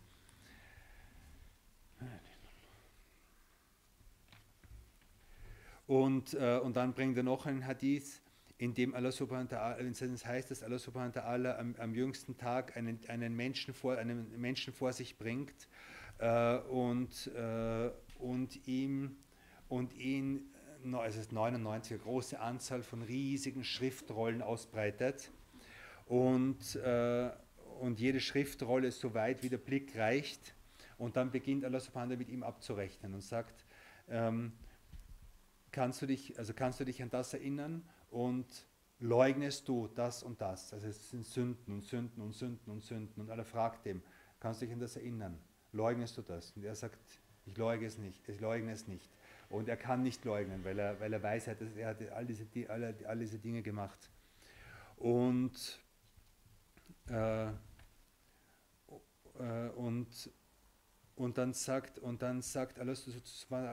Und, 5.87 6.35
äh, 6.35 6.59
und 6.63 6.75
dann 6.75 6.93
bringt 6.93 7.17
er 7.17 7.23
noch 7.23 7.47
einen 7.47 7.65
Hadith, 7.65 8.21
in 8.61 8.75
dem 8.75 8.93
Allah 8.93 9.11
subhanahu 9.11 9.49
wa 9.49 9.57
ta'ala, 9.57 10.25
heißt, 10.27 10.51
dass 10.51 10.61
Allah 10.61 10.77
subhanahu 10.77 11.15
wa 11.15 11.21
ta'ala 11.21 11.57
am, 11.57 11.73
am 11.79 11.95
jüngsten 11.95 12.37
Tag 12.37 12.77
einen, 12.77 12.99
einen, 13.07 13.35
Menschen 13.35 13.73
vor, 13.73 13.97
einen 13.97 14.39
Menschen 14.39 14.71
vor 14.71 14.93
sich 14.93 15.17
bringt 15.17 15.67
äh, 16.19 16.57
und, 16.69 17.25
äh, 17.35 17.89
und 18.19 18.67
ihm 18.67 19.15
und 19.67 19.95
ihn, 19.95 20.53
es 21.07 21.17
ist 21.17 21.31
99, 21.31 21.93
eine 21.93 22.01
große 22.03 22.39
Anzahl 22.39 22.83
von 22.83 23.01
riesigen 23.01 23.63
Schriftrollen 23.63 24.43
ausbreitet. 24.43 25.31
Und, 26.05 26.75
äh, 26.75 27.31
und 27.79 27.99
jede 27.99 28.19
Schriftrolle 28.19 28.89
ist 28.89 28.99
so 28.99 29.15
weit, 29.15 29.41
wie 29.41 29.49
der 29.49 29.57
Blick 29.57 29.97
reicht. 29.97 30.53
Und 30.99 31.15
dann 31.15 31.31
beginnt 31.31 31.65
Allah 31.65 31.79
subhanahu 31.79 32.15
mit 32.15 32.29
ihm 32.29 32.43
abzurechnen 32.43 33.15
und 33.15 33.21
sagt, 33.21 33.65
ähm, 34.07 34.51
kannst, 35.71 36.03
du 36.03 36.05
dich, 36.05 36.37
also 36.37 36.53
kannst 36.53 36.79
du 36.79 36.85
dich 36.85 37.01
an 37.01 37.09
das 37.09 37.33
erinnern 37.33 37.81
und 38.11 38.45
leugnest 38.99 39.67
du 39.67 39.87
das 39.87 40.21
und 40.21 40.39
das? 40.39 40.73
Also 40.73 40.87
es 40.87 41.09
sind 41.09 41.25
Sünden 41.25 41.73
und 41.73 41.81
Sünden 41.81 42.21
und 42.21 42.33
Sünden 42.33 42.71
und 42.71 42.83
Sünden 42.83 43.23
und 43.23 43.31
Allah 43.31 43.43
fragt 43.43 43.87
ihm, 43.87 44.03
kannst 44.39 44.61
du 44.61 44.65
dich 44.65 44.73
an 44.73 44.79
das 44.79 44.95
erinnern? 44.95 45.39
leugnest 45.73 46.17
du 46.17 46.21
das? 46.21 46.51
Und 46.55 46.63
er 46.63 46.75
sagt, 46.75 46.99
ich 47.45 47.57
leugne 47.57 47.85
es 47.85 47.97
nicht, 47.97 48.27
ich 48.27 48.39
leugne 48.39 48.71
es 48.71 48.87
nicht. 48.87 49.09
Und 49.49 49.67
er 49.67 49.77
kann 49.77 50.03
nicht 50.03 50.23
leugnen, 50.23 50.63
weil 50.63 50.79
er, 50.79 50.99
weil 50.99 51.11
er 51.11 51.21
weiß, 51.21 51.47
er 51.47 51.87
hat 51.87 52.01
all 52.11 52.25
diese, 52.25 52.45
alle, 52.69 52.95
all 53.05 53.19
diese 53.19 53.39
Dinge 53.39 53.61
gemacht. 53.61 53.99
Und, 54.97 55.79
äh, 57.09 57.47
äh, 57.47 57.51
und, 59.75 60.07
und 61.15 61.37
dann 61.37 61.53
sagt, 61.53 61.99
und 61.99 62.21
dann 62.21 62.41
sagt 62.41 62.79
alles 62.79 63.09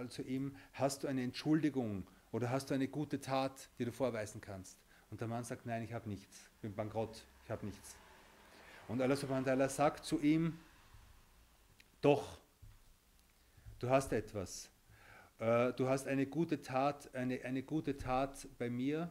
zu 0.09 0.23
ihm, 0.23 0.57
hast 0.73 1.05
du 1.05 1.07
eine 1.07 1.23
Entschuldigung 1.23 2.09
oder 2.33 2.51
hast 2.51 2.71
du 2.71 2.75
eine 2.75 2.89
gute 2.89 3.21
Tat, 3.21 3.69
die 3.79 3.85
du 3.85 3.93
vorweisen 3.93 4.41
kannst? 4.41 4.79
Und 5.11 5.21
der 5.21 5.29
Mann 5.29 5.45
sagt, 5.45 5.67
nein, 5.67 5.83
ich 5.83 5.93
habe 5.93 6.09
nichts, 6.09 6.51
ich 6.55 6.61
bin 6.61 6.75
bankrott, 6.75 7.25
ich 7.45 7.51
habe 7.51 7.65
nichts. 7.65 7.97
Und 8.89 9.01
Allah 9.03 9.17
subhanahu 9.17 9.47
wa 9.47 9.51
ta'ala 9.53 9.69
sagt 9.69 10.05
zu 10.05 10.21
ihm, 10.21 10.59
doch, 12.01 12.39
du 13.79 13.89
hast 13.91 14.13
etwas. 14.13 14.71
Äh, 15.39 15.73
du 15.75 15.89
hast 15.89 16.07
eine 16.07 16.27
gute 16.27 16.63
Tat, 16.63 17.15
eine, 17.15 17.43
eine 17.45 17.63
gute 17.63 17.97
Tat 17.97 18.49
bei 18.59 18.71
mir 18.71 19.11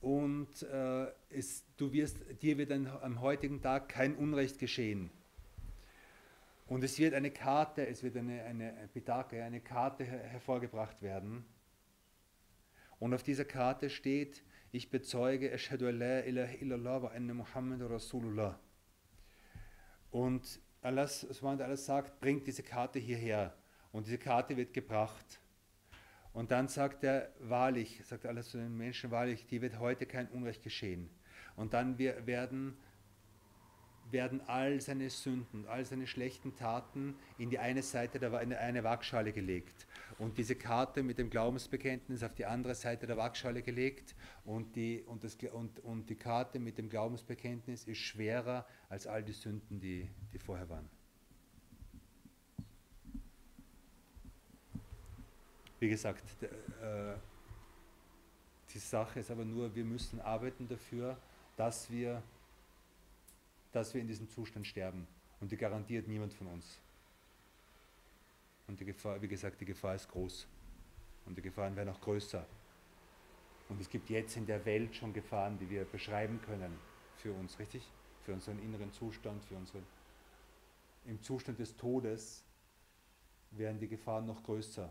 und 0.00 0.62
äh, 0.62 1.06
es, 1.30 1.64
du 1.76 1.92
wirst, 1.92 2.18
dir 2.42 2.58
wird 2.58 2.70
ein, 2.72 2.86
am 2.86 3.20
heutigen 3.20 3.60
Tag 3.60 3.88
kein 3.88 4.14
Unrecht 4.14 4.58
geschehen. 4.58 5.10
Und 6.66 6.82
es 6.82 6.98
wird 6.98 7.14
eine 7.14 7.30
Karte, 7.30 7.86
es 7.86 8.02
wird 8.02 8.16
eine, 8.16 8.42
eine 8.42 8.88
eine 9.32 9.60
Karte 9.60 10.04
hervorgebracht 10.04 11.00
werden. 11.00 11.44
Und 12.98 13.14
auf 13.14 13.22
dieser 13.22 13.44
Karte 13.44 13.90
steht, 13.90 14.42
ich 14.72 14.90
bezeuge, 14.90 15.52
Ashhadu 15.52 15.88
la 15.90 16.20
ilaha 16.20 16.54
illallah 16.60 17.02
wa 17.02 17.08
anna 17.08 17.34
Muhammad 17.34 17.80
Rasulullah. 17.90 18.58
Und 20.10 20.60
Allah, 20.82 21.06
sagt, 21.76 22.20
bringt 22.20 22.46
diese 22.46 22.62
Karte 22.62 22.98
hierher. 22.98 23.56
Und 23.92 24.06
diese 24.06 24.18
Karte 24.18 24.56
wird 24.56 24.72
gebracht. 24.72 25.40
Und 26.32 26.50
dann 26.50 26.68
sagt 26.68 27.02
er, 27.02 27.32
wahrlich, 27.40 28.02
sagt 28.04 28.26
Allah 28.26 28.42
zu 28.42 28.58
den 28.58 28.76
Menschen, 28.76 29.10
wahrlich, 29.10 29.46
dir 29.46 29.62
wird 29.62 29.78
heute 29.78 30.06
kein 30.06 30.28
Unrecht 30.28 30.62
geschehen. 30.62 31.10
Und 31.56 31.72
dann 31.72 31.98
werden 31.98 32.76
werden 34.10 34.40
all 34.46 34.80
seine 34.80 35.10
Sünden, 35.10 35.66
all 35.66 35.84
seine 35.84 36.06
schlechten 36.06 36.54
Taten 36.54 37.14
in 37.38 37.50
die 37.50 37.58
eine 37.58 37.82
Seite 37.82 38.18
der 38.18 38.40
in 38.40 38.52
eine 38.52 38.84
Waagschale 38.84 39.32
gelegt. 39.32 39.86
Und 40.18 40.38
diese 40.38 40.54
Karte 40.54 41.02
mit 41.02 41.18
dem 41.18 41.30
Glaubensbekenntnis 41.30 42.22
auf 42.22 42.34
die 42.34 42.46
andere 42.46 42.74
Seite 42.74 43.06
der 43.06 43.16
Waagschale 43.16 43.62
gelegt. 43.62 44.14
Und 44.44 44.76
die, 44.76 45.02
und, 45.06 45.24
das, 45.24 45.36
und, 45.52 45.80
und 45.80 46.08
die 46.08 46.16
Karte 46.16 46.58
mit 46.58 46.78
dem 46.78 46.88
Glaubensbekenntnis 46.88 47.84
ist 47.84 47.98
schwerer 47.98 48.66
als 48.88 49.06
all 49.06 49.22
die 49.22 49.32
Sünden, 49.32 49.80
die, 49.80 50.08
die 50.32 50.38
vorher 50.38 50.68
waren. 50.68 50.88
Wie 55.78 55.90
gesagt, 55.90 56.24
äh, 56.42 57.14
die 58.72 58.78
Sache 58.78 59.20
ist 59.20 59.30
aber 59.30 59.44
nur, 59.44 59.74
wir 59.74 59.84
müssen 59.84 60.20
arbeiten 60.20 60.66
dafür, 60.68 61.18
dass 61.56 61.90
wir 61.90 62.22
dass 63.76 63.92
wir 63.92 64.00
in 64.00 64.08
diesem 64.08 64.28
Zustand 64.30 64.66
sterben. 64.66 65.06
Und 65.38 65.52
die 65.52 65.56
garantiert 65.58 66.08
niemand 66.08 66.32
von 66.32 66.46
uns. 66.46 66.80
Und 68.66 68.80
die 68.80 68.86
Gefahr, 68.86 69.20
wie 69.20 69.28
gesagt, 69.28 69.60
die 69.60 69.66
Gefahr 69.66 69.94
ist 69.94 70.08
groß. 70.08 70.46
Und 71.26 71.36
die 71.36 71.42
Gefahren 71.42 71.76
werden 71.76 71.90
auch 71.90 72.00
größer. 72.00 72.46
Und 73.68 73.78
es 73.78 73.90
gibt 73.90 74.08
jetzt 74.08 74.36
in 74.38 74.46
der 74.46 74.64
Welt 74.64 74.96
schon 74.96 75.12
Gefahren, 75.12 75.58
die 75.58 75.68
wir 75.68 75.84
beschreiben 75.84 76.40
können 76.40 76.72
für 77.16 77.34
uns, 77.34 77.58
richtig? 77.58 77.82
Für 78.24 78.32
unseren 78.32 78.58
inneren 78.60 78.92
Zustand, 78.92 79.44
für 79.44 79.56
unseren. 79.56 79.84
Im 81.04 81.20
Zustand 81.20 81.58
des 81.58 81.76
Todes 81.76 82.42
werden 83.50 83.78
die 83.78 83.88
Gefahren 83.88 84.24
noch 84.24 84.42
größer. 84.42 84.90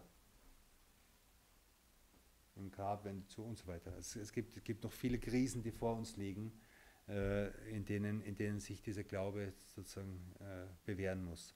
Im 2.55 2.69
Grab 2.69 3.03
werden 3.03 3.21
die 3.21 3.27
zu 3.27 3.43
und 3.43 3.57
so 3.57 3.65
weiter. 3.65 3.91
Es, 3.97 4.15
es, 4.15 4.31
gibt, 4.31 4.55
es 4.55 4.63
gibt 4.63 4.83
noch 4.83 4.91
viele 4.91 5.17
Krisen, 5.17 5.63
die 5.63 5.71
vor 5.71 5.95
uns 5.95 6.17
liegen 6.17 6.51
in, 7.07 7.85
denen, 7.85 8.21
in 8.21 8.35
denen 8.35 8.59
sich 8.59 8.81
dieser 8.81 9.03
Glaube 9.03 9.53
sozusagen 9.75 10.33
äh, 10.39 10.65
bewähren 10.85 11.23
muss. 11.23 11.53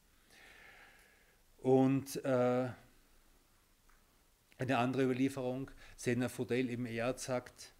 Und 1.58 2.24
äh, 2.24 2.70
eine 4.60 4.78
andere 4.78 5.04
Überlieferung, 5.04 5.72
Sena 5.95 6.30
Fodel 6.30 6.70
eben 6.70 6.86
Erd 6.86 7.20
sagt, 7.20 7.74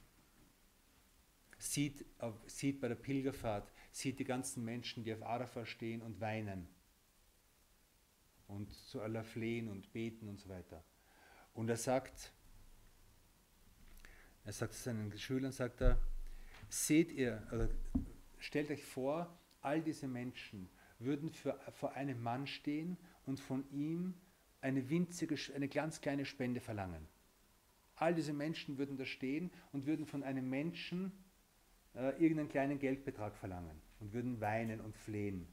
sieht, 1.58 2.06
sieht 2.48 2.82
bei 2.82 2.88
der 2.88 2.96
Pilgerfahrt, 2.96 3.72
sieht 3.92 4.20
die 4.20 4.24
ganzen 4.24 4.64
Menschen, 4.64 5.04
die 5.04 5.14
auf 5.14 5.22
Arafah 5.22 5.66
stehen 5.66 6.02
und 6.02 6.20
weinen 6.22 6.68
und 8.48 8.74
zu 8.74 9.02
Allah 9.02 9.24
flehen 9.24 9.68
und 9.68 9.94
beten 9.94 10.28
und 10.28 10.40
so 10.40 10.50
weiter. 10.50 10.84
Und 11.54 11.70
er 11.70 11.78
sagt, 11.78 12.32
er 14.44 14.54
sagt 14.54 14.74
es 14.74 14.84
seinen 14.84 15.16
Schülern, 15.18 15.52
sagt 15.52 15.82
er, 15.82 16.00
seht 16.70 17.12
ihr, 17.12 17.42
oder 17.52 17.70
stellt 18.38 18.70
euch 18.72 18.84
vor, 18.86 19.28
all 19.62 19.82
diese 19.82 20.08
Menschen 20.08 20.70
würden 21.00 21.30
für, 21.32 21.60
vor 21.74 21.94
einem 21.94 22.22
Mann 22.22 22.48
stehen 22.48 22.98
und 23.26 23.40
von 23.40 23.70
ihm 23.72 24.14
eine 24.62 24.90
winzige, 24.90 25.36
eine 25.56 25.68
ganz 25.68 26.02
kleine 26.02 26.26
Spende 26.26 26.60
verlangen. 26.60 27.08
All 27.96 28.14
diese 28.14 28.34
Menschen 28.34 28.78
würden 28.78 28.98
da 28.98 29.06
stehen 29.06 29.52
und 29.74 29.86
würden 29.86 30.06
von 30.06 30.24
einem 30.24 30.50
Menschen 30.50 31.12
äh, 31.96 32.12
irgendeinen 32.22 32.50
kleinen 32.50 32.80
Geldbetrag 32.80 33.36
verlangen 33.36 33.82
und 34.00 34.14
würden 34.14 34.40
weinen 34.40 34.80
und 34.82 34.96
flehen. 34.96 35.48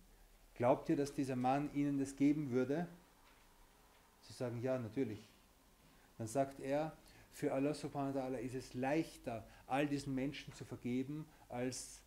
Glaubt 0.54 0.88
ihr, 0.88 0.96
dass 0.96 1.12
dieser 1.12 1.36
Mann 1.36 1.72
ihnen 1.74 1.98
das 1.98 2.16
geben 2.16 2.50
würde? 2.50 2.88
Sie 4.22 4.32
sagen, 4.32 4.60
ja, 4.62 4.78
natürlich. 4.78 5.28
Dann 6.18 6.26
sagt 6.26 6.60
er, 6.60 6.96
für 7.36 7.52
Allah 7.52 7.74
subhanahu 7.74 8.14
wa 8.14 8.20
ta'ala 8.20 8.38
ist 8.38 8.54
es 8.54 8.72
leichter, 8.72 9.46
all 9.66 9.86
diesen 9.86 10.14
Menschen 10.14 10.54
zu 10.54 10.64
vergeben, 10.64 11.26
als, 11.50 12.00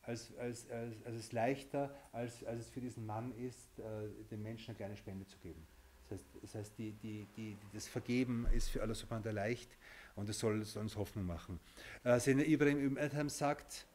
als, 0.00 0.34
als, 0.38 0.70
als, 0.70 0.94
als 1.04 1.14
es 1.14 1.32
leichter, 1.32 1.94
als, 2.10 2.42
als 2.44 2.60
es 2.60 2.70
für 2.70 2.80
diesen 2.80 3.04
Mann 3.04 3.32
ist, 3.36 3.78
äh, 3.78 4.08
den 4.30 4.42
Menschen 4.42 4.70
eine 4.70 4.76
kleine 4.76 4.96
Spende 4.96 5.26
zu 5.26 5.36
geben. 5.40 5.66
Das 6.08 6.18
heißt, 6.18 6.26
das, 6.40 6.54
heißt 6.54 6.78
die, 6.78 6.92
die, 6.92 7.26
die, 7.36 7.54
das 7.74 7.86
Vergeben 7.86 8.46
ist 8.50 8.70
für 8.70 8.80
Allah 8.80 8.94
subhanahu 8.94 9.26
wa 9.26 9.28
ta'ala 9.28 9.34
leicht 9.34 9.76
und 10.16 10.30
es 10.30 10.38
soll, 10.38 10.64
uns 10.76 10.96
Hoffnung 10.96 11.26
machen. 11.26 11.60
Äh, 12.02 12.18
Sina 12.18 12.42
Ibrahim 12.42 12.82
ibn 12.82 12.98
Adham 12.98 13.28
sagt, 13.28 13.86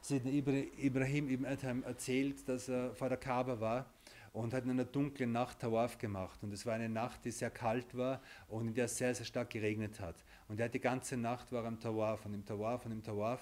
Sidna 0.00 0.30
Ibrahim 0.30 1.28
ibn 1.28 1.44
Adham 1.44 1.82
erzählt, 1.82 2.48
dass 2.48 2.70
er 2.70 2.94
vor 2.94 3.10
der 3.10 3.18
Kaaba 3.18 3.60
war 3.60 3.92
und 4.32 4.54
hat 4.54 4.64
in 4.64 4.70
einer 4.70 4.84
dunklen 4.84 5.32
Nacht 5.32 5.60
Tawaf 5.60 5.98
gemacht. 5.98 6.42
Und 6.42 6.52
es 6.52 6.64
war 6.64 6.74
eine 6.74 6.88
Nacht, 6.88 7.24
die 7.24 7.30
sehr 7.30 7.50
kalt 7.50 7.96
war 7.96 8.22
und 8.48 8.68
in 8.68 8.74
der 8.74 8.84
es 8.84 8.96
sehr, 8.96 9.14
sehr 9.14 9.26
stark 9.26 9.50
geregnet 9.50 9.98
hat. 10.00 10.24
Und 10.48 10.60
er 10.60 10.66
hat 10.66 10.74
die 10.74 10.80
ganze 10.80 11.16
Nacht 11.16 11.50
war 11.52 11.64
am 11.64 11.80
Tawaf 11.80 12.24
und 12.26 12.34
im 12.34 12.44
Tawaf 12.44 12.86
und 12.86 12.92
im 12.92 13.02
Tawaf 13.02 13.40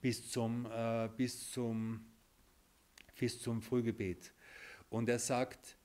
bis 0.00 0.30
zum, 0.30 0.66
äh, 0.66 1.08
bis 1.16 1.50
zum, 1.50 2.04
bis 3.18 3.40
zum 3.40 3.62
Frühgebet. 3.62 4.32
Und 4.90 5.08
er 5.08 5.18
sagt, 5.18 5.76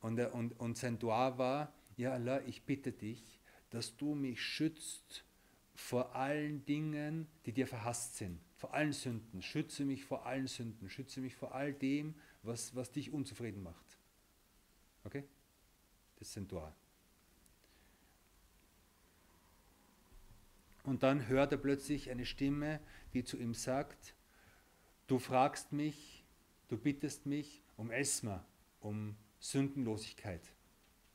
und, 0.00 0.18
er, 0.18 0.34
und, 0.34 0.58
und 0.60 0.76
sein 0.76 0.98
Dua 0.98 1.36
war, 1.36 1.72
ja 1.96 2.12
Allah, 2.12 2.40
ich 2.46 2.62
bitte 2.62 2.92
dich, 2.92 3.40
dass 3.70 3.96
du 3.96 4.14
mich 4.14 4.40
schützt 4.40 5.24
vor 5.74 6.14
allen 6.14 6.64
Dingen, 6.66 7.26
die 7.46 7.52
dir 7.52 7.66
verhasst 7.66 8.16
sind, 8.16 8.40
vor 8.56 8.74
allen 8.74 8.92
Sünden. 8.92 9.42
Schütze 9.42 9.84
mich 9.84 10.04
vor 10.04 10.26
allen 10.26 10.46
Sünden, 10.46 10.88
schütze 10.90 11.20
mich 11.20 11.34
vor 11.34 11.54
all 11.54 11.72
dem, 11.72 12.14
was, 12.42 12.74
was 12.74 12.90
dich 12.90 13.12
unzufrieden 13.12 13.62
macht. 13.62 13.98
Okay? 15.04 15.24
Das 16.18 16.36
ein 16.36 16.48
Tor. 16.48 16.74
Und 20.84 21.02
dann 21.02 21.28
hört 21.28 21.52
er 21.52 21.58
plötzlich 21.58 22.10
eine 22.10 22.24
Stimme, 22.24 22.80
die 23.12 23.24
zu 23.24 23.36
ihm 23.38 23.54
sagt, 23.54 24.14
du 25.06 25.18
fragst 25.18 25.72
mich, 25.72 26.24
du 26.68 26.78
bittest 26.78 27.26
mich 27.26 27.62
um 27.76 27.90
Esma, 27.90 28.44
um 28.80 29.16
Sündenlosigkeit. 29.38 30.42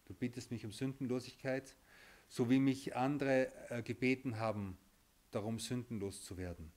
Du 0.05 0.13
bittest 0.13 0.51
mich 0.51 0.65
um 0.65 0.71
Sündenlosigkeit, 0.71 1.75
so 2.29 2.49
wie 2.49 2.59
mich 2.59 2.95
andere 2.95 3.51
äh, 3.69 3.81
gebeten 3.81 4.37
haben, 4.37 4.77
darum 5.31 5.59
sündenlos 5.59 6.23
zu 6.23 6.37
werden. 6.37 6.71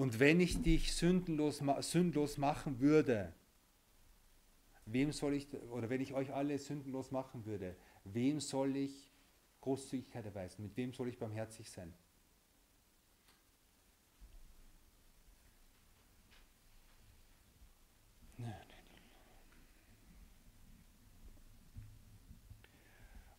Und 0.00 0.18
wenn 0.18 0.40
ich 0.40 0.62
dich 0.62 0.94
sündenlos, 0.94 1.62
sündlos 1.80 2.38
machen 2.38 2.80
würde, 2.80 3.34
wem 4.86 5.12
soll 5.12 5.34
ich, 5.34 5.52
oder 5.70 5.90
wenn 5.90 6.00
ich 6.00 6.14
euch 6.14 6.32
alle 6.32 6.58
sündenlos 6.58 7.10
machen 7.10 7.44
würde, 7.44 7.76
wem 8.04 8.40
soll 8.40 8.76
ich 8.76 9.12
Großzügigkeit 9.60 10.24
erweisen? 10.24 10.62
Mit 10.62 10.74
wem 10.78 10.94
soll 10.94 11.08
ich 11.08 11.18
barmherzig 11.18 11.70
sein? 11.70 11.92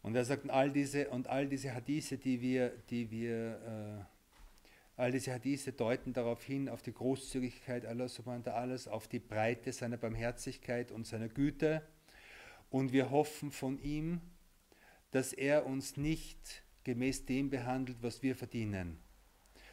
Und 0.03 0.13
er 0.15 0.25
sagt, 0.25 0.47
all 0.47 0.71
diese, 0.71 1.09
und 1.09 1.25
all 1.25 1.47
diese 1.47 1.73
Hadithe, 1.73 2.19
die 2.19 2.39
wir, 2.39 2.69
die 2.91 3.09
wir 3.09 4.05
äh, 4.05 4.20
All 4.97 5.11
diese 5.11 5.33
Hadithe 5.33 5.71
deuten 5.71 6.13
darauf 6.13 6.43
hin, 6.43 6.69
auf 6.69 6.81
die 6.81 6.93
Großzügigkeit 6.93 7.85
Allah 7.85 8.07
subhanahu 8.07 8.45
wa 8.45 8.51
ta'ala, 8.51 8.89
auf 8.89 9.07
die 9.07 9.19
Breite 9.19 9.71
seiner 9.73 9.97
Barmherzigkeit 9.97 10.91
und 10.91 11.07
seiner 11.07 11.29
Güte. 11.29 11.81
Und 12.69 12.91
wir 12.91 13.09
hoffen 13.09 13.51
von 13.51 13.79
ihm, 13.81 14.21
dass 15.11 15.33
er 15.33 15.65
uns 15.65 15.97
nicht 15.97 16.63
gemäß 16.83 17.25
dem 17.25 17.49
behandelt, 17.49 17.97
was 18.01 18.21
wir 18.23 18.35
verdienen, 18.35 18.97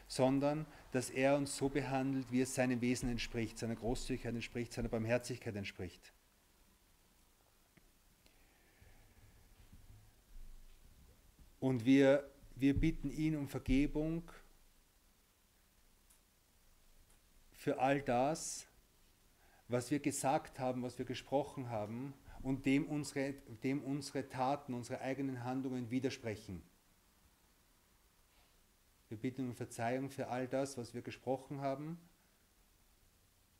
sondern 0.07 0.67
dass 0.93 1.11
er 1.11 1.37
uns 1.37 1.57
so 1.57 1.69
behandelt, 1.69 2.31
wie 2.31 2.41
es 2.41 2.55
seinem 2.55 2.81
Wesen 2.81 3.09
entspricht, 3.09 3.59
seiner 3.59 3.77
Großzügigkeit 3.77 4.35
entspricht, 4.35 4.73
seiner 4.73 4.89
Barmherzigkeit 4.89 5.55
entspricht. 5.57 6.13
Und 11.61 11.85
wir, 11.85 12.31
wir 12.57 12.79
bitten 12.79 13.11
ihn 13.11 13.37
um 13.37 13.49
Vergebung 13.49 14.23
für 17.69 17.81
all 17.81 18.01
das, 18.01 18.67
was 19.69 19.91
wir 19.91 19.99
gesagt 19.99 20.59
haben, 20.59 20.83
was 20.83 20.99
wir 20.99 21.05
gesprochen 21.05 21.69
haben 21.69 22.15
und 22.43 22.65
dem 22.65 22.87
unsere, 22.87 23.35
dem 23.63 23.83
unsere 23.83 24.27
Taten, 24.27 24.73
unsere 24.73 25.03
eigenen 25.03 25.45
Handlungen 25.45 25.91
widersprechen. 25.91 26.63
Wir 29.11 29.19
bitten 29.19 29.51
um 29.51 29.55
Verzeihung 29.55 30.09
für 30.09 30.29
all 30.29 30.49
das, 30.49 30.79
was 30.79 30.95
wir 30.95 31.03
gesprochen 31.03 31.61
haben 31.61 31.99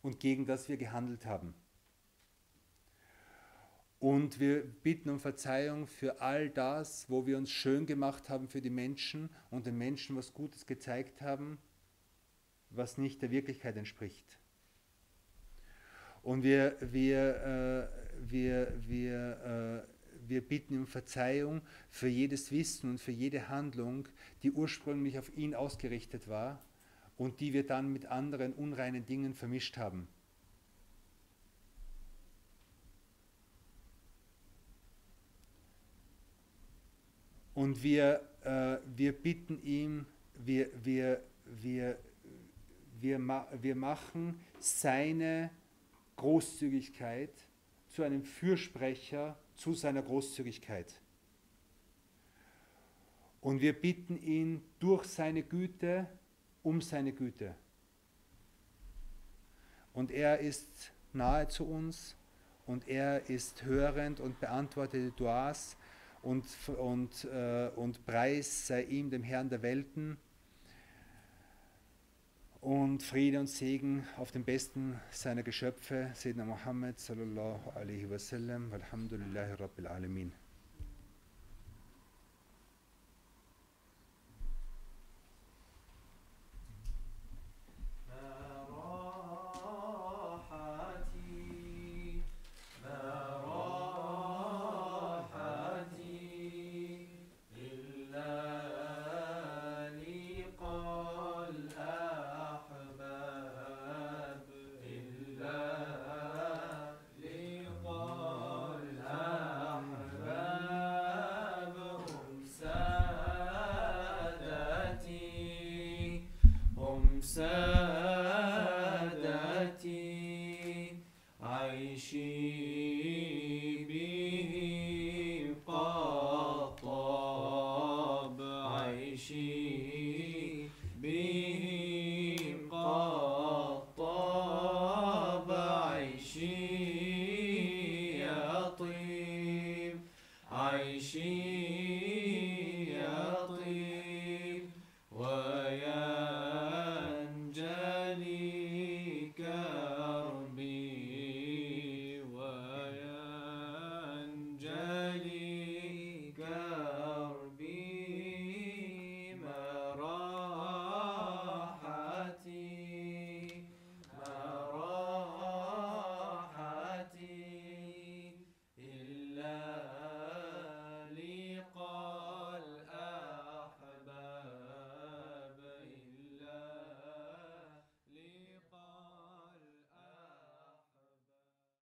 und 0.01 0.21
gegen 0.21 0.47
das 0.47 0.71
wir 0.71 0.79
gehandelt 0.79 1.27
haben. 1.27 1.53
Und 3.99 4.41
wir 4.41 4.65
bitten 4.65 5.11
um 5.11 5.21
Verzeihung 5.21 5.87
für 5.87 6.23
all 6.23 6.49
das, 6.49 7.11
wo 7.11 7.27
wir 7.27 7.37
uns 7.37 7.51
schön 7.51 7.85
gemacht 7.85 8.31
haben 8.31 8.49
für 8.49 8.63
die 8.63 8.71
Menschen 8.71 9.29
und 9.51 9.67
den 9.67 9.77
Menschen 9.77 10.17
was 10.17 10.33
Gutes 10.33 10.65
gezeigt 10.65 11.21
haben, 11.21 11.59
was 12.71 12.99
nicht 12.99 13.23
der 13.23 13.31
Wirklichkeit 13.31 13.77
entspricht. 13.77 14.39
Und 16.23 16.43
wir, 16.43 16.77
wir, 16.81 17.91
äh, 17.91 18.31
wir, 18.31 18.73
wir, 18.87 19.85
äh, 19.87 20.29
wir 20.29 20.41
bitten 20.43 20.79
um 20.79 20.87
Verzeihung 20.87 21.63
für 21.91 22.09
jedes 22.09 22.53
Wissen 22.53 22.91
und 22.91 23.01
für 23.01 23.13
jede 23.13 23.49
Handlung, 23.49 24.09
die 24.43 24.51
ursprünglich 24.51 25.19
auf 25.19 25.35
ihn 25.37 25.55
ausgerichtet 25.55 26.29
war 26.29 26.63
und 27.17 27.41
die 27.41 27.53
wir 27.53 27.67
dann 27.67 27.93
mit 27.93 28.07
anderen 28.07 28.53
unreinen 28.53 29.07
Dingen 29.07 29.35
vermischt 29.35 29.77
haben. 29.77 30.09
Und 37.55 37.83
wir, 37.83 38.21
äh, 38.45 38.79
wir 38.97 39.13
bitten 39.13 39.61
ihm, 39.65 40.07
wir, 40.37 40.71
wir, 40.85 41.25
wir, 41.45 41.99
wir, 43.01 43.19
ma 43.19 43.47
wir 43.61 43.75
machen 43.75 44.41
seine 44.59 45.51
Großzügigkeit 46.17 47.33
zu 47.89 48.03
einem 48.03 48.23
Fürsprecher 48.23 49.39
zu 49.57 49.75
seiner 49.75 50.03
Großzügigkeit. 50.03 51.01
Und 53.41 53.61
wir 53.61 53.73
bitten 53.73 54.17
ihn 54.17 54.63
durch 54.79 55.05
seine 55.05 55.43
Güte 55.43 56.09
um 56.63 56.81
seine 56.81 57.13
Güte. 57.13 57.55
Und 59.95 60.11
er 60.11 60.39
ist 60.39 60.93
nahe 61.13 61.49
zu 61.49 61.65
uns 61.65 62.15
und 62.67 62.87
er 62.87 63.29
ist 63.31 63.65
hörend 63.65 64.21
und 64.21 64.39
beantwortet 64.39 65.13
die 65.13 65.17
Duas 65.17 65.77
und, 66.23 66.45
und, 66.79 67.25
äh, 67.25 67.71
und 67.75 68.05
Preis 68.05 68.67
sei 68.67 68.83
ihm, 68.83 69.11
dem 69.11 69.23
Herrn 69.23 69.49
der 69.49 69.63
Welten. 69.63 70.19
Und 72.61 73.05
Friede 73.05 73.39
und 73.39 73.47
Segen 73.47 74.05
auf 74.17 74.33
den 74.33 74.45
besten 74.45 74.99
seiner 75.13 75.45
Geschöpfe, 75.45 76.11
Sayyidina 76.15 76.45
Muhammad 76.45 76.99
sallallahu 76.99 77.71
alaihi 77.71 78.11
wasallam, 78.11 78.73
alhamdulillahi 78.73 79.53
rabbil 79.53 79.87
alamin. 79.87 80.33